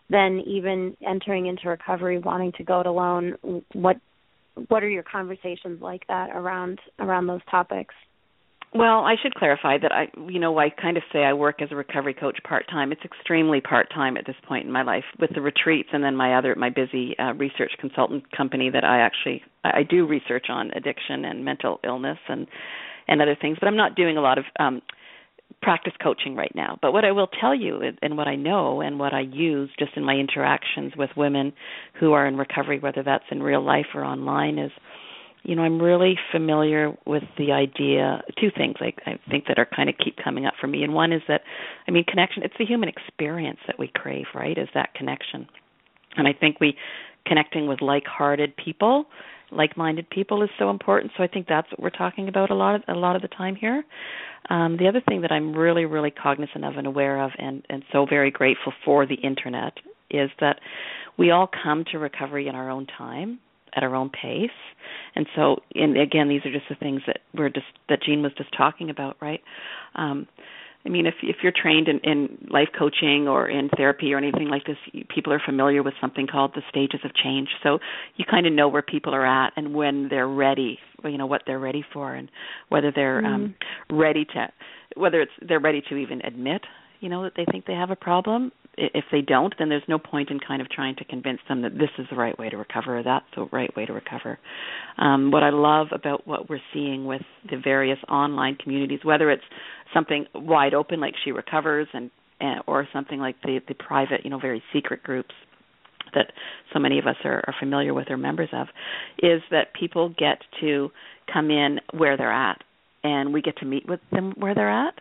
then 0.08 0.42
even 0.46 0.96
entering 1.06 1.46
into 1.46 1.68
recovery 1.68 2.18
wanting 2.18 2.52
to 2.52 2.64
go 2.64 2.80
it 2.80 2.86
alone. 2.86 3.36
What 3.72 3.96
what 4.68 4.82
are 4.82 4.88
your 4.88 5.02
conversations 5.02 5.80
like 5.80 6.06
that 6.08 6.30
around 6.30 6.78
around 6.98 7.26
those 7.26 7.40
topics 7.50 7.94
well, 8.74 9.00
I 9.00 9.16
should 9.22 9.34
clarify 9.34 9.76
that 9.78 9.92
I, 9.92 10.08
you 10.28 10.38
know, 10.38 10.58
I 10.58 10.70
kind 10.70 10.96
of 10.96 11.02
say 11.12 11.20
I 11.24 11.34
work 11.34 11.60
as 11.60 11.68
a 11.70 11.76
recovery 11.76 12.14
coach 12.14 12.38
part 12.46 12.66
time. 12.70 12.90
It's 12.90 13.04
extremely 13.04 13.60
part 13.60 13.90
time 13.92 14.16
at 14.16 14.26
this 14.26 14.36
point 14.48 14.64
in 14.64 14.72
my 14.72 14.82
life 14.82 15.04
with 15.20 15.30
the 15.34 15.42
retreats 15.42 15.90
and 15.92 16.02
then 16.02 16.16
my 16.16 16.38
other 16.38 16.54
my 16.54 16.70
busy 16.70 17.14
uh, 17.18 17.34
research 17.34 17.72
consultant 17.78 18.24
company 18.34 18.70
that 18.70 18.84
I 18.84 19.00
actually 19.00 19.42
I 19.62 19.82
do 19.82 20.06
research 20.06 20.46
on 20.48 20.70
addiction 20.70 21.24
and 21.24 21.44
mental 21.44 21.80
illness 21.84 22.18
and 22.28 22.46
and 23.08 23.20
other 23.20 23.36
things. 23.38 23.58
But 23.60 23.66
I'm 23.66 23.76
not 23.76 23.94
doing 23.94 24.16
a 24.16 24.22
lot 24.22 24.38
of 24.38 24.44
um, 24.58 24.80
practice 25.60 25.92
coaching 26.02 26.34
right 26.34 26.52
now. 26.54 26.78
But 26.80 26.92
what 26.92 27.04
I 27.04 27.12
will 27.12 27.28
tell 27.40 27.54
you 27.54 27.82
and 28.00 28.16
what 28.16 28.26
I 28.26 28.36
know 28.36 28.80
and 28.80 28.98
what 28.98 29.12
I 29.12 29.20
use 29.20 29.70
just 29.78 29.92
in 29.96 30.04
my 30.04 30.14
interactions 30.14 30.92
with 30.96 31.10
women 31.16 31.52
who 32.00 32.12
are 32.12 32.26
in 32.26 32.36
recovery, 32.36 32.78
whether 32.78 33.02
that's 33.02 33.24
in 33.30 33.42
real 33.42 33.64
life 33.64 33.86
or 33.94 34.04
online, 34.04 34.58
is 34.58 34.72
you 35.43 35.57
know, 35.57 35.62
I'm 35.62 35.80
really 35.80 36.16
familiar 36.30 36.93
with 37.05 37.24
the 37.36 37.53
idea 37.53 38.22
two 38.40 38.51
things 38.57 38.76
I, 38.80 38.93
I 39.07 39.18
think 39.30 39.47
that 39.49 39.59
are 39.59 39.66
kind 39.66 39.88
of 39.88 39.97
keep 40.03 40.16
coming 40.22 40.47
up 40.47 40.55
for 40.61 40.66
me. 40.66 40.82
And 40.82 40.95
one 40.95 41.12
is 41.12 41.22
that 41.28 41.43
I 41.86 41.90
mean 41.90 42.05
connection, 42.05 42.43
it's 42.43 42.55
the 42.59 42.66
human 42.66 42.88
experience 42.88 43.59
that 43.66 43.78
we 43.78 43.88
crave, 43.88 44.26
right? 44.34 44.57
Is 44.57 44.68
that 44.74 44.95
connection. 44.95 45.49
And 46.16 46.28
I 46.28 46.32
think 46.32 46.61
we 46.61 46.76
connecting 47.26 47.66
with 47.66 47.80
like 47.80 48.05
hearted 48.07 48.57
people 48.57 49.07
like-minded 49.53 50.09
people 50.11 50.43
is 50.43 50.51
so 50.59 50.70
important. 50.70 51.12
So 51.16 51.22
I 51.22 51.26
think 51.26 51.47
that's 51.47 51.70
what 51.70 51.80
we're 51.80 51.90
talking 51.90 52.28
about 52.28 52.51
a 52.51 52.55
lot 52.55 52.74
of 52.74 52.82
a 52.88 52.95
lot 52.95 53.16
of 53.16 53.22
the 53.22 53.28
time 53.28 53.55
here. 53.55 53.84
Um, 54.51 54.76
the 54.78 54.88
other 54.88 55.03
thing 55.07 55.20
that 55.22 55.30
I'm 55.30 55.55
really 55.55 55.84
really 55.84 56.11
cognizant 56.11 56.64
of 56.64 56.76
and 56.76 56.86
aware 56.86 57.22
of, 57.22 57.32
and 57.38 57.64
and 57.68 57.84
so 57.93 58.07
very 58.07 58.30
grateful 58.30 58.72
for 58.84 59.07
the 59.07 59.16
internet, 59.16 59.74
is 60.11 60.30
that 60.40 60.61
we 61.18 61.30
all 61.30 61.49
come 61.62 61.84
to 61.93 61.99
recovery 61.99 62.49
in 62.49 62.55
our 62.55 62.70
own 62.70 62.86
time 62.86 63.38
at 63.74 63.82
our 63.82 63.94
own 63.94 64.10
pace. 64.10 64.50
And 65.14 65.26
so, 65.36 65.56
and 65.74 65.98
again, 65.98 66.28
these 66.28 66.44
are 66.44 66.52
just 66.52 66.68
the 66.68 66.74
things 66.74 67.02
that 67.06 67.18
we're 67.34 67.48
just 67.48 67.66
that 67.88 68.02
Jean 68.02 68.22
was 68.22 68.32
just 68.36 68.50
talking 68.56 68.90
about, 68.90 69.16
right? 69.20 69.40
Um, 69.94 70.26
I 70.84 70.88
mean, 70.88 71.06
if 71.06 71.14
if 71.22 71.36
you're 71.42 71.52
trained 71.52 71.88
in, 71.88 72.00
in 72.00 72.48
life 72.50 72.68
coaching 72.76 73.28
or 73.28 73.48
in 73.48 73.68
therapy 73.76 74.12
or 74.12 74.18
anything 74.18 74.48
like 74.48 74.64
this, 74.64 74.76
people 75.14 75.32
are 75.32 75.40
familiar 75.44 75.82
with 75.82 75.94
something 76.00 76.26
called 76.26 76.52
the 76.54 76.62
stages 76.68 77.00
of 77.04 77.14
change. 77.14 77.48
So 77.62 77.78
you 78.16 78.24
kind 78.28 78.46
of 78.46 78.52
know 78.52 78.68
where 78.68 78.82
people 78.82 79.14
are 79.14 79.26
at 79.26 79.52
and 79.56 79.74
when 79.74 80.08
they're 80.08 80.28
ready, 80.28 80.78
you 81.04 81.18
know 81.18 81.26
what 81.26 81.42
they're 81.46 81.60
ready 81.60 81.84
for, 81.92 82.14
and 82.14 82.30
whether 82.68 82.90
they're 82.90 83.22
mm-hmm. 83.22 83.34
um, 83.34 83.54
ready 83.90 84.24
to, 84.24 84.48
whether 84.96 85.20
it's 85.20 85.32
they're 85.46 85.60
ready 85.60 85.82
to 85.88 85.96
even 85.96 86.20
admit, 86.22 86.62
you 87.00 87.08
know, 87.08 87.22
that 87.22 87.34
they 87.36 87.44
think 87.50 87.66
they 87.66 87.74
have 87.74 87.90
a 87.90 87.96
problem, 87.96 88.50
if 88.78 89.04
they 89.12 89.20
don't, 89.20 89.54
then 89.58 89.68
there's 89.68 89.82
no 89.86 89.98
point 89.98 90.30
in 90.30 90.40
kind 90.40 90.62
of 90.62 90.70
trying 90.70 90.96
to 90.96 91.04
convince 91.04 91.40
them 91.48 91.62
that 91.62 91.74
this 91.74 91.90
is 91.98 92.06
the 92.10 92.16
right 92.16 92.38
way 92.38 92.48
to 92.48 92.56
recover 92.56 92.98
or 92.98 93.02
that's 93.02 93.26
the 93.36 93.46
right 93.52 93.74
way 93.76 93.84
to 93.84 93.92
recover. 93.92 94.38
Um, 94.98 95.30
what 95.30 95.42
I 95.42 95.50
love 95.50 95.88
about 95.92 96.26
what 96.26 96.48
we're 96.48 96.60
seeing 96.72 97.04
with 97.04 97.22
the 97.50 97.58
various 97.62 97.98
online 98.08 98.56
communities, 98.56 99.00
whether 99.02 99.30
it's 99.30 99.42
something 99.92 100.26
wide 100.34 100.74
open 100.74 101.00
like 101.00 101.14
She 101.24 101.32
Recovers 101.32 101.86
and, 101.92 102.10
or 102.66 102.88
something 102.92 103.20
like 103.20 103.36
the 103.42 103.60
the 103.68 103.74
private, 103.74 104.24
you 104.24 104.30
know, 104.30 104.38
very 104.38 104.62
secret 104.72 105.02
groups 105.02 105.34
that 106.14 106.32
so 106.72 106.78
many 106.78 106.98
of 106.98 107.06
us 107.06 107.16
are, 107.24 107.42
are 107.46 107.54
familiar 107.58 107.94
with 107.94 108.10
or 108.10 108.16
members 108.16 108.48
of, 108.52 108.66
is 109.18 109.40
that 109.50 109.72
people 109.78 110.08
get 110.08 110.38
to 110.60 110.90
come 111.32 111.50
in 111.50 111.78
where 111.92 112.16
they're 112.16 112.32
at, 112.32 112.62
and 113.04 113.32
we 113.32 113.42
get 113.42 113.56
to 113.58 113.64
meet 113.64 113.88
with 113.88 114.00
them 114.10 114.32
where 114.36 114.54
they're 114.54 114.70
at. 114.70 114.94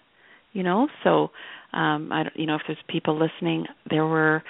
You 0.53 0.63
know, 0.63 0.89
so 1.03 1.31
um 1.73 2.11
i 2.11 2.23
don't 2.23 2.35
you 2.35 2.45
know 2.45 2.55
if 2.55 2.61
there's 2.67 2.79
people 2.87 3.17
listening 3.17 3.65
there 3.89 4.05
were 4.05 4.43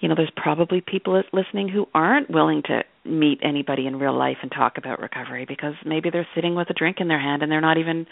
you 0.00 0.08
know 0.08 0.14
there's 0.14 0.32
probably 0.36 0.80
people 0.80 1.20
listening 1.32 1.68
who 1.68 1.86
aren't 1.94 2.30
willing 2.30 2.62
to 2.62 2.82
meet 3.04 3.40
anybody 3.42 3.86
in 3.86 3.96
real 3.96 4.16
life 4.16 4.36
and 4.42 4.52
talk 4.52 4.74
about 4.76 5.00
recovery 5.00 5.44
because 5.48 5.74
maybe 5.84 6.10
they're 6.10 6.28
sitting 6.34 6.54
with 6.54 6.70
a 6.70 6.74
drink 6.74 6.98
in 7.00 7.08
their 7.08 7.20
hand 7.20 7.42
and 7.42 7.50
they're 7.50 7.60
not 7.60 7.78
even 7.78 8.06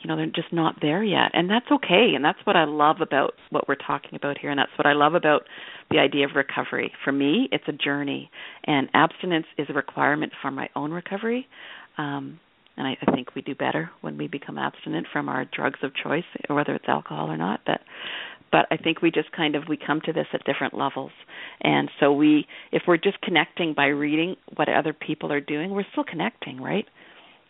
you 0.00 0.08
know 0.08 0.16
they're 0.16 0.26
just 0.26 0.52
not 0.52 0.76
there 0.80 1.02
yet. 1.02 1.30
And 1.32 1.50
that's 1.50 1.66
okay. 1.70 2.12
And 2.14 2.24
that's 2.24 2.38
what 2.44 2.56
i 2.56 2.64
love 2.64 3.00
about 3.00 3.34
what 3.50 3.66
we're 3.68 3.74
talking 3.74 4.14
about 4.14 4.38
here. 4.38 4.50
And 4.50 4.58
that's 4.58 4.70
what 4.76 4.86
i 4.86 4.92
love 4.92 5.14
about 5.14 5.42
the 5.90 5.98
idea 5.98 6.26
of 6.26 6.32
recovery. 6.34 6.92
For 7.04 7.12
me 7.12 7.48
it's 7.50 7.64
a 7.66 7.72
journey. 7.72 8.30
And 8.64 8.88
abstinence 8.94 9.46
is 9.58 9.66
a 9.68 9.72
requirement 9.72 10.32
for 10.40 10.50
my 10.50 10.68
own 10.76 10.92
recovery. 10.92 11.48
Um 11.98 12.38
and 12.76 12.86
I, 12.86 12.96
I 13.06 13.12
think 13.12 13.34
we 13.34 13.42
do 13.42 13.54
better 13.54 13.90
when 14.00 14.18
we 14.18 14.28
become 14.28 14.58
abstinent 14.58 15.06
from 15.12 15.28
our 15.28 15.44
drugs 15.44 15.78
of 15.82 15.92
choice, 15.94 16.24
whether 16.48 16.74
it's 16.74 16.88
alcohol 16.88 17.30
or 17.30 17.36
not. 17.36 17.60
But 17.66 17.80
but 18.52 18.66
I 18.70 18.76
think 18.76 19.02
we 19.02 19.10
just 19.10 19.32
kind 19.32 19.56
of 19.56 19.64
we 19.68 19.76
come 19.76 20.00
to 20.04 20.12
this 20.12 20.26
at 20.32 20.44
different 20.44 20.74
levels, 20.74 21.10
and 21.60 21.90
so 22.00 22.12
we 22.12 22.46
if 22.72 22.82
we're 22.86 22.96
just 22.96 23.20
connecting 23.20 23.74
by 23.74 23.86
reading 23.86 24.36
what 24.54 24.68
other 24.68 24.92
people 24.92 25.32
are 25.32 25.40
doing, 25.40 25.70
we're 25.70 25.84
still 25.92 26.04
connecting, 26.04 26.60
right? 26.60 26.86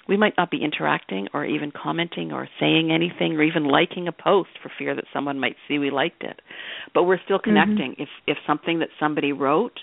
We 0.08 0.16
might 0.16 0.34
not 0.36 0.52
be 0.52 0.62
interacting 0.62 1.26
or 1.34 1.44
even 1.44 1.72
commenting 1.72 2.30
or 2.32 2.48
saying 2.60 2.92
anything 2.92 3.32
or 3.36 3.42
even 3.42 3.64
liking 3.64 4.06
a 4.06 4.12
post 4.12 4.50
for 4.62 4.70
fear 4.78 4.94
that 4.94 5.04
someone 5.12 5.40
might 5.40 5.56
see 5.66 5.80
we 5.80 5.90
liked 5.90 6.22
it. 6.22 6.40
But 6.94 7.04
we're 7.04 7.20
still 7.24 7.38
mm-hmm. 7.38 7.50
connecting. 7.50 7.92
Mm-hmm. 7.92 8.02
If 8.02 8.08
if 8.26 8.38
something 8.46 8.78
that 8.78 8.88
somebody 9.00 9.32
wrote 9.32 9.80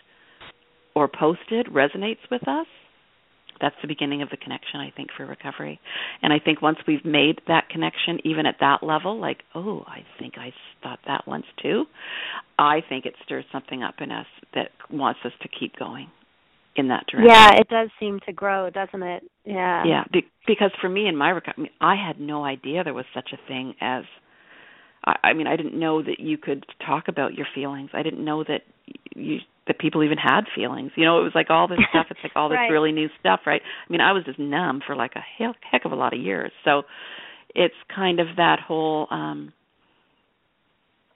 or 0.96 1.08
posted 1.08 1.68
resonates 1.68 2.20
with 2.32 2.48
us, 2.48 2.68
that's 3.62 3.76
the 3.82 3.88
beginning 3.88 4.22
of 4.22 4.30
the 4.30 4.38
connection 4.38 4.80
i 4.80 4.92
think 4.96 5.10
for 5.16 5.26
recovery. 5.26 5.80
And 6.22 6.32
i 6.34 6.40
think 6.40 6.62
once 6.62 6.78
we've 6.88 7.06
made 7.06 7.42
that 7.48 7.70
connection 7.70 8.20
even 8.24 8.46
at 8.46 8.56
that 8.60 8.84
level 8.84 9.20
like 9.20 9.44
oh 9.56 9.84
i 9.88 10.04
think 10.20 10.36
i 10.38 10.54
thought 10.82 11.00
that 11.08 11.28
once 11.28 11.46
too 11.62 11.86
i 12.60 12.82
think 12.88 13.06
it 13.06 13.16
stirs 13.24 13.46
something 13.52 13.84
up 13.84 13.96
in 14.00 14.12
us 14.12 14.28
that 14.54 14.70
wants 14.90 15.20
us 15.26 15.32
to 15.42 15.48
keep 15.48 15.76
going 15.78 16.08
in 16.76 16.88
that 16.88 17.06
direction. 17.08 17.30
Yeah 17.30 17.52
it 17.60 17.68
does 17.70 17.90
seem 18.00 18.20
to 18.26 18.34
grow 18.34 18.70
doesn't 18.70 19.04
it? 19.04 19.24
Yeah. 19.46 19.84
Yeah 19.86 20.04
be- 20.12 20.28
because 20.48 20.72
for 20.82 20.90
me 20.90 21.08
in 21.08 21.16
my 21.16 21.30
recovery 21.30 21.72
i 21.82 21.96
had 21.96 22.20
no 22.20 22.44
idea 22.44 22.84
there 22.84 22.94
was 22.94 23.06
such 23.14 23.30
a 23.34 23.48
thing 23.48 23.76
as 23.82 24.04
I, 25.06 25.16
I 25.24 25.34
mean 25.34 25.48
i 25.48 25.56
didn't 25.56 25.80
know 25.80 26.02
that 26.02 26.20
you 26.20 26.38
could 26.38 26.66
talk 26.86 27.08
about 27.08 27.34
your 27.34 27.48
feelings. 27.54 27.90
I 27.94 28.04
didn't 28.04 28.24
know 28.24 28.44
that 28.44 28.62
you 29.16 29.40
that 29.68 29.80
people 29.80 30.04
even 30.04 30.18
had 30.18 30.42
feelings. 30.56 30.92
You 30.96 31.06
know, 31.06 31.20
it 31.20 31.24
was 31.24 31.32
like 31.36 31.50
all 31.50 31.68
this 31.68 31.80
stuff. 31.90 32.08
It's 32.10 32.20
like 32.24 32.34
all 32.36 32.50
this 32.50 32.56
right. 32.60 32.70
really 32.70 32.92
new 32.92 33.08
stuff, 33.20 33.42
right? 33.46 33.62
I 33.62 33.92
mean, 33.92 34.02
I 34.02 34.12
was 34.12 34.24
just 34.26 34.40
numb 34.40 34.82
for 34.86 34.96
like 34.96 35.14
a 35.16 35.22
heck, 35.38 35.56
heck 35.70 35.86
of 35.86 35.92
a 35.92 35.96
lot 35.96 36.14
of 36.14 36.20
years. 36.20 36.52
So 36.66 36.84
it's 37.56 37.76
kind 37.94 38.20
of 38.20 38.28
that 38.38 38.60
whole. 38.60 39.08
um 39.12 39.54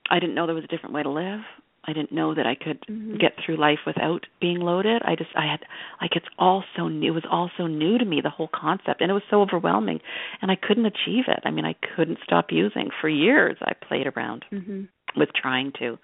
I 0.09 0.19
didn't 0.19 0.35
know 0.35 0.45
there 0.45 0.55
was 0.55 0.63
a 0.63 0.67
different 0.67 0.95
way 0.95 1.03
to 1.03 1.09
live. 1.09 1.41
I 1.87 1.93
didn't 1.93 2.11
know 2.11 2.35
that 2.35 2.45
I 2.45 2.55
could 2.55 2.81
mm-hmm. 2.89 3.17
get 3.17 3.33
through 3.45 3.57
life 3.57 3.79
without 3.85 4.25
being 4.41 4.59
loaded. 4.59 5.01
I 5.05 5.15
just 5.15 5.29
I 5.35 5.49
had 5.49 5.61
like 6.01 6.11
it's 6.15 6.25
all 6.37 6.63
so 6.75 6.89
new. 6.89 7.11
It 7.11 7.15
was 7.15 7.25
all 7.29 7.49
so 7.57 7.67
new 7.67 7.97
to 7.97 8.05
me 8.05 8.19
the 8.21 8.29
whole 8.29 8.49
concept, 8.53 9.01
and 9.01 9.09
it 9.09 9.13
was 9.13 9.23
so 9.29 9.41
overwhelming, 9.41 9.99
and 10.41 10.51
I 10.51 10.55
couldn't 10.55 10.85
achieve 10.85 11.25
it. 11.27 11.39
I 11.45 11.51
mean, 11.51 11.65
I 11.65 11.75
couldn't 11.95 12.19
stop 12.23 12.47
using 12.51 12.89
for 12.99 13.07
years. 13.07 13.57
I 13.61 13.73
played 13.73 14.07
around 14.07 14.45
mm-hmm. 14.51 14.83
with 15.15 15.29
trying 15.33 15.71
to. 15.79 15.97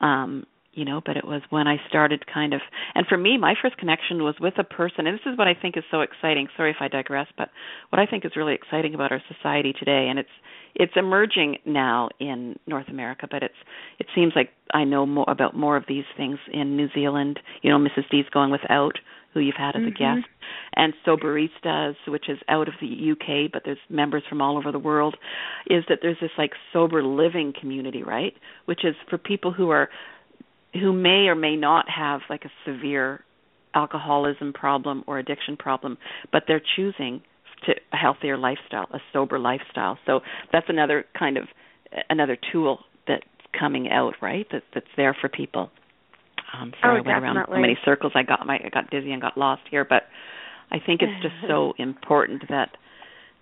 Um 0.00 0.46
you 0.80 0.86
know 0.86 1.02
but 1.04 1.14
it 1.14 1.26
was 1.26 1.42
when 1.50 1.68
i 1.68 1.76
started 1.86 2.24
kind 2.26 2.54
of 2.54 2.62
and 2.94 3.06
for 3.06 3.18
me 3.18 3.36
my 3.36 3.54
first 3.60 3.76
connection 3.76 4.22
was 4.24 4.34
with 4.40 4.54
a 4.56 4.64
person 4.64 5.06
and 5.06 5.14
this 5.14 5.30
is 5.30 5.36
what 5.36 5.46
i 5.46 5.52
think 5.52 5.76
is 5.76 5.84
so 5.90 6.00
exciting 6.00 6.48
sorry 6.56 6.70
if 6.70 6.78
i 6.80 6.88
digress 6.88 7.26
but 7.36 7.50
what 7.90 8.00
i 8.00 8.06
think 8.06 8.24
is 8.24 8.32
really 8.34 8.54
exciting 8.54 8.94
about 8.94 9.12
our 9.12 9.20
society 9.28 9.74
today 9.78 10.06
and 10.08 10.18
it's 10.18 10.30
it's 10.74 10.92
emerging 10.96 11.58
now 11.66 12.08
in 12.18 12.58
north 12.66 12.88
america 12.88 13.28
but 13.30 13.42
it's 13.42 13.60
it 13.98 14.06
seems 14.14 14.32
like 14.34 14.48
i 14.72 14.82
know 14.82 15.04
more 15.04 15.26
about 15.28 15.54
more 15.54 15.76
of 15.76 15.84
these 15.86 16.04
things 16.16 16.38
in 16.50 16.78
new 16.78 16.88
zealand 16.94 17.38
you 17.60 17.70
know 17.70 17.78
mrs 17.78 18.08
d's 18.10 18.24
going 18.32 18.50
without 18.50 18.98
who 19.34 19.40
you've 19.40 19.54
had 19.56 19.76
as 19.76 19.82
mm-hmm. 19.82 19.88
a 19.88 19.90
guest 19.90 20.26
and 20.76 20.94
soberistas 21.06 21.94
which 22.08 22.28
is 22.30 22.38
out 22.48 22.68
of 22.68 22.74
the 22.80 23.10
uk 23.12 23.52
but 23.52 23.62
there's 23.66 23.78
members 23.90 24.22
from 24.30 24.40
all 24.40 24.56
over 24.56 24.72
the 24.72 24.78
world 24.78 25.16
is 25.68 25.84
that 25.90 25.98
there's 26.00 26.16
this 26.22 26.30
like 26.38 26.52
sober 26.72 27.02
living 27.02 27.52
community 27.60 28.02
right 28.02 28.34
which 28.64 28.84
is 28.84 28.94
for 29.10 29.18
people 29.18 29.52
who 29.52 29.68
are 29.68 29.90
who 30.74 30.92
may 30.92 31.26
or 31.28 31.34
may 31.34 31.56
not 31.56 31.86
have 31.88 32.20
like 32.28 32.44
a 32.44 32.50
severe 32.64 33.24
alcoholism 33.74 34.52
problem 34.52 35.04
or 35.06 35.18
addiction 35.18 35.56
problem, 35.56 35.98
but 36.32 36.44
they're 36.46 36.62
choosing 36.76 37.22
to 37.66 37.72
a 37.92 37.96
healthier 37.96 38.36
lifestyle, 38.36 38.86
a 38.92 38.98
sober 39.12 39.38
lifestyle. 39.38 39.98
So 40.06 40.20
that's 40.52 40.66
another 40.68 41.04
kind 41.18 41.36
of 41.36 41.44
another 42.08 42.36
tool 42.52 42.80
that's 43.06 43.24
coming 43.58 43.88
out, 43.90 44.14
right? 44.22 44.46
That 44.52 44.62
that's 44.74 44.86
there 44.96 45.16
for 45.20 45.28
people. 45.28 45.70
Um, 46.52 46.72
sorry, 46.80 47.00
oh, 47.00 47.04
I 47.04 47.06
went 47.06 47.24
around 47.24 47.46
so 47.48 47.60
many 47.60 47.78
circles. 47.84 48.12
I 48.14 48.22
got 48.22 48.46
my 48.46 48.56
I 48.64 48.68
got 48.70 48.90
dizzy 48.90 49.12
and 49.12 49.20
got 49.20 49.36
lost 49.36 49.62
here, 49.70 49.84
but 49.84 50.04
I 50.70 50.78
think 50.84 51.02
it's 51.02 51.22
just 51.22 51.34
so 51.48 51.74
important 51.78 52.42
that 52.48 52.70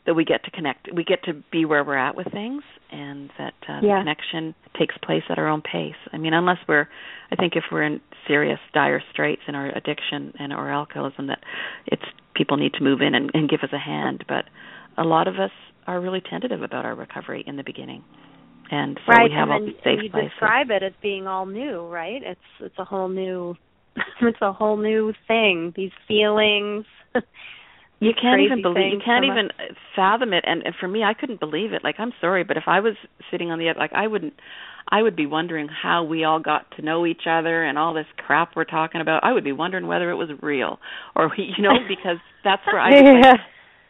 that 0.09 0.15
we 0.15 0.25
get 0.25 0.43
to 0.43 0.51
connect 0.51 0.89
we 0.93 1.05
get 1.05 1.23
to 1.23 1.35
be 1.53 1.65
where 1.65 1.85
we're 1.85 1.97
at 1.97 2.17
with 2.17 2.27
things 2.33 2.65
and 2.91 3.31
that 3.39 3.55
uh, 3.69 3.79
yeah. 3.81 3.81
the 3.81 4.01
connection 4.01 4.55
takes 4.77 4.97
place 4.99 5.23
at 5.29 5.39
our 5.39 5.47
own 5.47 5.63
pace. 5.63 6.01
I 6.13 6.19
mean 6.19 6.35
unless 6.35 6.59
we're 6.67 6.89
i 7.31 7.37
think 7.37 7.53
if 7.55 7.65
we're 7.71 7.85
in 7.85 8.01
serious 8.27 8.59
dire 8.75 9.03
straits 9.13 9.43
in 9.47 9.55
our 9.55 9.69
addiction 9.69 10.33
and 10.39 10.53
our 10.53 10.73
alcoholism 10.73 11.29
that 11.29 11.39
it's 11.87 12.03
people 12.39 12.57
need 12.57 12.73
to 12.75 12.83
move 12.83 13.01
in 13.03 13.15
and, 13.15 13.31
and 13.35 13.51
give 13.51 13.61
us 13.63 13.71
a 13.73 13.79
hand. 13.79 14.25
But 14.27 14.45
a 14.97 15.05
lot 15.05 15.29
of 15.29 15.35
us 15.35 15.51
are 15.87 16.01
really 16.01 16.23
tentative 16.23 16.63
about 16.63 16.87
our 16.87 16.95
recovery 16.95 17.43
in 17.47 17.57
the 17.57 17.65
beginning. 17.65 18.05
And 18.71 18.99
so 19.05 19.13
right, 19.13 19.31
we 19.31 19.37
have 19.37 19.49
and 19.49 19.53
all 19.53 19.67
these 19.67 19.75
safe 19.83 19.99
you 20.03 20.11
places. 20.11 20.31
describe 20.31 20.71
it 20.71 20.83
as 20.83 20.93
being 21.03 21.27
all 21.27 21.47
new 21.47 21.87
right? 21.87 22.23
It's 22.23 22.41
it's 22.61 22.79
a 22.79 22.85
whole 22.85 23.09
new 23.09 23.57
it's 24.23 24.41
a 24.41 24.53
whole 24.53 24.77
new 24.77 25.13
thing 25.27 25.73
these 25.75 25.91
feelings 26.07 26.85
you 28.01 28.13
can't 28.21 28.41
even 28.41 28.63
believe 28.63 28.93
you 28.93 29.01
can't 29.05 29.25
even 29.25 29.47
up. 29.47 29.77
fathom 29.97 30.33
it. 30.33 30.45
And, 30.47 30.63
and 30.65 30.75
for 30.79 30.89
me 30.89 31.03
I 31.03 31.15
couldn't 31.15 31.41
believe 31.41 31.73
it. 31.73 31.83
Like 31.83 31.97
I'm 31.99 32.13
sorry 32.21 32.45
but 32.45 32.57
if 32.57 32.65
I 32.67 32.81
was 32.81 32.95
sitting 33.31 33.51
on 33.51 33.59
the 33.59 33.69
edge, 33.69 33.77
like 33.77 33.93
I 33.93 34.07
wouldn't 34.07 34.35
I 34.91 35.03
would 35.03 35.17
be 35.17 35.27
wondering 35.27 35.69
how 35.69 36.05
we 36.05 36.25
all 36.25 36.41
got 36.41 36.71
to 36.77 36.83
know 36.83 37.05
each 37.05 37.23
other 37.29 37.65
and 37.65 37.77
all 37.77 37.93
this 37.93 38.07
crap 38.17 38.57
we're 38.57 38.65
talking 38.65 39.01
about. 39.01 39.25
I 39.25 39.33
would 39.33 39.45
be 39.45 39.53
wondering 39.53 39.87
whether 39.87 40.11
it 40.11 40.15
was 40.15 40.31
real 40.43 40.79
or 41.17 41.31
you 41.37 41.63
know 41.63 41.75
because 41.89 42.19
that's 42.45 42.63
where 42.67 42.81
I 42.81 42.91
yeah. 42.95 43.31
like, 43.33 43.41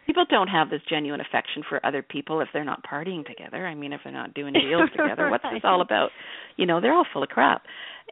people 0.06 0.24
don't 0.28 0.48
have 0.48 0.70
this 0.70 0.80
genuine 0.88 1.20
affection 1.20 1.62
for 1.68 1.84
other 1.84 2.02
people 2.02 2.40
if 2.40 2.48
they're 2.52 2.64
not 2.64 2.82
partying 2.84 3.26
together. 3.26 3.66
I 3.66 3.74
mean 3.74 3.92
if 3.92 4.00
they're 4.04 4.12
not 4.12 4.34
doing 4.34 4.54
deals 4.54 4.90
together 4.96 5.30
what's 5.30 5.44
this 5.52 5.62
all 5.64 5.82
about? 5.82 6.10
You 6.56 6.66
know 6.66 6.80
they're 6.80 6.94
all 6.94 7.06
full 7.12 7.22
of 7.22 7.28
crap. 7.28 7.62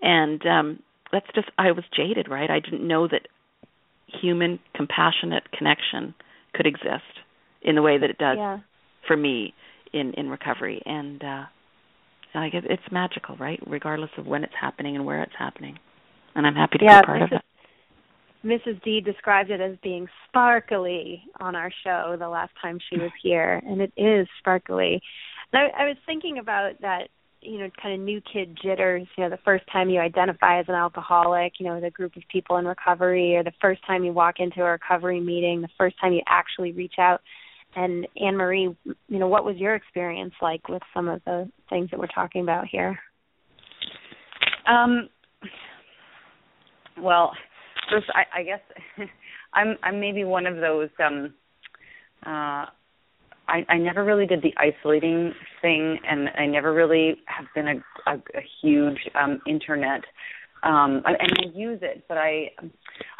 And 0.02 0.44
um 0.46 0.82
that's 1.10 1.26
just 1.34 1.48
I 1.56 1.72
was 1.72 1.84
jaded 1.96 2.28
right? 2.30 2.50
I 2.50 2.60
didn't 2.60 2.86
know 2.86 3.08
that 3.08 3.28
human 4.26 4.58
compassionate 4.74 5.44
connection 5.52 6.14
could 6.54 6.66
exist 6.66 7.22
in 7.62 7.74
the 7.74 7.82
way 7.82 7.98
that 7.98 8.10
it 8.10 8.18
does 8.18 8.36
yeah. 8.38 8.58
for 9.06 9.16
me 9.16 9.54
in 9.92 10.12
in 10.14 10.28
recovery 10.28 10.82
and 10.84 11.22
uh 11.22 11.44
like 12.34 12.54
it, 12.54 12.64
it's 12.68 12.82
magical 12.90 13.36
right 13.36 13.60
regardless 13.66 14.10
of 14.18 14.26
when 14.26 14.42
it's 14.42 14.52
happening 14.60 14.96
and 14.96 15.06
where 15.06 15.22
it's 15.22 15.38
happening 15.38 15.78
and 16.34 16.46
i'm 16.46 16.54
happy 16.54 16.78
to 16.78 16.84
yeah, 16.84 17.00
be 17.00 17.06
part 17.06 17.20
Mrs. 17.20 17.24
of 17.24 17.32
it 17.32 17.42
Mrs. 18.44 18.80
D 18.84 19.00
described 19.00 19.50
it 19.50 19.60
as 19.60 19.76
being 19.82 20.06
sparkly 20.28 21.22
on 21.40 21.56
our 21.56 21.70
show 21.82 22.16
the 22.16 22.28
last 22.28 22.52
time 22.62 22.78
she 22.88 22.96
was 22.96 23.10
here, 23.22 23.60
and 23.66 23.80
it 23.80 23.92
is 23.96 24.28
sparkly. 24.38 25.02
And 25.52 25.62
I, 25.62 25.82
I 25.82 25.84
was 25.86 25.96
thinking 26.06 26.38
about 26.38 26.80
that 26.80 27.08
you 27.40 27.58
know 27.58 27.70
kind 27.80 27.94
of 27.94 28.00
new 28.00 28.20
kid 28.20 28.56
jitters 28.62 29.06
you 29.16 29.24
know 29.24 29.30
the 29.30 29.38
first 29.44 29.64
time 29.70 29.88
you 29.90 30.00
identify 30.00 30.58
as 30.58 30.66
an 30.68 30.74
alcoholic 30.74 31.54
you 31.58 31.66
know 31.66 31.74
with 31.74 31.84
a 31.84 31.90
group 31.90 32.16
of 32.16 32.22
people 32.30 32.56
in 32.56 32.64
recovery 32.66 33.36
or 33.36 33.44
the 33.44 33.52
first 33.60 33.84
time 33.86 34.04
you 34.04 34.12
walk 34.12 34.36
into 34.38 34.62
a 34.62 34.70
recovery 34.70 35.20
meeting 35.20 35.60
the 35.60 35.68
first 35.78 35.96
time 36.00 36.12
you 36.12 36.22
actually 36.26 36.72
reach 36.72 36.94
out. 36.98 37.20
And 37.74 38.06
anne 38.20 38.36
marie 38.36 38.74
you 38.84 39.18
know 39.18 39.28
what 39.28 39.44
was 39.44 39.56
your 39.56 39.74
experience 39.74 40.34
like 40.40 40.68
with 40.68 40.82
some 40.94 41.08
of 41.08 41.22
the 41.24 41.50
things 41.68 41.90
that 41.90 42.00
we're 42.00 42.06
talking 42.08 42.42
about 42.42 42.66
here? 42.66 42.98
Um 44.66 45.08
well 47.00 47.32
first 47.90 48.06
i 48.14 48.40
i 48.40 48.42
guess 48.42 48.60
i'm 49.54 49.76
i'm 49.82 50.00
maybe 50.00 50.24
one 50.24 50.46
of 50.46 50.56
those 50.56 50.88
um 51.04 51.34
uh 52.24 52.64
I, 53.48 53.64
I 53.68 53.78
never 53.78 54.04
really 54.04 54.26
did 54.26 54.42
the 54.42 54.54
isolating 54.56 55.32
thing, 55.62 55.98
and 56.08 56.28
I 56.36 56.46
never 56.46 56.72
really 56.74 57.16
have 57.26 57.46
been 57.54 57.68
a, 57.68 58.10
a, 58.10 58.14
a 58.14 58.42
huge 58.60 58.98
um, 59.14 59.40
internet. 59.46 60.02
Um, 60.62 61.02
and 61.04 61.16
I 61.16 61.46
use 61.54 61.78
it, 61.82 62.04
but 62.08 62.18
I, 62.18 62.50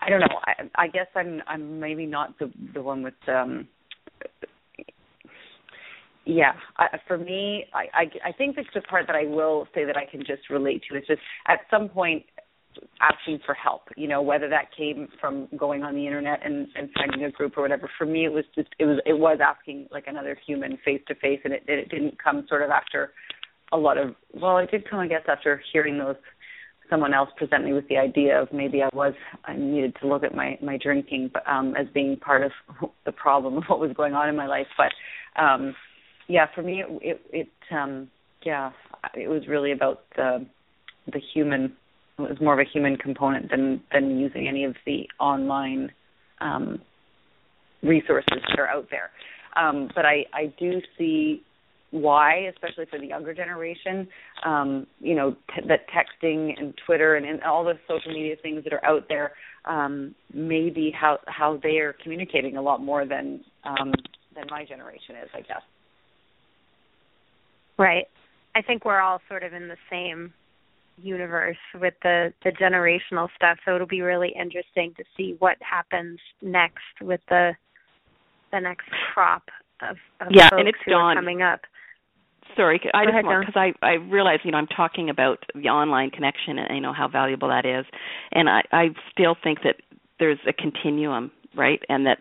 I 0.01 0.09
don't 0.09 0.21
know. 0.21 0.41
I, 0.47 0.55
I 0.75 0.89
guess 0.89 1.07
I'm, 1.15 1.43
I'm 1.47 1.79
maybe 1.79 2.07
not 2.07 2.39
the 2.39 2.51
the 2.75 2.83
one 2.83 3.03
with. 3.03 3.15
um 3.29 3.69
yeah, 6.29 6.55
I, 6.77 6.99
for 7.07 7.17
me, 7.17 7.67
I, 7.73 7.85
I 7.95 8.31
I 8.31 8.33
think 8.33 8.57
that's 8.57 8.69
the 8.75 8.81
part 8.81 9.07
that 9.07 9.15
I 9.15 9.27
will 9.27 9.69
say 9.75 9.85
that 9.85 9.97
I 9.97 10.05
can 10.05 10.21
just 10.21 10.51
relate 10.51 10.83
to 10.91 10.99
is 10.99 11.05
just 11.07 11.21
at 11.47 11.61
some 11.71 11.89
point 11.89 12.25
asking 13.01 13.41
for 13.45 13.55
help. 13.55 13.83
You 13.97 14.09
know 14.09 14.23
whether 14.23 14.49
that 14.49 14.67
came 14.77 15.09
from 15.21 15.49
going 15.57 15.83
on 15.83 15.95
the 15.95 16.07
internet 16.07 16.41
and 16.45 16.67
and 16.75 16.89
finding 16.95 17.25
a 17.25 17.31
group 17.31 17.57
or 17.57 17.63
whatever. 17.63 17.91
For 17.99 18.07
me 18.07 18.25
it 18.25 18.33
was 18.33 18.45
just 18.55 18.69
it 18.79 18.85
was 18.85 18.99
it 19.07 19.19
was 19.19 19.39
asking 19.45 19.89
like 19.91 20.05
another 20.07 20.37
human 20.47 20.79
face 20.85 21.03
to 21.09 21.15
face 21.15 21.41
and 21.45 21.53
it 21.53 21.63
it 21.67 21.89
didn't 21.89 22.23
come 22.23 22.47
sort 22.49 22.63
of 22.63 22.71
after 22.71 23.13
a 23.73 23.77
lot 23.77 23.99
of 23.99 24.15
well 24.35 24.59
it 24.59 24.71
did 24.71 24.89
come 24.89 25.01
i 25.01 25.09
guess 25.09 25.23
after 25.29 25.61
hearing 25.73 25.99
those 25.99 26.17
someone 26.89 27.13
else 27.13 27.29
present 27.37 27.65
me 27.65 27.73
with 27.73 27.89
the 27.89 27.97
idea 27.97 28.41
of 28.41 28.49
maybe 28.53 28.83
i 28.83 28.89
was 28.93 29.13
i 29.45 29.57
needed 29.57 29.95
to 30.01 30.07
look 30.07 30.23
at 30.23 30.35
my 30.35 30.59
my 30.63 30.79
drinking 30.81 31.31
but 31.33 31.43
um 31.49 31.75
as 31.77 31.87
being 31.93 32.17
part 32.17 32.43
of 32.43 32.53
the 33.05 33.13
problem 33.13 33.57
of 33.57 33.65
what 33.67 33.81
was 33.81 33.93
going 33.97 34.15
on 34.15 34.29
in 34.29 34.37
my 34.37 34.47
life. 34.47 34.67
But 34.77 34.93
um 35.41 35.75
yeah 36.29 36.47
for 36.55 36.63
me 36.63 36.83
it 36.83 37.01
it, 37.03 37.21
it 37.33 37.75
um 37.75 38.09
yeah 38.45 38.71
it 39.15 39.29
was 39.29 39.49
really 39.49 39.73
about 39.73 40.05
the 40.17 40.47
the 41.13 41.21
human 41.35 41.73
was 42.19 42.37
more 42.41 42.59
of 42.59 42.67
a 42.67 42.71
human 42.71 42.97
component 42.97 43.51
than 43.51 43.81
than 43.93 44.19
using 44.19 44.49
any 44.49 44.65
of 44.65 44.75
the 44.87 45.09
online 45.21 45.93
um, 46.41 46.81
resources 47.83 48.41
that 48.49 48.59
are 48.59 48.69
out 48.69 48.89
there. 48.91 49.11
Um, 49.57 49.91
but 49.95 50.05
I 50.07 50.25
I 50.33 50.53
do 50.59 50.81
see 50.97 51.43
why, 51.91 52.51
especially 52.53 52.87
for 52.91 52.99
the 52.99 53.07
younger 53.07 53.33
generation, 53.33 54.09
um, 54.45 54.87
you 54.99 55.15
know, 55.15 55.37
t- 55.55 55.63
that 55.69 55.87
texting 55.89 56.59
and 56.59 56.75
Twitter 56.85 57.15
and, 57.15 57.25
and 57.25 57.43
all 57.43 57.65
the 57.65 57.75
social 57.89 58.13
media 58.13 58.35
things 58.43 58.65
that 58.65 58.73
are 58.73 58.85
out 58.85 59.07
there 59.09 59.33
um, 59.67 60.15
may 60.33 60.71
be 60.71 60.91
how 60.91 61.19
how 61.27 61.59
they 61.63 61.79
are 61.79 61.95
communicating 62.03 62.57
a 62.57 62.63
lot 62.63 62.83
more 62.83 63.07
than 63.07 63.41
um, 63.65 63.93
than 64.35 64.45
my 64.51 64.65
generation 64.65 65.17
is, 65.23 65.29
I 65.35 65.41
guess. 65.41 65.63
Right. 67.79 68.07
I 68.55 68.63
think 68.63 68.87
we're 68.87 69.01
all 69.01 69.21
sort 69.29 69.43
of 69.43 69.53
in 69.53 69.69
the 69.69 69.77
same 69.91 70.33
universe 70.97 71.57
with 71.81 71.95
the 72.03 72.33
the 72.45 72.51
generational 72.51 73.29
stuff. 73.37 73.59
So 73.65 73.75
it'll 73.75 73.87
be 73.87 74.03
really 74.03 74.35
interesting 74.39 74.95
to 74.97 75.05
see 75.17 75.37
what 75.39 75.57
happens 75.61 76.19
next 76.43 76.83
with 77.01 77.21
the 77.29 77.53
the 78.53 78.61
next 78.61 78.89
crop 79.13 79.45
of, 79.83 79.97
of 80.21 80.29
yeah, 80.31 80.49
and 80.53 80.69
it's 80.69 80.79
Dawn. 80.89 81.17
coming 81.17 81.43
up. 81.43 81.61
Sorry, 82.57 82.81
I 82.95 83.05
Go 83.05 83.13
just 83.13 83.47
because 83.47 83.57
I 83.57 83.87
I 83.87 83.95
realize 83.95 84.39
you 84.45 84.53
know 84.53 84.59
I'm 84.59 84.69
talking 84.69 85.11
about 85.11 85.45
the 85.55 85.69
online 85.69 86.11
connection 86.11 86.59
and 86.59 86.75
you 86.75 86.81
know 86.81 86.93
how 86.93 87.09
valuable 87.09 87.49
that 87.49 87.67
is, 87.67 87.85
and 88.33 88.49
I 88.49 88.63
I 88.73 88.89
still 89.11 89.37
think 89.43 89.59
that 89.65 89.77
there's 90.19 90.39
a 90.49 90.53
continuum, 90.53 91.31
right? 91.55 91.83
And 91.89 92.07
that 92.07 92.19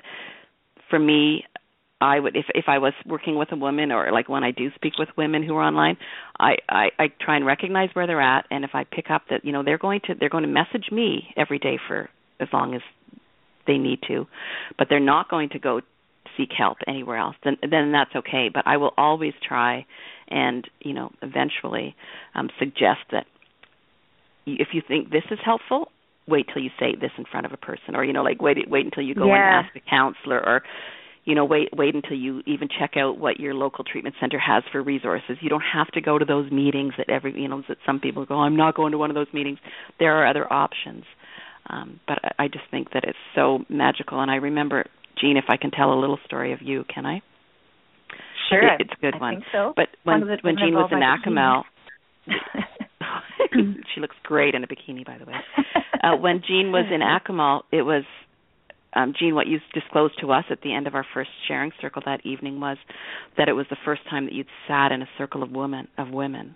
for 0.90 1.00
me, 1.00 1.46
I 2.02 2.20
would 2.20 2.36
if 2.36 2.46
if 2.54 2.66
I 2.68 2.78
was 2.80 2.94
working 3.06 3.38
with 3.38 3.52
a 3.52 3.56
woman 3.56 3.92
or 3.92 4.12
like 4.12 4.28
when 4.28 4.44
I 4.44 4.52
do 4.52 4.70
speak 4.76 4.94
with 5.00 5.10
women 5.18 5.44
who 5.44 5.56
are 5.56 5.64
online, 5.64 5.98
I 6.40 6.56
I, 6.68 6.88
I 7.00 7.08
try 7.22 7.38
and 7.38 7.46
recognize 7.46 7.90
where 7.94 8.06
they're 8.06 8.22
at, 8.22 8.46
and 8.52 8.64
if 8.66 8.72
I 8.74 8.84
pick 8.84 9.10
up 9.10 9.24
that 9.30 9.46
you 9.46 9.52
know 9.52 9.64
they're 9.64 9.78
going 9.78 10.02
to 10.08 10.16
they're 10.20 10.30
going 10.30 10.44
to 10.44 10.50
message 10.50 10.92
me 10.92 11.34
every 11.38 11.60
day 11.60 11.80
for 11.88 12.10
as 12.40 12.50
long 12.52 12.76
as 12.76 12.82
they 13.66 13.78
need 13.78 14.00
to, 14.08 14.28
but 14.78 14.88
they're 14.90 15.00
not 15.00 15.30
going 15.30 15.50
to 15.50 15.60
go 15.60 15.82
seek 16.38 16.50
help 16.56 16.78
anywhere 16.86 17.18
else, 17.18 17.36
then 17.46 17.56
then 17.70 17.92
that's 17.94 18.14
okay. 18.16 18.50
But 18.54 18.64
I 18.68 18.78
will 18.78 18.92
always 18.98 19.34
try 19.48 19.86
and 20.28 20.68
you 20.82 20.94
know 20.94 21.12
eventually 21.22 21.96
um, 22.34 22.50
suggest 22.60 23.00
that 23.12 23.26
if 24.46 24.70
you 24.74 24.82
think 24.86 25.12
this 25.12 25.24
is 25.32 25.40
helpful, 25.44 25.92
wait 26.28 26.48
till 26.54 26.62
you 26.62 26.70
say 26.78 26.94
this 27.00 27.12
in 27.18 27.24
front 27.24 27.46
of 27.46 27.54
a 27.54 27.58
person, 27.58 27.96
or 27.96 28.04
you 28.04 28.12
know 28.12 28.22
like 28.24 28.42
wait 28.42 28.58
wait 28.70 28.84
until 28.86 29.04
you 29.04 29.16
go 29.16 29.28
Yeah. 29.28 29.60
and 29.60 29.66
ask 29.66 29.76
a 29.78 29.90
counselor, 29.90 30.40
or 30.46 30.62
you 31.26 31.36
know 31.36 31.44
wait 31.46 31.70
wait 31.76 31.96
until 31.96 32.18
you 32.18 32.42
even 32.46 32.68
check 32.80 32.94
out 32.98 33.18
what 33.18 33.40
your 33.40 33.54
local 33.54 33.84
treatment 33.84 34.16
center 34.20 34.40
has 34.40 34.64
for 34.72 34.82
resources. 34.82 35.38
You 35.42 35.50
don't 35.50 35.64
have 35.74 35.88
to 35.92 36.02
go 36.02 36.18
to 36.18 36.26
those 36.26 36.52
meetings 36.52 36.94
that 36.98 37.10
every 37.10 37.40
you 37.40 37.48
know 37.48 37.64
that 37.68 37.78
some 37.86 38.00
people 38.00 38.26
go 38.26 38.36
I'm 38.40 38.56
not 38.56 38.76
going 38.76 38.92
to 38.92 38.98
one 38.98 39.10
of 39.12 39.16
those 39.16 39.28
meetings. 39.34 39.60
There 40.00 40.14
are 40.16 40.28
other 40.28 40.52
options. 40.52 41.04
Um, 41.68 42.00
but 42.08 42.20
I, 42.24 42.44
I 42.44 42.48
just 42.48 42.66
think 42.70 42.92
that 42.94 43.06
it's 43.06 43.18
so 43.34 43.66
magical, 43.70 44.20
and 44.22 44.30
I 44.30 44.36
remember 44.36 44.86
Jean, 45.20 45.36
if 45.38 45.46
I 45.50 45.58
can 45.58 45.72
tell 45.72 45.94
a 45.94 46.00
little 46.00 46.20
story 46.26 46.54
of 46.54 46.60
you, 46.62 46.84
can 46.94 47.06
I? 47.08 47.22
Sure. 48.50 48.62
It- 48.68 48.82
it's 48.82 48.92
a 48.96 49.02
good 49.02 49.16
I 49.16 49.18
one. 49.18 49.34
think 49.36 49.46
so. 49.52 49.74
But 49.76 49.88
when 50.04 50.22
when 50.44 50.58
Jean 50.58 50.76
was 50.76 50.92
in 50.92 51.00
Akumal, 51.00 51.64
she 53.94 54.02
looks 54.02 54.16
great 54.24 54.54
in 54.56 54.64
a 54.64 54.68
bikini, 54.68 55.06
by 55.06 55.18
the 55.18 55.26
way. 55.26 55.34
Uh, 56.04 56.16
when 56.18 56.42
Jean 56.48 56.72
was 56.72 56.86
in 56.94 57.02
Akumal, 57.36 57.62
it 57.72 57.82
was 57.82 58.04
um, 58.96 59.14
Jean. 59.18 59.36
What 59.36 59.48
you 59.48 59.60
disclosed 59.74 60.16
to 60.22 60.32
us 60.32 60.46
at 60.50 60.62
the 60.62 60.74
end 60.74 60.88
of 60.88 60.96
our 60.96 61.06
first 61.14 61.30
sharing 61.48 61.72
circle 61.82 62.02
that 62.06 62.26
evening 62.26 62.60
was 62.60 62.78
that 63.38 63.50
it 63.50 63.54
was 63.54 63.66
the 63.70 63.78
first 63.86 64.02
time 64.10 64.26
that 64.26 64.34
you'd 64.34 64.48
sat 64.68 64.92
in 64.92 65.02
a 65.02 65.10
circle 65.18 65.44
of 65.44 65.52
women 65.52 65.88
of 65.98 66.10
women 66.10 66.56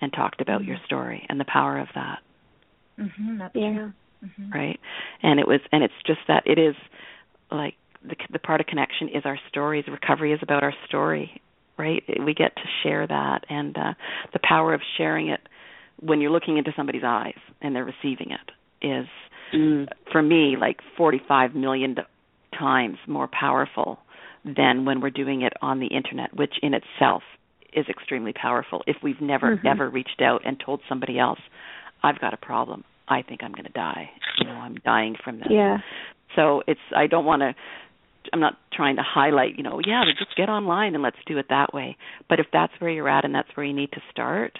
and 0.00 0.12
talked 0.12 0.40
about 0.40 0.64
your 0.64 0.78
story 0.86 1.26
and 1.28 1.38
the 1.38 1.44
power 1.44 1.78
of 1.78 1.88
that, 1.94 2.18
hmm 2.98 3.38
that's 3.38 3.54
Yeah. 3.54 3.74
true. 3.74 3.92
hmm 4.36 4.50
right? 4.52 4.80
And 5.22 5.38
it 5.40 5.46
was, 5.46 5.60
and 5.72 5.82
it's 5.82 5.94
just 6.06 6.20
that 6.28 6.42
it 6.46 6.58
is 6.58 6.74
like 7.50 7.74
the 8.02 8.16
the 8.32 8.38
part 8.38 8.60
of 8.60 8.66
connection 8.66 9.08
is 9.08 9.22
our 9.24 9.38
stories. 9.48 9.84
Recovery 9.88 10.32
is 10.32 10.40
about 10.42 10.62
our 10.62 10.74
story, 10.86 11.40
right? 11.78 12.02
We 12.24 12.34
get 12.34 12.54
to 12.56 12.62
share 12.82 13.06
that, 13.06 13.44
and 13.48 13.76
uh, 13.76 13.94
the 14.32 14.40
power 14.42 14.72
of 14.74 14.80
sharing 14.96 15.28
it 15.28 15.40
when 16.00 16.20
you're 16.20 16.30
looking 16.30 16.56
into 16.56 16.72
somebody's 16.76 17.04
eyes 17.04 17.38
and 17.60 17.74
they're 17.76 17.84
receiving 17.84 18.30
it 18.30 18.86
is, 18.86 19.06
for 20.12 20.22
me, 20.22 20.56
like 20.58 20.78
45 20.96 21.54
million 21.54 21.96
times 22.58 22.98
more 23.06 23.28
powerful 23.28 23.98
than 24.44 24.84
when 24.84 25.00
we're 25.00 25.10
doing 25.10 25.42
it 25.42 25.52
on 25.60 25.80
the 25.80 25.88
internet, 25.88 26.34
which 26.34 26.54
in 26.62 26.74
itself 26.74 27.22
is 27.72 27.86
extremely 27.88 28.32
powerful. 28.32 28.82
If 28.86 28.96
we've 29.02 29.20
never 29.20 29.56
Mhm. 29.56 29.66
ever 29.66 29.88
reached 29.88 30.20
out 30.20 30.42
and 30.44 30.58
told 30.58 30.80
somebody 30.88 31.18
else, 31.18 31.40
I've 32.02 32.18
got 32.18 32.34
a 32.34 32.38
problem. 32.38 32.84
I 33.08 33.22
think 33.22 33.42
I'm 33.42 33.52
going 33.52 33.66
to 33.66 33.72
die. 33.72 34.10
You 34.38 34.46
know, 34.46 34.54
I'm 34.54 34.76
dying 34.76 35.16
from 35.16 35.38
this. 35.38 35.48
Yeah. 35.50 35.78
So 36.34 36.62
it's 36.66 36.80
I 36.94 37.06
don't 37.06 37.24
want 37.24 37.42
to 37.42 37.54
I'm 38.32 38.40
not 38.40 38.56
trying 38.72 38.96
to 38.96 39.02
highlight, 39.02 39.56
you 39.56 39.62
know, 39.62 39.80
yeah, 39.84 40.04
just 40.18 40.36
get 40.36 40.48
online 40.48 40.94
and 40.94 41.02
let's 41.02 41.16
do 41.26 41.38
it 41.38 41.48
that 41.48 41.72
way. 41.72 41.96
But 42.28 42.38
if 42.38 42.46
that's 42.52 42.72
where 42.78 42.90
you're 42.90 43.08
at 43.08 43.24
and 43.24 43.34
that's 43.34 43.48
where 43.56 43.64
you 43.64 43.72
need 43.72 43.92
to 43.92 44.00
start, 44.10 44.58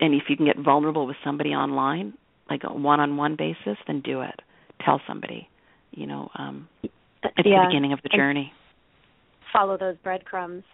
and 0.00 0.14
if 0.14 0.24
you 0.28 0.36
can 0.36 0.46
get 0.46 0.56
vulnerable 0.58 1.06
with 1.06 1.16
somebody 1.24 1.50
online, 1.50 2.14
like 2.50 2.62
a 2.64 2.72
one-on-one 2.72 3.36
basis, 3.36 3.76
then 3.86 4.00
do 4.00 4.20
it. 4.22 4.40
Tell 4.84 5.00
somebody, 5.06 5.48
you 5.92 6.06
know, 6.06 6.30
um 6.36 6.68
it's 6.82 6.92
yeah. 7.44 7.62
the 7.62 7.66
beginning 7.68 7.92
of 7.92 8.00
the 8.02 8.10
And 8.12 8.18
journey. 8.18 8.52
Follow 9.52 9.76
those 9.76 9.96
breadcrumbs. 10.04 10.64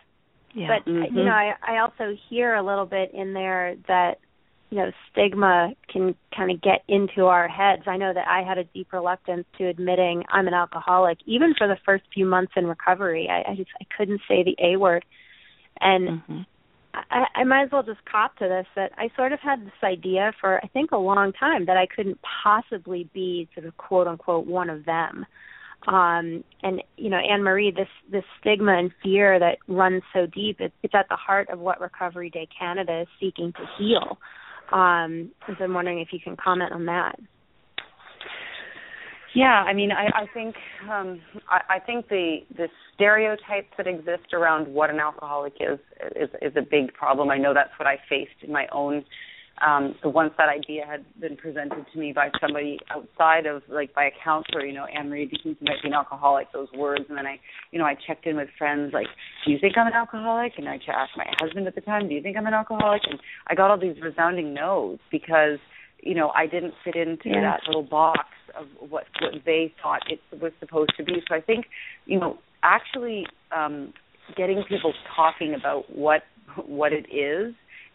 Yeah. 0.54 0.68
But 0.68 0.90
uh, 0.90 0.94
you 1.10 1.24
know, 1.24 1.32
I 1.32 1.54
I 1.66 1.78
also 1.78 2.16
hear 2.28 2.54
a 2.54 2.62
little 2.62 2.86
bit 2.86 3.12
in 3.12 3.32
there 3.32 3.76
that 3.88 4.18
you 4.70 4.78
know 4.78 4.90
stigma 5.10 5.74
can 5.92 6.14
kind 6.36 6.50
of 6.50 6.60
get 6.60 6.82
into 6.88 7.26
our 7.26 7.48
heads. 7.48 7.82
I 7.86 7.96
know 7.96 8.12
that 8.12 8.26
I 8.28 8.42
had 8.42 8.58
a 8.58 8.64
deep 8.64 8.92
reluctance 8.92 9.46
to 9.58 9.68
admitting 9.68 10.24
I'm 10.28 10.46
an 10.46 10.54
alcoholic, 10.54 11.18
even 11.26 11.54
for 11.56 11.66
the 11.66 11.76
first 11.84 12.04
few 12.12 12.26
months 12.26 12.52
in 12.56 12.66
recovery. 12.66 13.28
I, 13.30 13.52
I 13.52 13.54
just 13.56 13.70
I 13.80 13.84
couldn't 13.96 14.20
say 14.28 14.42
the 14.42 14.56
A 14.62 14.76
word, 14.76 15.04
and 15.80 16.22
Mhm. 16.22 16.46
I, 17.11 17.24
I 17.34 17.45
might 17.45 17.64
as 17.64 17.72
well 17.72 17.82
just 17.82 18.05
cop 18.05 18.36
to 18.38 18.49
this 18.49 18.66
that 18.76 18.92
I 18.97 19.09
sort 19.16 19.32
of 19.32 19.40
had 19.40 19.64
this 19.64 19.72
idea 19.82 20.32
for 20.40 20.62
I 20.62 20.68
think 20.68 20.92
a 20.92 20.97
long 20.97 21.32
time 21.32 21.66
that 21.66 21.76
I 21.76 21.86
couldn't 21.86 22.18
possibly 22.42 23.09
be 23.12 23.49
sort 23.55 23.66
of 23.66 23.76
quote 23.76 24.07
unquote 24.07 24.47
one 24.47 24.70
of 24.70 24.84
them. 24.84 25.26
Um, 25.86 26.45
and 26.62 26.82
you 26.97 27.11
know, 27.11 27.18
Anne 27.18 27.42
Marie, 27.42 27.70
this 27.70 27.88
this 28.11 28.24
stigma 28.40 28.78
and 28.78 28.90
fear 29.03 29.38
that 29.38 29.59
runs 29.68 30.03
so 30.12 30.26
deep, 30.26 30.61
it, 30.61 30.72
it's 30.82 30.95
at 30.95 31.07
the 31.11 31.16
heart 31.16 31.51
of 31.51 31.59
what 31.59 31.80
Recovery 31.80 32.30
Day 32.30 32.49
Canada 32.59 33.03
is 33.03 33.09
seeking 33.20 33.53
to 33.53 33.66
heal. 33.78 34.18
Um, 34.72 35.30
so 35.47 35.64
I'm 35.64 35.74
wondering 35.74 36.01
if 36.01 36.09
you 36.12 36.20
can 36.20 36.36
comment 36.36 36.72
on 36.72 36.86
that. 36.86 37.18
Yeah, 39.35 39.64
I 39.66 39.72
mean, 39.72 39.91
I, 39.91 40.07
I 40.22 40.26
think 40.32 40.55
um, 40.91 41.20
I, 41.51 41.76
I 41.76 41.78
think 41.80 42.09
the 42.09 42.39
the 42.57 42.68
stereotypes 42.95 43.68
that 43.76 43.87
exist 43.87 44.32
around 44.32 44.68
what 44.68 44.91
an 44.91 45.01
alcoholic 45.01 45.55
is 45.61 45.78
is 46.14 46.30
is 46.41 46.53
a 46.57 46.62
big 46.62 46.95
problem. 46.95 47.30
I 47.30 47.39
know 47.39 47.53
that's 47.53 47.76
what 47.78 47.87
I 47.89 47.97
faced 48.09 48.43
in 48.43 48.53
my 48.53 48.66
own. 48.72 49.05
Um, 49.64 49.95
once 50.05 50.32
that 50.37 50.49
idea 50.49 50.82
had 50.85 51.05
been 51.20 51.37
presented 51.37 51.87
to 51.93 51.99
me 51.99 52.12
by 52.12 52.28
somebody 52.41 52.78
outside 52.91 53.47
of 53.47 53.62
like 53.68 53.95
by 53.95 54.05
a 54.07 54.11
counselor, 54.22 54.64
you 54.66 54.72
know, 54.72 54.85
Anne 54.87 55.09
Marie, 55.09 55.30
you 55.45 55.57
might 55.62 55.80
be 55.82 55.89
an 55.89 55.95
alcoholic? 55.95 56.53
Those 56.53 56.66
words, 56.76 57.05
and 57.09 57.16
then 57.16 57.26
I, 57.26 57.39
you 57.70 57.78
know, 57.78 57.85
I 57.85 57.95
checked 58.07 58.26
in 58.26 58.37
with 58.37 58.49
friends 58.59 58.93
like, 58.93 59.07
do 59.47 59.53
you 59.53 59.59
think 59.61 59.78
I'm 59.78 59.87
an 59.87 59.93
alcoholic? 59.93 60.55
And 60.59 60.68
I 60.68 60.74
asked 60.74 61.12
my 61.16 61.26
husband 61.39 61.68
at 61.68 61.76
the 61.76 61.80
time, 61.82 62.09
do 62.09 62.14
you 62.14 62.22
think 62.22 62.37
I'm 62.37 62.47
an 62.47 62.55
alcoholic? 62.55 63.03
And 63.09 63.20
I 63.47 63.55
got 63.55 63.70
all 63.70 63.78
these 63.78 63.97
resounding 64.03 64.55
no's 64.55 64.99
because 65.11 65.59
you 66.01 66.14
know 66.16 66.30
I 66.30 66.47
didn't 66.47 66.74
fit 66.85 66.97
into 66.97 67.28
Yeah. 67.30 67.43
that 67.43 67.61
little 67.68 67.85
box 67.85 68.20
of 68.59 68.66
what 68.80 69.05
what 69.20 69.34
they 69.44 69.72
thought 69.82 70.02
it 70.11 70.20
was 70.40 70.52
supposed 70.61 70.92
to 70.96 71.05
be. 71.05 71.22
So 71.28 71.34
I 71.34 71.40
think 71.40 71.66
you 72.07 72.18
know 72.18 72.38
actually 72.62 73.26
um, 73.55 73.92
getting 74.36 74.62
people 74.68 74.92
talking 75.16 75.55
about 75.55 75.94
what 75.94 76.22
what 76.66 76.92
it 76.92 77.07
is 77.14 77.55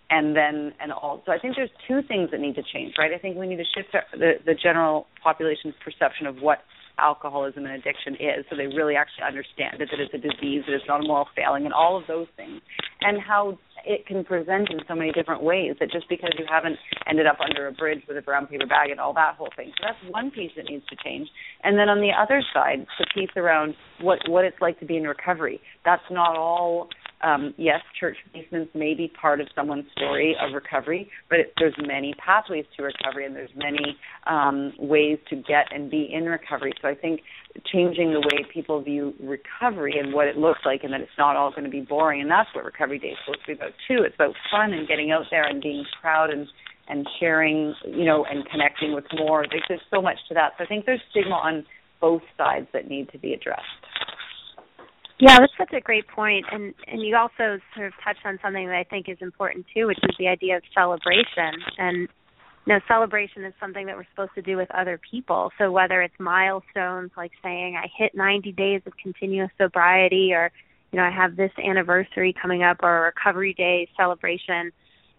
and 0.10 0.36
then 0.36 0.74
and 0.82 0.92
all 0.92 1.22
so 1.26 1.32
I 1.32 1.40
think 1.40 1.56
there's 1.56 1.70
two 1.88 2.02
things 2.08 2.32
that 2.32 2.40
need 2.40 2.56
to 2.56 2.64
change, 2.64 2.96
right? 2.98 3.12
I 3.14 3.18
think 3.18 3.38
we 3.38 3.48
need 3.48 3.58
to 3.58 3.66
shift 3.76 3.90
the 4.14 4.34
the 4.46 4.54
general 4.54 5.08
population's 5.24 5.76
perception 5.84 6.28
of 6.28 6.42
what 6.42 6.60
alcoholism 7.02 7.66
and 7.66 7.76
addiction 7.76 8.16
is 8.16 8.46
so 8.50 8.56
they 8.56 8.68
really 8.68 8.96
actually 8.96 9.24
understand 9.24 9.82
it 9.82 9.90
that 9.92 10.00
it's 10.00 10.14
a 10.14 10.18
disease 10.18 10.64
that 10.68 10.76
it's 10.76 10.88
not 10.88 11.04
a 11.04 11.08
moral 11.08 11.28
failing 11.36 11.66
and 11.66 11.74
all 11.74 11.98
of 11.98 12.04
those 12.08 12.28
things 12.36 12.62
and 13.02 13.22
how 13.22 13.58
it 13.86 14.06
can 14.06 14.24
present 14.24 14.70
in 14.70 14.80
so 14.88 14.96
many 14.96 15.12
different 15.12 15.44
ways 15.44 15.76
that 15.80 15.92
just 15.92 16.08
because 16.10 16.32
you 16.38 16.46
haven't 16.50 16.78
ended 17.08 17.26
up 17.26 17.38
under 17.40 17.68
a 17.68 17.72
bridge 17.72 18.02
with 18.08 18.18
a 18.18 18.22
brown 18.22 18.48
paper 18.48 18.66
bag 18.66 18.90
and 18.92 19.00
all 19.00 19.14
that 19.14 19.36
whole 19.36 19.50
thing. 19.56 19.72
So 19.78 19.88
that's 19.88 20.14
one 20.14 20.32
piece 20.32 20.52
that 20.58 20.66
needs 20.66 20.86
to 20.88 20.96
change. 21.04 21.30
And 21.64 21.78
then 21.78 21.90
on 21.90 22.02
the 22.02 22.12
other 22.12 22.44
side, 22.54 22.86
the 22.98 23.06
piece 23.14 23.30
around 23.36 23.76
what 24.02 24.20
what 24.28 24.46
it's 24.46 24.60
like 24.62 24.80
to 24.80 24.86
be 24.86 24.98
in 24.98 25.04
recovery. 25.04 25.62
That's 25.86 26.04
not 26.12 26.36
all 26.36 26.90
um, 27.22 27.54
yes, 27.58 27.82
church 28.00 28.18
basements 28.34 28.72
may 28.74 28.94
be 28.94 29.12
part 29.20 29.42
of 29.42 29.48
someone's 29.56 29.86
story 29.92 30.36
of 30.42 30.54
recovery, 30.54 31.10
but 31.30 31.40
it, 31.40 31.54
there's 31.58 31.76
many 31.78 32.14
pathways 32.24 32.66
to 32.78 32.84
recovery, 32.84 33.26
and 33.26 33.36
there's 33.36 33.52
many 33.56 33.98
um, 34.28 34.74
ways 34.80 35.18
to 35.30 35.36
get 35.36 35.68
and 35.72 35.92
be 35.92 36.10
in 36.12 36.26
recovery. 36.26 36.74
So 36.82 36.88
I 36.88 36.96
think 36.96 37.22
changing 37.72 38.14
the 38.14 38.22
way 38.22 38.46
people 38.54 38.82
view 38.82 39.14
recovery 39.20 40.00
and 40.00 40.14
what 40.14 40.28
it 40.28 40.38
looks 40.38 40.62
like, 40.66 40.84
and 40.84 40.94
that 40.94 41.02
it's 41.02 41.12
not 41.18 41.36
all 41.36 41.52
going 41.52 41.66
to 41.66 41.70
be 41.70 41.82
boring, 41.82 42.22
and 42.22 42.32
that's 42.32 42.50
what 42.54 42.64
Recovery 42.64 43.00
Day 43.00 43.10
is 43.10 43.18
supposed 43.26 43.42
to 43.42 43.48
be 43.48 43.54
about 43.54 43.74
too. 43.88 44.04
It's 44.04 44.16
about 44.16 44.36
fun 44.52 44.74
and 44.74 44.88
getting 44.88 45.12
out 45.12 45.26
there 45.32 45.44
and 45.44 45.62
being 45.62 45.86
proud 46.02 46.30
and 46.30 46.48
and 46.90 47.08
sharing, 47.20 47.76
you 47.86 48.04
know, 48.04 48.26
and 48.26 48.50
connecting 48.50 48.96
with 48.96 49.06
more. 49.16 49.46
There's, 49.48 49.64
there's 49.70 49.82
so 49.92 50.02
much 50.02 50.18
to 50.28 50.34
that. 50.34 50.54
So 50.58 50.64
I 50.64 50.68
think 50.68 50.88
there's 50.88 51.02
stigma 51.12 51.36
on 51.36 51.64
both 52.02 52.24
sides 52.36 52.68
that 52.74 52.88
need 52.88 53.10
to 53.12 53.20
be 53.20 53.34
addressed. 53.34 53.62
Yeah, 55.20 55.40
that's 55.40 55.54
such 55.58 55.74
a 55.74 55.82
great 55.82 56.08
point, 56.08 56.46
and 56.52 56.74
and 56.88 57.02
you 57.02 57.16
also 57.16 57.60
sort 57.76 57.88
of 57.88 57.94
touched 58.04 58.26
on 58.26 58.40
something 58.42 58.68
that 58.68 58.76
I 58.76 58.86
think 58.86 59.10
is 59.10 59.18
important 59.22 59.66
too, 59.74 59.88
which 59.88 60.00
is 60.04 60.16
the 60.18 60.28
idea 60.28 60.58
of 60.58 60.64
celebration. 60.74 61.62
And 61.78 62.08
you 62.66 62.74
know, 62.74 62.80
celebration 62.88 63.44
is 63.46 63.54
something 63.60 63.86
that 63.88 63.98
we're 63.98 64.08
supposed 64.12 64.36
to 64.36 64.42
do 64.42 64.56
with 64.56 64.70
other 64.72 65.00
people. 65.12 65.52
So 65.58 65.72
whether 65.72 66.02
it's 66.02 66.14
milestones 66.20 67.12
like 67.18 67.32
saying 67.44 67.76
I 67.76 67.88
hit 67.98 68.14
90 68.16 68.52
days 68.54 68.82
of 68.86 68.94
continuous 69.02 69.50
sobriety, 69.58 70.32
or 70.34 70.52
you 70.92 70.98
know 70.98 71.04
I 71.04 71.12
have 71.12 71.36
this 71.36 71.52
anniversary 71.58 72.34
coming 72.40 72.64
up, 72.64 72.78
or 72.82 73.00
a 73.00 73.02
recovery 73.08 73.54
day 73.54 73.90
celebration, 73.98 74.72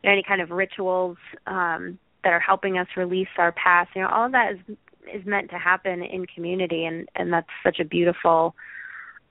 you 0.03 0.05
know, 0.05 0.13
any 0.13 0.23
kind 0.27 0.41
of 0.41 0.51
rituals 0.51 1.19
um, 1.47 1.99
that 2.25 2.33
are 2.33 2.41
helping 2.41 2.79
us 2.79 2.87
release 2.97 3.29
our 3.37 3.53
past. 3.53 3.91
You 3.95 4.03
know, 4.03 4.09
all 4.09 4.27
of 4.27 4.33
that 4.33 4.53
is 4.53 4.77
is 5.15 5.27
meant 5.27 5.51
to 5.51 5.59
happen 5.59 6.03
in 6.03 6.27
community, 6.27 6.85
and 6.85 7.09
and 7.17 7.33
that's 7.33 7.49
such 7.63 7.81
a 7.81 7.85
beautiful, 7.85 8.55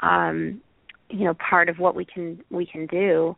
um, 0.02 0.62
you 1.10 1.26
know, 1.26 1.34
part 1.36 1.70
of 1.70 1.80
what 1.80 1.96
we 1.96 2.06
can 2.06 2.44
we 2.50 2.66
can 2.66 2.86
do. 2.88 3.36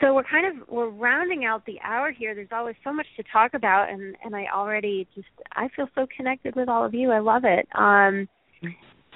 So 0.00 0.14
we're 0.14 0.24
kind 0.24 0.46
of 0.46 0.68
we're 0.68 0.90
rounding 0.90 1.44
out 1.44 1.66
the 1.66 1.80
hour 1.82 2.12
here. 2.12 2.34
There's 2.34 2.48
always 2.52 2.76
so 2.84 2.92
much 2.92 3.06
to 3.16 3.24
talk 3.32 3.54
about, 3.54 3.90
and 3.90 4.16
and 4.24 4.36
I 4.36 4.46
already 4.54 5.08
just 5.14 5.26
I 5.52 5.68
feel 5.74 5.88
so 5.94 6.06
connected 6.16 6.54
with 6.54 6.68
all 6.68 6.84
of 6.84 6.94
you. 6.94 7.10
I 7.10 7.18
love 7.18 7.42
it. 7.44 7.66
Um, 7.74 8.28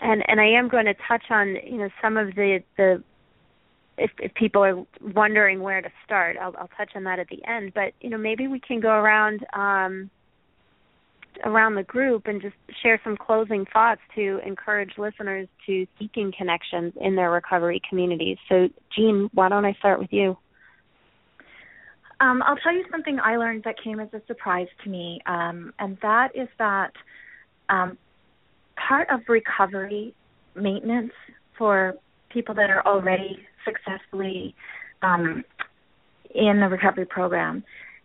and 0.03 0.25
and 0.27 0.41
I 0.41 0.49
am 0.49 0.69
going 0.69 0.87
to 0.87 0.95
touch 1.07 1.25
on 1.31 1.57
you 1.65 1.79
know 1.79 1.89
some 2.03 2.17
of 2.17 2.35
the 2.35 2.59
the 2.77 3.03
if 3.99 4.11
if 4.19 4.35
people 4.35 4.65
are 4.65 4.85
wondering 5.15 5.61
where 5.61 5.81
to 5.81 5.91
start, 6.05 6.37
I'll 6.41 6.55
I'll 6.59 6.71
touch 6.77 6.91
on 6.97 7.05
that 7.05 7.21
at 7.21 7.29
the 7.29 7.45
end. 7.47 7.73
But 7.75 7.93
you 8.01 8.11
know 8.11 8.19
maybe 8.19 8.49
we 8.49 8.59
can 8.59 8.81
go 8.81 8.91
around 8.91 9.47
um, 9.53 10.11
around 11.45 11.75
the 11.75 11.83
group 11.83 12.27
and 12.27 12.41
just 12.41 12.55
share 12.83 13.01
some 13.05 13.17
closing 13.17 13.67
thoughts 13.73 14.01
to 14.15 14.41
encourage 14.47 14.93
listeners 14.99 15.49
to 15.67 15.87
seeking 15.99 16.33
connections 16.37 16.93
in 17.01 17.17
their 17.17 17.31
recovery 17.31 17.81
communities. 17.89 18.39
So 18.49 18.69
Jean, 18.95 19.31
why 19.33 19.49
don't 19.49 19.65
I 19.65 19.75
start 19.75 19.99
with 19.99 20.13
you? 20.13 20.37
Um, 22.21 22.43
I'll 22.47 22.57
tell 22.57 22.73
you 22.73 22.85
something 22.91 23.19
I 23.19 23.37
learned 23.37 23.65
that 23.65 23.75
came 23.83 23.99
as 23.99 24.09
a 24.13 24.23
surprise 24.29 24.69
to 24.85 24.91
me, 24.91 25.21
um, 25.27 25.73
and 25.81 25.99
that 26.03 26.37
is 26.37 26.49
that 26.59 26.93
um, 27.69 27.99
part 28.77 29.09
of 29.11 29.21
recovery 29.29 30.15
maintenance 30.55 31.13
for 31.59 31.95
people 32.31 32.55
that 32.55 32.71
are 32.71 32.87
already 32.87 33.39
successfully 33.65 34.55
um, 35.03 35.45
in 36.35 36.61
the 36.61 36.69
recovery 36.69 37.07
program 37.07 37.65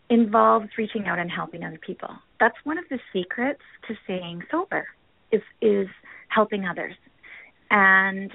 involves 0.09 0.67
reaching 0.77 1.05
out 1.05 1.19
and 1.19 1.29
helping 1.29 1.63
other 1.63 1.79
people. 1.85 2.09
That's 2.39 2.55
one 2.63 2.77
of 2.77 2.85
the 2.89 2.99
secrets 3.13 3.61
to 3.87 3.95
staying 4.03 4.43
sober 4.51 4.87
is 5.31 5.41
is 5.61 5.87
helping 6.29 6.65
others. 6.65 6.93
And 7.69 8.31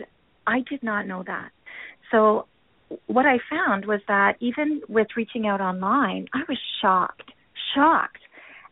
I 0.46 0.60
did 0.68 0.82
not 0.82 1.06
know 1.06 1.22
that. 1.26 1.50
So 2.10 2.46
what 3.06 3.26
I 3.26 3.38
found 3.50 3.86
was 3.86 4.00
that 4.08 4.36
even 4.40 4.82
with 4.88 5.08
reaching 5.16 5.46
out 5.46 5.60
online, 5.60 6.26
I 6.34 6.42
was 6.48 6.58
shocked, 6.80 7.32
shocked 7.74 8.18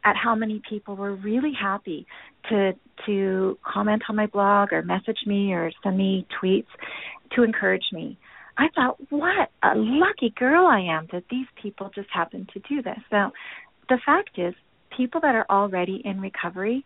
at 0.05 0.17
how 0.17 0.35
many 0.35 0.61
people 0.69 0.97
were 0.97 1.15
really 1.15 1.53
happy 1.59 2.07
to 2.49 2.73
to 3.07 3.59
comment 3.63 4.03
on 4.09 4.17
my 4.17 4.27
blog 4.27 4.73
or 4.73 4.83
message 4.83 5.21
me 5.27 5.53
or 5.53 5.71
send 5.83 5.97
me 5.97 6.27
tweets 6.43 6.67
to 7.35 7.43
encourage 7.43 7.93
me. 7.93 8.19
I 8.59 8.69
thought, 8.75 8.99
what 9.11 9.51
a 9.63 9.73
lucky 9.75 10.35
girl 10.37 10.67
I 10.67 10.81
am 10.81 11.09
that 11.13 11.25
these 11.31 11.47
people 11.63 11.91
just 11.95 12.09
happen 12.13 12.47
to 12.53 12.61
do 12.69 12.83
this. 12.83 12.99
Now, 13.11 13.33
the 13.89 13.99
fact 14.05 14.39
is, 14.39 14.55
people 14.97 15.21
that 15.21 15.35
are 15.35 15.47
already 15.51 16.03
in 16.05 16.21
recovery 16.21 16.85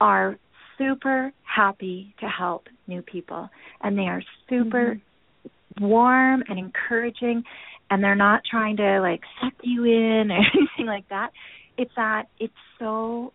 are 0.00 0.36
super 0.78 1.32
happy 1.42 2.14
to 2.20 2.26
help 2.26 2.66
new 2.86 3.02
people, 3.02 3.48
and 3.82 3.98
they 3.98 4.02
are 4.02 4.22
super 4.48 4.96
mm-hmm. 4.96 5.84
warm 5.84 6.42
and 6.48 6.58
encouraging, 6.58 7.44
and 7.90 8.02
they're 8.02 8.14
not 8.14 8.42
trying 8.48 8.76
to 8.78 9.00
like 9.00 9.20
suck 9.40 9.54
you 9.62 9.84
in 9.84 10.30
or 10.30 10.38
anything 10.54 10.86
like 10.86 11.08
that. 11.08 11.30
It's 11.78 11.92
that 11.96 12.24
it's 12.38 12.52
so 12.78 13.32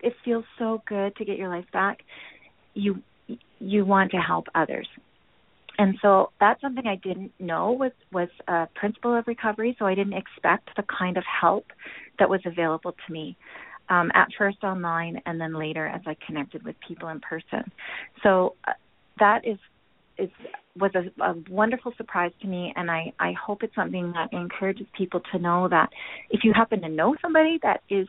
it 0.00 0.14
feels 0.24 0.44
so 0.58 0.82
good 0.86 1.16
to 1.16 1.24
get 1.24 1.38
your 1.38 1.48
life 1.48 1.66
back. 1.72 1.98
You 2.74 3.02
you 3.58 3.84
want 3.84 4.12
to 4.12 4.18
help 4.18 4.46
others. 4.54 4.88
And 5.78 5.96
so 6.02 6.32
that's 6.40 6.60
something 6.60 6.86
I 6.86 6.96
didn't 6.96 7.32
know 7.38 7.72
was 7.72 7.92
was 8.12 8.28
a 8.48 8.66
principle 8.74 9.16
of 9.16 9.26
recovery. 9.26 9.76
So 9.78 9.86
I 9.86 9.94
didn't 9.94 10.14
expect 10.14 10.70
the 10.76 10.84
kind 10.98 11.16
of 11.16 11.24
help 11.24 11.66
that 12.18 12.28
was 12.28 12.40
available 12.44 12.92
to 13.06 13.12
me. 13.12 13.36
Um, 13.90 14.10
at 14.14 14.28
first 14.36 14.64
online, 14.64 15.18
and 15.24 15.40
then 15.40 15.54
later 15.54 15.86
as 15.86 16.02
I 16.04 16.14
connected 16.26 16.62
with 16.62 16.76
people 16.86 17.08
in 17.08 17.20
person. 17.20 17.72
So 18.22 18.54
uh, 18.66 18.72
that 19.18 19.46
is 19.46 19.56
is 20.18 20.28
was 20.78 20.90
a, 20.94 21.22
a 21.22 21.34
wonderful 21.48 21.92
surprise 21.96 22.32
to 22.42 22.48
me, 22.48 22.72
and 22.76 22.90
I 22.90 23.12
I 23.18 23.32
hope 23.32 23.62
it's 23.62 23.74
something 23.74 24.12
that 24.12 24.30
encourages 24.32 24.86
people 24.96 25.22
to 25.32 25.38
know 25.38 25.68
that 25.68 25.88
if 26.28 26.44
you 26.44 26.52
happen 26.52 26.82
to 26.82 26.88
know 26.88 27.16
somebody 27.22 27.58
that 27.62 27.80
is 27.88 28.08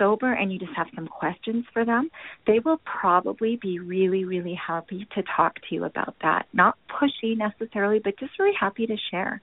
sober 0.00 0.32
and 0.32 0.52
you 0.52 0.58
just 0.58 0.72
have 0.76 0.86
some 0.94 1.06
questions 1.06 1.64
for 1.72 1.84
them, 1.84 2.10
they 2.46 2.58
will 2.64 2.80
probably 2.84 3.58
be 3.60 3.78
really, 3.78 4.24
really 4.24 4.54
happy 4.66 5.06
to 5.14 5.22
talk 5.36 5.56
to 5.56 5.74
you 5.74 5.84
about 5.84 6.16
that. 6.22 6.46
Not 6.52 6.76
pushy 6.88 7.36
necessarily, 7.36 8.00
but 8.02 8.18
just 8.18 8.32
really 8.38 8.56
happy 8.58 8.86
to 8.86 8.96
share. 9.10 9.40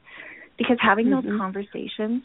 Because 0.57 0.77
having 0.81 1.07
mm-hmm. 1.07 1.27
those 1.27 1.39
conversations 1.39 2.23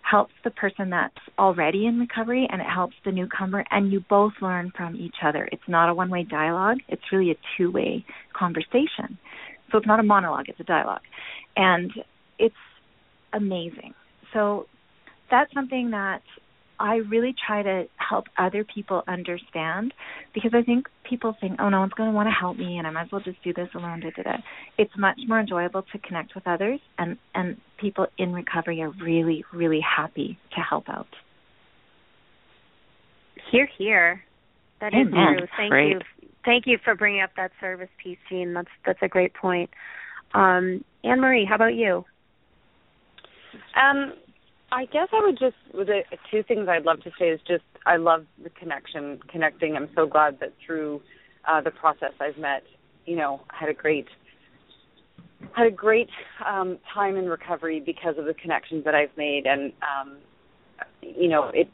helps 0.00 0.32
the 0.44 0.50
person 0.50 0.90
that's 0.90 1.14
already 1.38 1.86
in 1.86 1.98
recovery 1.98 2.48
and 2.50 2.60
it 2.60 2.66
helps 2.72 2.94
the 3.04 3.12
newcomer 3.12 3.64
and 3.70 3.92
you 3.92 4.02
both 4.08 4.32
learn 4.40 4.72
from 4.76 4.96
each 4.96 5.16
other. 5.22 5.48
It's 5.52 5.68
not 5.68 5.88
a 5.88 5.94
one 5.94 6.10
way 6.10 6.22
dialogue, 6.22 6.78
it's 6.88 7.02
really 7.12 7.32
a 7.32 7.36
two 7.56 7.70
way 7.70 8.04
conversation. 8.32 9.18
So 9.70 9.78
it's 9.78 9.86
not 9.86 10.00
a 10.00 10.04
monologue, 10.04 10.48
it's 10.48 10.60
a 10.60 10.64
dialogue. 10.64 11.00
And 11.56 11.90
it's 12.38 12.54
amazing. 13.32 13.94
So 14.32 14.66
that's 15.30 15.52
something 15.52 15.90
that 15.90 16.22
I 16.78 16.96
really 16.96 17.34
try 17.46 17.62
to 17.62 17.84
help 17.96 18.26
other 18.36 18.64
people 18.64 19.02
understand 19.08 19.94
because 20.34 20.52
I 20.54 20.62
think 20.62 20.86
people 21.08 21.34
think, 21.40 21.56
oh, 21.60 21.68
no 21.68 21.80
one's 21.80 21.92
going 21.92 22.10
to 22.10 22.14
want 22.14 22.26
to 22.28 22.32
help 22.32 22.56
me, 22.56 22.78
and 22.78 22.86
I 22.86 22.90
might 22.90 23.06
as 23.06 23.12
well 23.12 23.20
just 23.20 23.42
do 23.42 23.52
this 23.52 23.68
alone. 23.74 24.00
Da, 24.00 24.10
da, 24.10 24.22
da. 24.22 24.36
It's 24.78 24.92
much 24.98 25.18
more 25.26 25.40
enjoyable 25.40 25.82
to 25.92 25.98
connect 25.98 26.34
with 26.34 26.46
others, 26.46 26.80
and 26.98 27.16
and 27.34 27.56
people 27.78 28.06
in 28.18 28.32
recovery 28.32 28.82
are 28.82 28.90
really, 29.02 29.44
really 29.52 29.80
happy 29.80 30.38
to 30.54 30.60
help 30.60 30.88
out. 30.88 31.08
Here, 33.50 33.68
here. 33.78 34.22
That 34.80 34.88
is 34.88 35.06
Amen. 35.06 35.36
true. 35.38 35.46
Thank 35.56 35.70
Great. 35.70 35.90
you. 35.90 36.00
Thank 36.44 36.66
you 36.66 36.78
for 36.84 36.94
bringing 36.94 37.22
up 37.22 37.30
that 37.36 37.50
service 37.60 37.88
piece, 38.02 38.18
Jean. 38.28 38.54
That's 38.54 38.68
that's 38.84 38.98
a 39.02 39.08
great 39.08 39.34
point. 39.34 39.70
Um, 40.34 40.84
Anne 41.02 41.20
Marie, 41.20 41.46
how 41.48 41.54
about 41.54 41.74
you? 41.74 42.04
Um, 43.74 44.12
I 44.72 44.86
guess 44.86 45.08
I 45.12 45.20
would 45.22 45.38
just 45.38 45.56
the 45.72 46.02
two 46.30 46.42
things 46.42 46.68
I'd 46.68 46.84
love 46.84 47.00
to 47.02 47.10
say 47.18 47.26
is 47.26 47.40
just 47.46 47.64
I 47.86 47.96
love 47.96 48.26
the 48.42 48.50
connection, 48.50 49.20
connecting. 49.28 49.76
I'm 49.76 49.88
so 49.94 50.06
glad 50.06 50.40
that 50.40 50.52
through 50.64 51.02
uh, 51.46 51.60
the 51.60 51.70
process 51.70 52.12
I've 52.20 52.36
met, 52.36 52.64
you 53.04 53.16
know, 53.16 53.42
had 53.48 53.68
a 53.68 53.74
great 53.74 54.06
had 55.52 55.66
a 55.66 55.70
great 55.70 56.08
um, 56.44 56.78
time 56.92 57.16
in 57.16 57.28
recovery 57.28 57.80
because 57.84 58.16
of 58.18 58.24
the 58.24 58.34
connections 58.34 58.84
that 58.84 58.94
I've 58.94 59.16
made, 59.16 59.46
and 59.46 59.72
um, 59.82 60.16
you 61.00 61.28
know, 61.28 61.50
it 61.54 61.68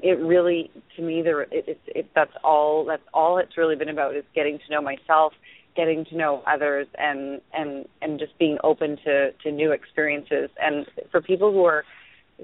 it 0.00 0.18
really 0.18 0.70
to 0.96 1.02
me 1.02 1.22
there 1.22 1.42
it, 1.42 1.50
it, 1.52 1.80
it 1.86 2.10
that's 2.14 2.32
all 2.42 2.84
that's 2.84 3.02
all 3.14 3.38
it's 3.38 3.56
really 3.56 3.76
been 3.76 3.88
about 3.88 4.16
is 4.16 4.24
getting 4.34 4.58
to 4.58 4.74
know 4.74 4.80
myself 4.80 5.32
getting 5.76 6.04
to 6.04 6.16
know 6.16 6.42
others 6.46 6.86
and 6.98 7.40
and 7.52 7.86
and 8.02 8.18
just 8.18 8.36
being 8.38 8.58
open 8.62 8.96
to 9.04 9.32
to 9.42 9.50
new 9.50 9.72
experiences 9.72 10.50
and 10.60 10.86
for 11.10 11.20
people 11.20 11.52
who 11.52 11.64
are 11.64 11.84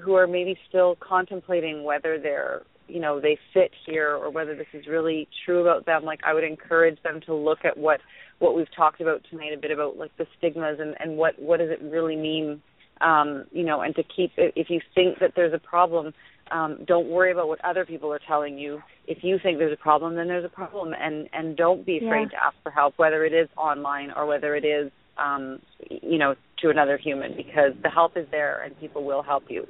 who 0.03 0.15
are 0.15 0.27
maybe 0.27 0.57
still 0.69 0.97
contemplating 1.01 1.85
whether 1.85 2.19
they're 2.19 2.63
you 2.89 3.01
know 3.01 3.21
they 3.21 3.39
fit 3.53 3.71
here 3.87 4.11
or 4.11 4.31
whether 4.31 4.55
this 4.55 4.67
is 4.75 4.87
really 4.87 5.27
true 5.45 5.61
about 5.61 5.87
them 5.87 6.05
like 6.05 6.21
i 6.27 6.35
would 6.35 6.45
encourage 6.45 7.01
them 7.03 7.21
to 7.25 7.35
look 7.35 7.65
at 7.65 7.77
what 7.77 8.01
what 8.41 8.55
we've 8.55 8.73
talked 8.77 9.01
about 9.01 9.23
tonight 9.31 9.53
a 9.57 9.61
bit 9.61 9.71
about 9.71 9.97
like 9.97 10.15
the 10.19 10.27
stigmas 10.37 10.79
and 10.81 10.95
and 11.01 11.17
what 11.17 11.41
what 11.41 11.59
does 11.59 11.71
it 11.71 11.81
really 11.83 12.17
mean 12.17 12.61
um 13.01 13.45
you 13.53 13.65
know 13.65 13.81
and 13.81 13.95
to 13.95 14.03
keep 14.15 14.33
if 14.37 14.69
you 14.69 14.81
think 14.95 15.19
that 15.19 15.33
there's 15.35 15.55
a 15.55 15.59
problem 15.59 16.13
um 16.51 16.79
don't 16.87 17.09
worry 17.09 17.33
about 17.33 17.49
what 17.49 17.65
other 17.65 17.87
people 17.87 18.13
are 18.13 18.21
telling 18.27 18.59
you 18.59 18.81
if 19.07 19.19
you 19.23 19.39
think 19.43 19.59
there's 19.59 19.73
a 19.73 19.83
problem 19.83 20.15
then 20.15 20.29
there's 20.29 20.45
a 20.45 20.49
problem 20.49 20.93
and 21.01 21.29
and 21.33 21.57
don't 21.57 21.87
be 21.87 21.97
afraid 21.99 22.29
Yeah. 22.33 22.39
to 22.39 22.45
ask 22.47 22.57
for 22.63 22.71
help 22.71 22.95
whether 22.99 23.25
it 23.25 23.33
is 23.33 23.49
online 23.57 24.11
or 24.15 24.27
whether 24.27 24.55
it 24.57 24.65
is 24.65 24.91
um 25.17 25.61
you 25.89 26.19
know 26.19 26.35
to 26.59 26.69
another 26.69 26.99
human 26.99 27.35
because 27.35 27.73
the 27.83 27.89
help 27.91 28.17
is 28.17 28.27
there 28.31 28.63
and 28.63 28.79
people 28.79 29.05
will 29.05 29.23
help 29.23 29.45
you 29.49 29.67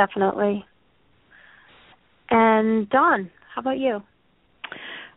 Definitely. 0.00 0.64
And 2.30 2.88
Dawn, 2.88 3.30
how 3.54 3.60
about 3.60 3.78
you? 3.78 4.00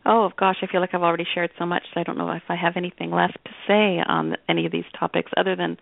Oh 0.04 0.28
gosh, 0.38 0.56
I 0.60 0.66
feel 0.70 0.82
like 0.82 0.90
I've 0.92 1.00
already 1.02 1.24
shared 1.34 1.50
so 1.58 1.64
much. 1.64 1.84
I 1.96 2.02
don't 2.02 2.18
know 2.18 2.30
if 2.32 2.42
I 2.50 2.56
have 2.56 2.74
anything 2.76 3.10
left 3.10 3.38
to 3.46 3.50
say 3.66 4.02
on 4.06 4.36
any 4.46 4.66
of 4.66 4.72
these 4.72 4.84
topics, 5.00 5.32
other 5.38 5.56
than 5.56 5.78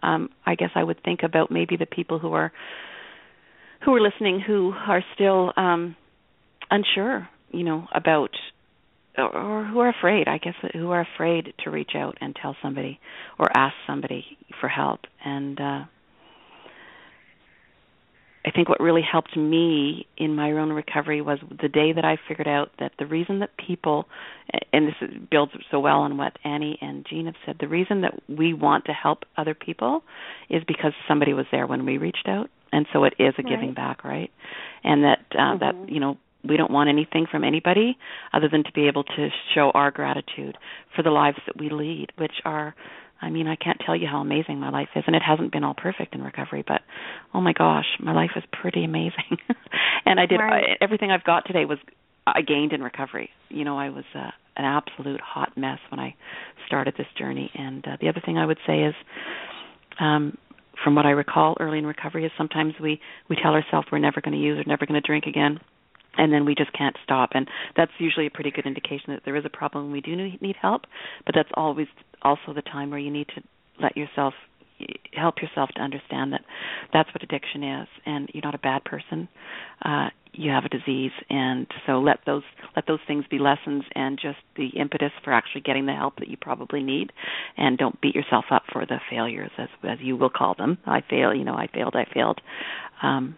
um, 0.00 0.28
I 0.44 0.54
guess 0.54 0.70
I 0.76 0.84
would 0.84 1.02
think 1.02 1.24
about 1.24 1.50
maybe 1.50 1.76
the 1.76 1.86
people 1.86 2.20
who 2.20 2.34
are 2.34 2.52
who 3.84 3.96
are 3.96 4.00
listening 4.00 4.38
who 4.46 4.72
are 4.72 5.02
still 5.16 5.52
um, 5.56 5.96
unsure, 6.70 7.28
you 7.50 7.64
know, 7.64 7.88
about 7.92 8.30
or, 9.18 9.36
or 9.36 9.64
who 9.64 9.80
are 9.80 9.88
afraid. 9.88 10.28
I 10.28 10.38
guess 10.38 10.54
who 10.72 10.92
are 10.92 11.04
afraid 11.16 11.52
to 11.64 11.70
reach 11.72 11.96
out 11.96 12.16
and 12.20 12.36
tell 12.40 12.54
somebody 12.62 13.00
or 13.40 13.48
ask 13.56 13.74
somebody 13.88 14.24
for 14.60 14.68
help. 14.68 15.00
And 15.24 15.60
uh, 15.60 15.80
I 18.46 18.52
think 18.52 18.68
what 18.68 18.80
really 18.80 19.02
helped 19.02 19.36
me 19.36 20.06
in 20.16 20.36
my 20.36 20.52
own 20.52 20.70
recovery 20.70 21.20
was 21.20 21.40
the 21.50 21.68
day 21.68 21.92
that 21.92 22.04
I 22.04 22.16
figured 22.28 22.46
out 22.46 22.70
that 22.78 22.92
the 22.96 23.04
reason 23.04 23.40
that 23.40 23.50
people, 23.56 24.06
and 24.72 24.86
this 24.86 24.94
builds 25.30 25.52
so 25.70 25.80
well 25.80 25.98
on 25.98 26.16
what 26.16 26.38
Annie 26.44 26.78
and 26.80 27.04
Jean 27.10 27.26
have 27.26 27.34
said, 27.44 27.56
the 27.58 27.66
reason 27.66 28.02
that 28.02 28.14
we 28.28 28.54
want 28.54 28.84
to 28.84 28.92
help 28.92 29.24
other 29.36 29.54
people 29.54 30.04
is 30.48 30.62
because 30.66 30.92
somebody 31.08 31.34
was 31.34 31.46
there 31.50 31.66
when 31.66 31.84
we 31.84 31.98
reached 31.98 32.28
out, 32.28 32.48
and 32.72 32.86
so 32.92 33.02
it 33.02 33.14
is 33.18 33.34
a 33.36 33.42
giving 33.42 33.68
right. 33.68 33.74
back, 33.74 34.04
right? 34.04 34.30
And 34.84 35.02
that 35.02 35.18
uh, 35.32 35.38
mm-hmm. 35.38 35.58
that 35.58 35.92
you 35.92 35.98
know 35.98 36.16
we 36.48 36.56
don't 36.56 36.70
want 36.70 36.88
anything 36.88 37.26
from 37.28 37.42
anybody 37.42 37.98
other 38.32 38.48
than 38.48 38.62
to 38.62 38.72
be 38.72 38.86
able 38.86 39.02
to 39.02 39.28
show 39.54 39.72
our 39.72 39.90
gratitude 39.90 40.56
for 40.94 41.02
the 41.02 41.10
lives 41.10 41.38
that 41.46 41.58
we 41.58 41.68
lead, 41.70 42.12
which 42.16 42.34
are 42.44 42.76
I 43.20 43.30
mean, 43.30 43.46
I 43.46 43.56
can't 43.56 43.80
tell 43.84 43.96
you 43.96 44.06
how 44.06 44.20
amazing 44.20 44.60
my 44.60 44.70
life 44.70 44.88
is, 44.94 45.04
and 45.06 45.16
it 45.16 45.22
hasn't 45.22 45.52
been 45.52 45.64
all 45.64 45.74
perfect 45.74 46.14
in 46.14 46.22
recovery, 46.22 46.64
but 46.66 46.82
oh 47.32 47.40
my 47.40 47.52
gosh, 47.52 47.86
my 47.98 48.12
life 48.12 48.32
is 48.36 48.44
pretty 48.52 48.84
amazing. 48.84 49.38
and 50.06 50.20
I 50.20 50.26
did 50.26 50.36
right. 50.36 50.76
I, 50.80 50.84
everything 50.84 51.10
I've 51.10 51.24
got 51.24 51.46
today 51.46 51.64
was 51.64 51.78
I 52.26 52.42
gained 52.42 52.72
in 52.72 52.82
recovery. 52.82 53.30
You 53.48 53.64
know, 53.64 53.78
I 53.78 53.90
was 53.90 54.04
uh, 54.14 54.30
an 54.56 54.64
absolute 54.64 55.20
hot 55.20 55.56
mess 55.56 55.78
when 55.90 56.00
I 56.00 56.14
started 56.66 56.94
this 56.98 57.06
journey. 57.18 57.50
And 57.54 57.86
uh, 57.86 57.96
the 58.00 58.08
other 58.08 58.20
thing 58.24 58.36
I 58.36 58.46
would 58.46 58.58
say 58.66 58.82
is, 58.82 58.94
um, 60.00 60.36
from 60.82 60.94
what 60.94 61.06
I 61.06 61.10
recall 61.10 61.56
early 61.58 61.78
in 61.78 61.86
recovery, 61.86 62.26
is 62.26 62.32
sometimes 62.36 62.74
we 62.80 63.00
we 63.30 63.36
tell 63.42 63.52
ourselves 63.52 63.88
we're 63.90 63.98
never 63.98 64.20
going 64.20 64.34
to 64.34 64.42
use 64.42 64.58
or 64.58 64.64
never 64.66 64.84
going 64.84 65.00
to 65.00 65.06
drink 65.06 65.24
again 65.26 65.58
and 66.18 66.32
then 66.32 66.44
we 66.44 66.54
just 66.54 66.72
can't 66.72 66.96
stop 67.04 67.30
and 67.32 67.48
that's 67.76 67.92
usually 67.98 68.26
a 68.26 68.30
pretty 68.30 68.50
good 68.50 68.66
indication 68.66 69.04
that 69.08 69.22
there 69.24 69.36
is 69.36 69.44
a 69.44 69.50
problem 69.50 69.84
and 69.84 69.92
we 69.92 70.00
do 70.00 70.16
need 70.16 70.56
help 70.60 70.82
but 71.24 71.34
that's 71.34 71.50
always 71.54 71.86
also 72.26 72.52
the 72.54 72.62
time 72.62 72.90
where 72.90 72.98
you 72.98 73.10
need 73.10 73.28
to 73.34 73.42
let 73.80 73.96
yourself 73.96 74.34
help 75.14 75.36
yourself 75.40 75.70
to 75.74 75.80
understand 75.80 76.32
that 76.34 76.42
that's 76.92 77.08
what 77.14 77.22
addiction 77.22 77.62
is 77.62 77.88
and 78.04 78.28
you're 78.34 78.44
not 78.44 78.54
a 78.54 78.58
bad 78.58 78.84
person. 78.84 79.28
Uh 79.84 80.08
you 80.38 80.50
have 80.50 80.64
a 80.66 80.68
disease 80.68 81.12
and 81.30 81.66
so 81.86 81.92
let 81.98 82.18
those 82.26 82.42
let 82.74 82.86
those 82.86 82.98
things 83.06 83.24
be 83.30 83.38
lessons 83.38 83.84
and 83.94 84.18
just 84.20 84.36
the 84.56 84.68
impetus 84.78 85.12
for 85.24 85.32
actually 85.32 85.62
getting 85.62 85.86
the 85.86 85.94
help 85.94 86.16
that 86.18 86.28
you 86.28 86.36
probably 86.38 86.82
need 86.82 87.10
and 87.56 87.78
don't 87.78 87.98
beat 88.02 88.14
yourself 88.14 88.44
up 88.50 88.64
for 88.70 88.84
the 88.84 88.98
failures 89.08 89.50
as 89.56 89.68
as 89.88 89.98
you 90.02 90.14
will 90.14 90.28
call 90.28 90.54
them. 90.54 90.76
I 90.84 91.00
fail 91.08 91.34
you 91.34 91.44
know 91.44 91.54
i 91.54 91.68
failed 91.72 91.94
i 91.96 92.04
failed. 92.12 92.40
Um 93.02 93.36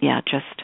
yeah 0.00 0.20
just 0.24 0.62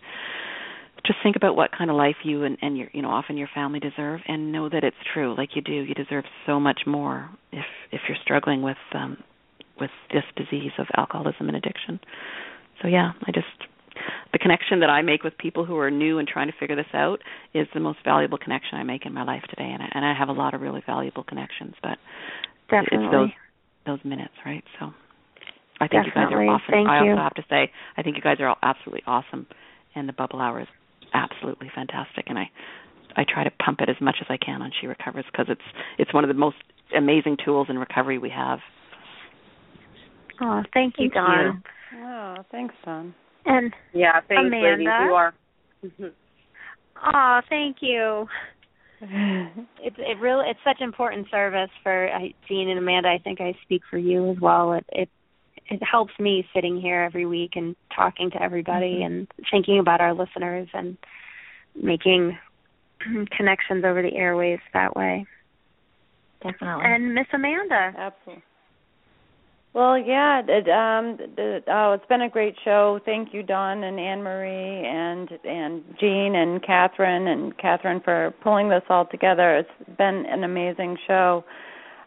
just 1.09 1.18
think 1.22 1.36
about 1.36 1.56
what 1.56 1.70
kind 1.76 1.90
of 1.90 1.96
life 1.96 2.16
you 2.22 2.44
and, 2.44 2.59
and 2.61 2.76
your 2.76 2.88
you 2.92 3.02
know 3.02 3.09
often 3.09 3.36
your 3.36 3.48
family 3.54 3.80
deserve 3.80 4.20
and 4.28 4.52
know 4.52 4.68
that 4.68 4.84
it's 4.84 4.96
true 5.12 5.34
like 5.36 5.50
you 5.56 5.62
do 5.62 5.72
you 5.72 5.94
deserve 5.94 6.24
so 6.46 6.61
much 6.61 6.82
more 6.86 7.30
if 7.50 7.64
if 7.90 8.02
you're 8.06 8.18
struggling 8.22 8.62
with 8.62 8.76
um 8.94 9.16
with 9.80 9.90
this 10.12 10.24
disease 10.36 10.72
of 10.78 10.86
alcoholism 10.96 11.48
and 11.48 11.56
addiction 11.56 11.98
so 12.82 12.88
yeah 12.88 13.12
i 13.26 13.32
just 13.32 13.46
the 14.32 14.38
connection 14.38 14.80
that 14.80 14.90
i 14.90 15.00
make 15.00 15.24
with 15.24 15.36
people 15.38 15.64
who 15.64 15.76
are 15.78 15.90
new 15.90 16.18
and 16.18 16.28
trying 16.28 16.46
to 16.46 16.54
figure 16.61 16.76
this 16.76 16.92
out 16.92 17.20
is 17.54 17.66
the 17.72 17.80
most 17.80 17.98
valuable 18.04 18.38
connection 18.38 18.76
i 18.76 18.82
make 18.82 19.06
in 19.06 19.14
my 19.14 19.24
life 19.24 19.42
today 19.48 19.70
and 19.72 19.82
i, 19.82 19.88
and 19.92 20.04
I 20.04 20.14
have 20.14 20.28
a 20.28 20.32
lot 20.32 20.52
of 20.52 20.61
really 20.61 20.82
valuable 20.86 21.24
connections 21.24 21.74
but 21.82 21.98
Definitely. 22.70 22.98
it's 23.06 23.12
those 23.12 23.30
those 23.86 24.04
minutes 24.04 24.34
right 24.44 24.64
so 24.78 24.92
I 25.80 25.86
think 25.86 26.06
Definitely. 26.06 26.22
you 26.22 26.26
guys 26.26 26.34
are 26.34 26.54
awesome. 26.54 26.72
Thank 26.72 26.88
I 26.88 27.04
you. 27.04 27.11
also 27.12 27.22
have 27.22 27.34
to 27.34 27.44
say, 27.48 27.70
I 27.96 28.02
think 28.02 28.16
you 28.16 28.22
guys 28.22 28.38
are 28.40 28.48
all 28.48 28.59
absolutely 28.64 29.04
awesome, 29.06 29.46
and 29.94 30.09
the 30.09 30.12
bubble 30.12 30.40
hour 30.40 30.61
is 30.61 30.66
absolutely 31.14 31.70
fantastic. 31.74 32.26
And 32.28 32.38
I, 32.38 32.50
I 33.16 33.24
try 33.28 33.44
to 33.44 33.50
pump 33.64 33.80
it 33.80 33.88
as 33.88 33.96
much 34.00 34.16
as 34.20 34.26
I 34.28 34.36
can 34.36 34.62
on 34.62 34.70
She 34.80 34.86
Recovers 34.86 35.24
because 35.30 35.46
it's 35.48 35.61
it's 35.98 36.12
one 36.12 36.24
of 36.24 36.28
the 36.28 36.34
most 36.34 36.56
amazing 36.96 37.36
tools 37.44 37.68
in 37.70 37.78
recovery 37.78 38.18
we 38.18 38.30
have. 38.30 38.61
Oh, 40.40 40.62
thank 40.72 40.94
you, 40.98 41.11
Thank 41.11 41.14
Dawn. 41.14 41.62
Oh, 41.96 42.36
thanks, 42.50 42.74
Dawn. 42.84 43.14
And 43.44 43.72
Yeah, 43.92 44.20
thanks, 44.28 44.46
Amanda? 44.46 44.68
ladies. 44.68 44.88
You 45.04 45.14
are. 45.14 45.34
oh, 47.14 47.40
thank 47.48 47.78
you. 47.80 48.26
It's 49.80 49.96
it 49.96 50.18
really 50.18 50.50
it's 50.50 50.59
such 50.64 50.80
important 50.80 51.28
service 51.30 51.70
for 51.84 52.09
uh, 52.12 52.18
Jean 52.48 52.68
and 52.68 52.80
Amanda. 52.80 53.09
I 53.09 53.18
think 53.22 53.40
I 53.40 53.54
speak 53.62 53.82
for 53.88 53.96
you 53.96 54.32
as 54.32 54.36
well. 54.40 54.72
It 54.72 54.84
it 54.90 55.09
it 55.68 55.82
helps 55.82 56.12
me 56.18 56.46
sitting 56.54 56.80
here 56.80 57.02
every 57.02 57.26
week 57.26 57.52
and 57.54 57.76
talking 57.94 58.30
to 58.30 58.42
everybody 58.42 59.02
and 59.02 59.28
thinking 59.50 59.78
about 59.78 60.00
our 60.00 60.14
listeners 60.14 60.68
and 60.72 60.96
making 61.74 62.38
connections 63.36 63.84
over 63.84 64.02
the 64.02 64.14
airways 64.14 64.60
that 64.72 64.96
way. 64.96 65.26
Definitely. 66.42 66.84
And 66.84 67.14
Miss 67.14 67.26
Amanda. 67.32 67.92
Absolutely. 67.96 68.42
Well, 69.74 69.98
yeah, 69.98 70.40
it, 70.48 70.68
um, 70.68 71.18
the, 71.36 71.62
oh, 71.68 71.92
it's 71.92 72.06
been 72.06 72.22
a 72.22 72.28
great 72.28 72.56
show. 72.64 73.00
Thank 73.04 73.34
you, 73.34 73.42
Dawn 73.42 73.84
and 73.84 74.00
Anne 74.00 74.22
Marie 74.22 74.84
and 74.84 75.28
and 75.44 75.84
Jean 76.00 76.34
and 76.34 76.62
Catherine 76.64 77.28
and 77.28 77.56
Catherine 77.58 78.00
for 78.00 78.34
pulling 78.42 78.70
this 78.70 78.82
all 78.88 79.04
together. 79.04 79.58
It's 79.58 79.96
been 79.98 80.24
an 80.26 80.42
amazing 80.42 80.96
show. 81.06 81.44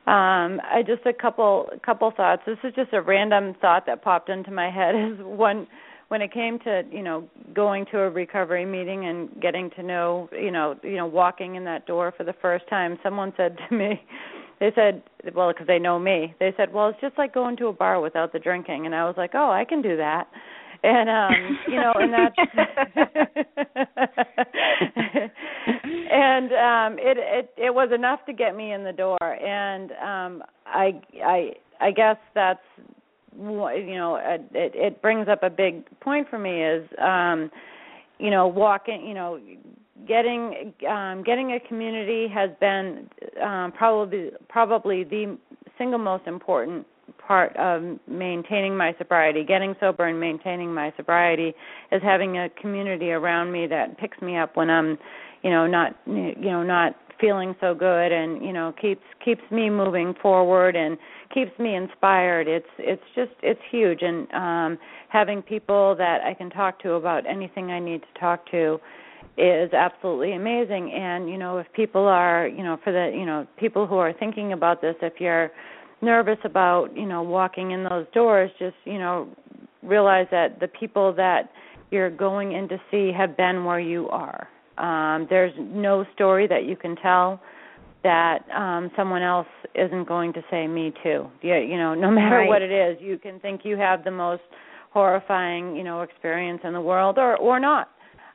Um, 0.07 0.59
I 0.63 0.83
just 0.85 1.05
a 1.05 1.13
couple 1.13 1.69
couple 1.85 2.11
thoughts. 2.15 2.41
This 2.45 2.57
is 2.63 2.73
just 2.75 2.91
a 2.91 3.01
random 3.01 3.55
thought 3.61 3.85
that 3.85 4.01
popped 4.01 4.29
into 4.29 4.51
my 4.51 4.69
head. 4.71 4.95
Is 5.11 5.17
one 5.19 5.67
when 6.07 6.21
it 6.21 6.33
came 6.33 6.57
to 6.59 6.83
you 6.91 7.03
know 7.03 7.29
going 7.53 7.85
to 7.91 7.99
a 7.99 8.09
recovery 8.09 8.65
meeting 8.65 9.05
and 9.05 9.29
getting 9.39 9.69
to 9.71 9.83
know 9.83 10.27
you 10.31 10.51
know 10.51 10.75
you 10.83 10.95
know 10.95 11.05
walking 11.05 11.55
in 11.55 11.63
that 11.65 11.85
door 11.85 12.13
for 12.17 12.23
the 12.23 12.33
first 12.41 12.67
time. 12.67 12.97
Someone 13.03 13.31
said 13.37 13.57
to 13.69 13.75
me, 13.75 14.01
they 14.59 14.71
said, 14.73 15.03
well, 15.35 15.51
because 15.53 15.67
they 15.67 15.79
know 15.79 15.99
me, 15.99 16.33
they 16.39 16.51
said, 16.57 16.73
well, 16.73 16.89
it's 16.89 17.01
just 17.01 17.17
like 17.19 17.33
going 17.33 17.55
to 17.57 17.67
a 17.67 17.73
bar 17.73 18.01
without 18.01 18.33
the 18.33 18.39
drinking, 18.39 18.87
and 18.87 18.95
I 18.95 19.05
was 19.05 19.15
like, 19.17 19.31
oh, 19.35 19.51
I 19.51 19.65
can 19.65 19.83
do 19.83 19.97
that 19.97 20.27
and 20.83 21.09
um 21.09 21.59
you 21.67 21.75
know 21.75 21.93
and 21.95 22.13
that's 22.13 22.35
and 26.11 26.51
um 26.53 26.97
it 26.99 27.17
it 27.19 27.53
it 27.57 27.73
was 27.73 27.89
enough 27.93 28.25
to 28.25 28.33
get 28.33 28.55
me 28.55 28.73
in 28.73 28.83
the 28.83 28.91
door. 28.91 29.17
And 29.21 29.91
um 29.91 30.43
i 30.65 30.99
i 31.23 31.51
i 31.79 31.91
guess 31.91 32.17
that's 32.33 32.59
you 33.37 33.95
know 33.95 34.19
it 34.21 34.41
it 34.53 35.01
brings 35.01 35.27
up 35.27 35.43
a 35.43 35.49
big 35.49 35.83
point 35.99 36.27
for 36.29 36.39
me 36.39 36.63
is 36.63 36.87
um 36.99 37.51
you 38.19 38.29
know 38.29 38.47
walking 38.47 39.05
you 39.05 39.13
know 39.13 39.39
getting 40.07 40.73
um 40.89 41.23
getting 41.23 41.53
a 41.53 41.59
community 41.67 42.27
has 42.27 42.49
been 42.59 43.09
um 43.43 43.71
probably 43.71 44.31
probably 44.49 45.03
the 45.03 45.37
single 45.77 45.99
most 45.99 46.27
important 46.27 46.85
part 47.27 47.55
of 47.57 47.83
maintaining 48.07 48.75
my 48.75 48.93
sobriety, 48.97 49.43
getting 49.43 49.75
sober 49.79 50.07
and 50.07 50.19
maintaining 50.19 50.73
my 50.73 50.93
sobriety 50.97 51.53
is 51.91 52.01
having 52.01 52.37
a 52.37 52.49
community 52.61 53.11
around 53.11 53.51
me 53.51 53.67
that 53.67 53.97
picks 53.97 54.21
me 54.21 54.37
up 54.37 54.55
when 54.55 54.69
I'm, 54.69 54.97
you 55.43 55.49
know, 55.49 55.67
not 55.67 55.95
you 56.05 56.35
know, 56.41 56.63
not 56.63 56.95
feeling 57.19 57.55
so 57.61 57.75
good 57.75 58.11
and, 58.11 58.43
you 58.43 58.51
know, 58.51 58.73
keeps 58.81 59.03
keeps 59.23 59.43
me 59.51 59.69
moving 59.69 60.13
forward 60.21 60.75
and 60.75 60.97
keeps 61.33 61.57
me 61.59 61.75
inspired. 61.75 62.47
It's 62.47 62.65
it's 62.79 63.03
just 63.15 63.31
it's 63.43 63.61
huge 63.69 64.01
and 64.01 64.31
um 64.33 64.77
having 65.09 65.41
people 65.41 65.95
that 65.97 66.21
I 66.25 66.33
can 66.33 66.49
talk 66.49 66.81
to 66.81 66.93
about 66.93 67.25
anything 67.29 67.71
I 67.71 67.79
need 67.79 68.01
to 68.01 68.19
talk 68.19 68.49
to 68.51 68.79
is 69.37 69.71
absolutely 69.73 70.33
amazing 70.33 70.91
and 70.91 71.29
you 71.29 71.37
know 71.37 71.57
if 71.57 71.67
people 71.73 72.05
are 72.05 72.47
you 72.47 72.63
know 72.63 72.77
for 72.83 72.91
the 72.91 73.15
you 73.17 73.25
know 73.25 73.47
people 73.57 73.87
who 73.87 73.95
are 73.95 74.11
thinking 74.11 74.51
about 74.51 74.81
this 74.81 74.95
if 75.01 75.13
you're 75.19 75.51
nervous 76.01 76.37
about 76.43 76.95
you 76.95 77.05
know 77.05 77.21
walking 77.23 77.71
in 77.71 77.83
those 77.83 78.05
doors 78.13 78.49
just 78.59 78.75
you 78.85 78.97
know 78.99 79.27
realize 79.83 80.27
that 80.31 80.59
the 80.59 80.67
people 80.67 81.13
that 81.13 81.51
you're 81.91 82.09
going 82.09 82.53
in 82.53 82.67
to 82.69 82.77
see 82.89 83.11
have 83.15 83.35
been 83.35 83.65
where 83.65 83.79
you 83.79 84.07
are. 84.09 84.47
Um 84.77 85.27
there's 85.29 85.53
no 85.59 86.05
story 86.13 86.47
that 86.47 86.65
you 86.65 86.75
can 86.75 86.95
tell 86.97 87.39
that 88.03 88.39
um 88.55 88.89
someone 88.95 89.21
else 89.21 89.47
isn't 89.75 90.07
going 90.07 90.33
to 90.33 90.41
say 90.49 90.67
me 90.67 90.91
too. 91.03 91.27
You, 91.41 91.55
you 91.55 91.77
know 91.77 91.93
no 91.93 92.09
matter 92.19 92.37
Right. 92.37 92.47
what 92.49 92.61
it 92.61 92.71
is 92.71 92.97
you 93.01 93.17
can 93.17 93.39
think 93.39 93.61
you 93.63 93.77
have 93.77 94.03
the 94.03 94.11
most 94.11 94.43
horrifying 94.91 95.75
you 95.75 95.83
know 95.83 96.01
experience 96.01 96.61
in 96.63 96.73
the 96.73 96.81
world 96.81 97.17
or 97.17 97.37
or 97.37 97.59
not 97.59 97.89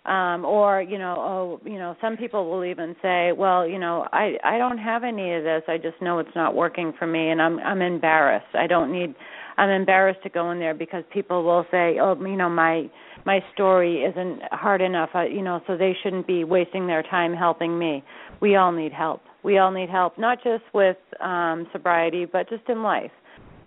um 0.06 0.44
or 0.44 0.82
you 0.82 0.98
know 0.98 1.14
oh 1.18 1.60
you 1.68 1.78
know 1.78 1.96
some 2.00 2.16
people 2.16 2.48
will 2.48 2.64
even 2.64 2.94
say 3.02 3.32
well 3.32 3.66
you 3.66 3.78
know 3.78 4.06
i 4.12 4.34
i 4.44 4.56
don't 4.56 4.78
have 4.78 5.02
any 5.04 5.34
of 5.34 5.42
this. 5.42 5.62
I 5.68 5.78
just 5.78 6.00
know 6.00 6.18
it's 6.20 6.34
not 6.36 6.54
working 6.54 6.92
for 6.98 7.06
me 7.06 7.30
and 7.30 7.42
i'm 7.42 7.58
i'm 7.60 7.82
embarrassed. 7.82 8.54
I 8.54 8.66
don't 8.66 8.92
need 8.92 9.14
i'm 9.58 9.68
embarrassed 9.70 10.22
to 10.22 10.28
go 10.28 10.50
in 10.52 10.58
there 10.60 10.74
because 10.74 11.02
people 11.12 11.42
will 11.44 11.64
say 11.70 11.98
oh 12.00 12.16
you 12.20 12.36
know 12.36 12.48
my 12.48 12.88
my 13.24 13.40
story 13.52 14.02
isn't 14.04 14.40
hard 14.52 14.80
enough. 14.80 15.10
You 15.14 15.42
know 15.42 15.60
so 15.66 15.76
they 15.76 15.96
shouldn't 16.02 16.26
be 16.28 16.44
wasting 16.44 16.86
their 16.86 17.02
time 17.02 17.34
helping 17.34 17.76
me. 17.78 18.04
We 18.40 18.54
all 18.54 18.70
need 18.70 18.92
help. 18.92 19.22
We 19.42 19.58
all 19.58 19.72
need 19.72 19.90
help 19.90 20.18
not 20.18 20.38
just 20.44 20.62
with 20.72 20.98
um 21.20 21.66
sobriety 21.72 22.26
but 22.26 22.48
just 22.48 22.68
in 22.68 22.82
life. 22.82 23.10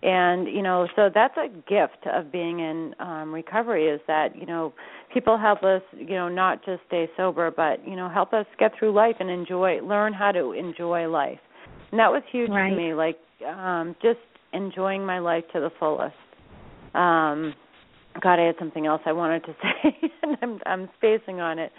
And 0.01 0.47
you 0.47 0.61
know 0.61 0.87
so 0.95 1.09
that's 1.13 1.35
a 1.35 1.49
gift 1.49 2.07
of 2.07 2.31
being 2.31 2.59
in 2.61 2.95
um 2.99 3.33
recovery 3.33 3.87
is 3.87 3.99
that 4.07 4.37
you 4.37 4.45
know 4.45 4.73
people 5.13 5.37
help 5.37 5.63
us 5.63 5.81
you 5.95 6.15
know 6.15 6.29
not 6.29 6.63
just 6.65 6.81
stay 6.87 7.07
sober 7.17 7.51
but 7.51 7.85
you 7.87 7.95
know 7.95 8.09
help 8.09 8.33
us 8.33 8.45
get 8.57 8.71
through 8.77 8.93
life 8.93 9.15
and 9.19 9.29
enjoy 9.29 9.79
learn 9.81 10.13
how 10.13 10.31
to 10.31 10.51
enjoy 10.51 11.07
life 11.07 11.39
and 11.91 11.99
that 11.99 12.11
was 12.11 12.23
huge 12.31 12.49
Right. 12.49 12.69
to 12.69 12.75
me 12.75 12.93
like 12.93 13.17
um 13.47 13.95
just 14.01 14.19
enjoying 14.53 15.05
my 15.05 15.19
life 15.19 15.43
to 15.53 15.59
the 15.59 15.71
fullest 15.79 16.15
um 16.93 17.53
God, 18.21 18.39
I 18.39 18.47
had 18.47 18.55
something 18.59 18.85
else 18.85 19.01
I 19.05 19.11
wanted 19.13 19.43
to 19.45 19.55
say, 19.61 20.11
and 20.23 20.37
I'm 20.41 20.59
I'm 20.65 20.89
spacing 20.97 21.39
on 21.39 21.59
it. 21.59 21.71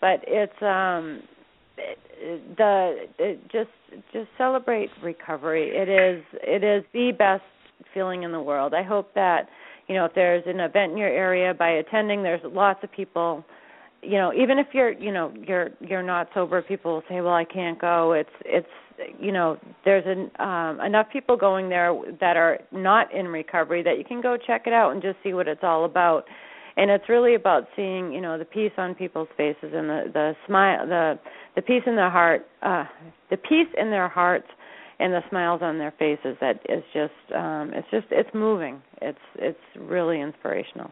But 0.00 0.20
it's 0.26 0.52
um 0.60 1.22
the 2.56 3.06
it 3.18 3.40
just 3.50 3.70
just 4.12 4.28
celebrate 4.36 4.90
recovery. 5.02 5.70
It 5.70 5.88
is 5.88 6.22
it 6.42 6.64
is 6.64 6.84
the 6.92 7.12
best 7.16 7.42
feeling 7.94 8.22
in 8.22 8.32
the 8.32 8.40
world. 8.40 8.74
I 8.74 8.82
hope 8.82 9.14
that 9.14 9.48
you 9.88 9.94
know 9.94 10.04
if 10.04 10.14
there's 10.14 10.44
an 10.46 10.60
event 10.60 10.92
in 10.92 10.98
your 10.98 11.08
area 11.08 11.54
by 11.54 11.70
attending, 11.70 12.22
there's 12.22 12.40
lots 12.44 12.82
of 12.82 12.92
people. 12.92 13.44
You 14.00 14.18
know, 14.18 14.32
even 14.32 14.58
if 14.58 14.68
you're 14.72 14.92
you 14.92 15.12
know 15.12 15.32
you're 15.46 15.70
you're 15.80 16.02
not 16.02 16.28
sober, 16.34 16.62
people 16.62 16.94
will 16.94 17.02
say, 17.08 17.20
"Well, 17.20 17.34
I 17.34 17.44
can't 17.44 17.80
go." 17.80 18.12
It's 18.12 18.30
it's 18.44 18.68
you 19.18 19.32
know 19.32 19.58
there's 19.84 20.04
an, 20.06 20.30
um, 20.44 20.80
enough 20.80 21.06
people 21.12 21.36
going 21.36 21.68
there 21.68 21.96
that 22.20 22.36
are 22.36 22.58
not 22.72 23.12
in 23.14 23.26
recovery 23.26 23.82
that 23.82 23.98
you 23.98 24.04
can 24.04 24.20
go 24.20 24.36
check 24.36 24.62
it 24.66 24.72
out 24.72 24.92
and 24.92 25.02
just 25.02 25.16
see 25.22 25.32
what 25.32 25.48
it's 25.48 25.62
all 25.62 25.84
about 25.84 26.24
and 26.76 26.90
it's 26.90 27.08
really 27.08 27.34
about 27.34 27.66
seeing 27.76 28.12
you 28.12 28.20
know 28.20 28.38
the 28.38 28.44
peace 28.44 28.72
on 28.78 28.94
people's 28.94 29.28
faces 29.36 29.72
and 29.74 29.88
the 29.88 30.04
the 30.12 30.32
smile 30.46 30.86
the 30.86 31.18
the 31.56 31.62
peace 31.62 31.82
in 31.86 31.96
their 31.96 32.10
heart 32.10 32.46
uh 32.62 32.84
the 33.30 33.36
peace 33.36 33.68
in 33.76 33.90
their 33.90 34.08
hearts 34.08 34.46
and 35.00 35.12
the 35.12 35.20
smiles 35.30 35.60
on 35.62 35.78
their 35.78 35.92
faces 35.98 36.36
that 36.40 36.60
is 36.68 36.82
just 36.92 37.36
um 37.36 37.72
it's 37.74 37.88
just 37.90 38.06
it's 38.10 38.30
moving. 38.34 38.82
It's 39.00 39.18
it's 39.36 39.58
really 39.78 40.20
inspirational. 40.20 40.90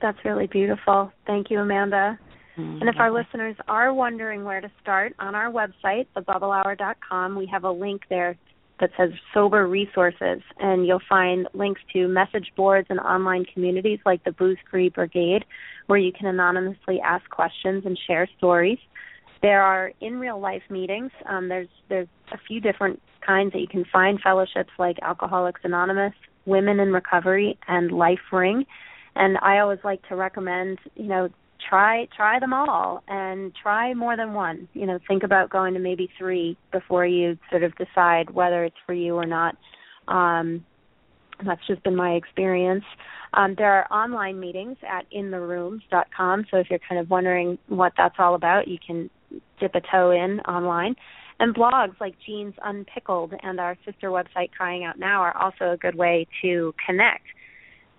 That's 0.00 0.18
really 0.24 0.46
beautiful. 0.46 1.12
Thank 1.26 1.50
you 1.50 1.60
amanda. 1.60 2.18
Mm-hmm. 2.58 2.80
and 2.80 2.88
if 2.88 2.96
our 2.98 3.12
listeners 3.12 3.54
are 3.68 3.94
wondering 3.94 4.44
where 4.44 4.60
to 4.60 4.70
start 4.82 5.14
on 5.20 5.36
our 5.36 5.52
website 5.52 6.08
thebubblehour.com 6.16 7.36
we 7.36 7.46
have 7.46 7.62
a 7.62 7.70
link 7.70 8.02
there 8.10 8.36
that 8.80 8.90
says 8.98 9.10
sober 9.32 9.68
resources 9.68 10.42
and 10.58 10.84
you'll 10.84 11.00
find 11.08 11.46
links 11.54 11.80
to 11.92 12.08
message 12.08 12.50
boards 12.56 12.88
and 12.90 12.98
online 12.98 13.44
communities 13.54 14.00
like 14.04 14.24
the 14.24 14.32
booze 14.32 14.58
free 14.68 14.88
brigade 14.88 15.44
where 15.86 15.98
you 15.98 16.12
can 16.12 16.26
anonymously 16.26 17.00
ask 17.00 17.28
questions 17.30 17.84
and 17.86 17.96
share 18.08 18.28
stories 18.36 18.78
there 19.42 19.62
are 19.62 19.92
in 20.00 20.18
real 20.18 20.38
life 20.38 20.62
meetings 20.70 21.10
um, 21.28 21.48
there's 21.48 21.68
there's 21.88 22.08
a 22.32 22.38
few 22.46 22.60
different 22.60 23.00
kinds 23.26 23.52
that 23.52 23.60
you 23.60 23.68
can 23.68 23.84
find 23.92 24.20
fellowships 24.20 24.70
like 24.78 24.96
alcoholics 25.02 25.60
anonymous 25.64 26.14
women 26.46 26.80
in 26.80 26.92
recovery 26.92 27.58
and 27.68 27.92
life 27.92 28.18
ring. 28.32 28.64
And 29.16 29.38
i 29.42 29.58
always 29.58 29.80
like 29.84 30.06
to 30.08 30.16
recommend 30.16 30.78
you 30.94 31.06
know 31.06 31.28
try 31.68 32.08
try 32.16 32.38
them 32.38 32.52
all 32.52 33.02
and 33.08 33.52
try 33.60 33.94
more 33.94 34.16
than 34.16 34.32
one. 34.32 34.68
You 34.72 34.86
know 34.86 34.98
think 35.06 35.22
about 35.22 35.50
going 35.50 35.74
to 35.74 35.80
maybe 35.80 36.08
three 36.18 36.56
before 36.72 37.06
you 37.06 37.38
sort 37.50 37.62
of 37.62 37.72
decide 37.76 38.30
whether 38.30 38.64
it's 38.64 38.76
for 38.86 38.94
you 38.94 39.14
or 39.14 39.26
not. 39.26 39.56
Um 40.08 40.64
that's 41.44 41.66
just 41.66 41.82
been 41.82 41.96
my 41.96 42.10
experience. 42.10 42.84
Um, 43.32 43.54
there 43.56 43.72
are 43.72 43.90
online 43.90 44.38
meetings 44.38 44.76
at 44.82 45.10
intherooms.com 45.10 46.46
so 46.50 46.56
if 46.58 46.68
you're 46.68 46.80
kind 46.86 47.00
of 47.00 47.08
wondering 47.10 47.58
what 47.68 47.92
that's 47.96 48.16
all 48.18 48.34
about 48.34 48.66
you 48.66 48.78
can 48.84 49.08
dip 49.58 49.74
a 49.74 49.80
toe 49.80 50.10
in 50.10 50.40
online. 50.40 50.96
And 51.38 51.54
blogs 51.54 51.98
like 52.00 52.16
Jeans 52.26 52.54
Unpickled 52.62 53.32
and 53.42 53.60
our 53.60 53.76
sister 53.86 54.10
website 54.10 54.50
Crying 54.52 54.84
Out 54.84 54.98
Now 54.98 55.22
are 55.22 55.34
also 55.36 55.70
a 55.72 55.76
good 55.76 55.94
way 55.94 56.26
to 56.42 56.74
connect. 56.84 57.24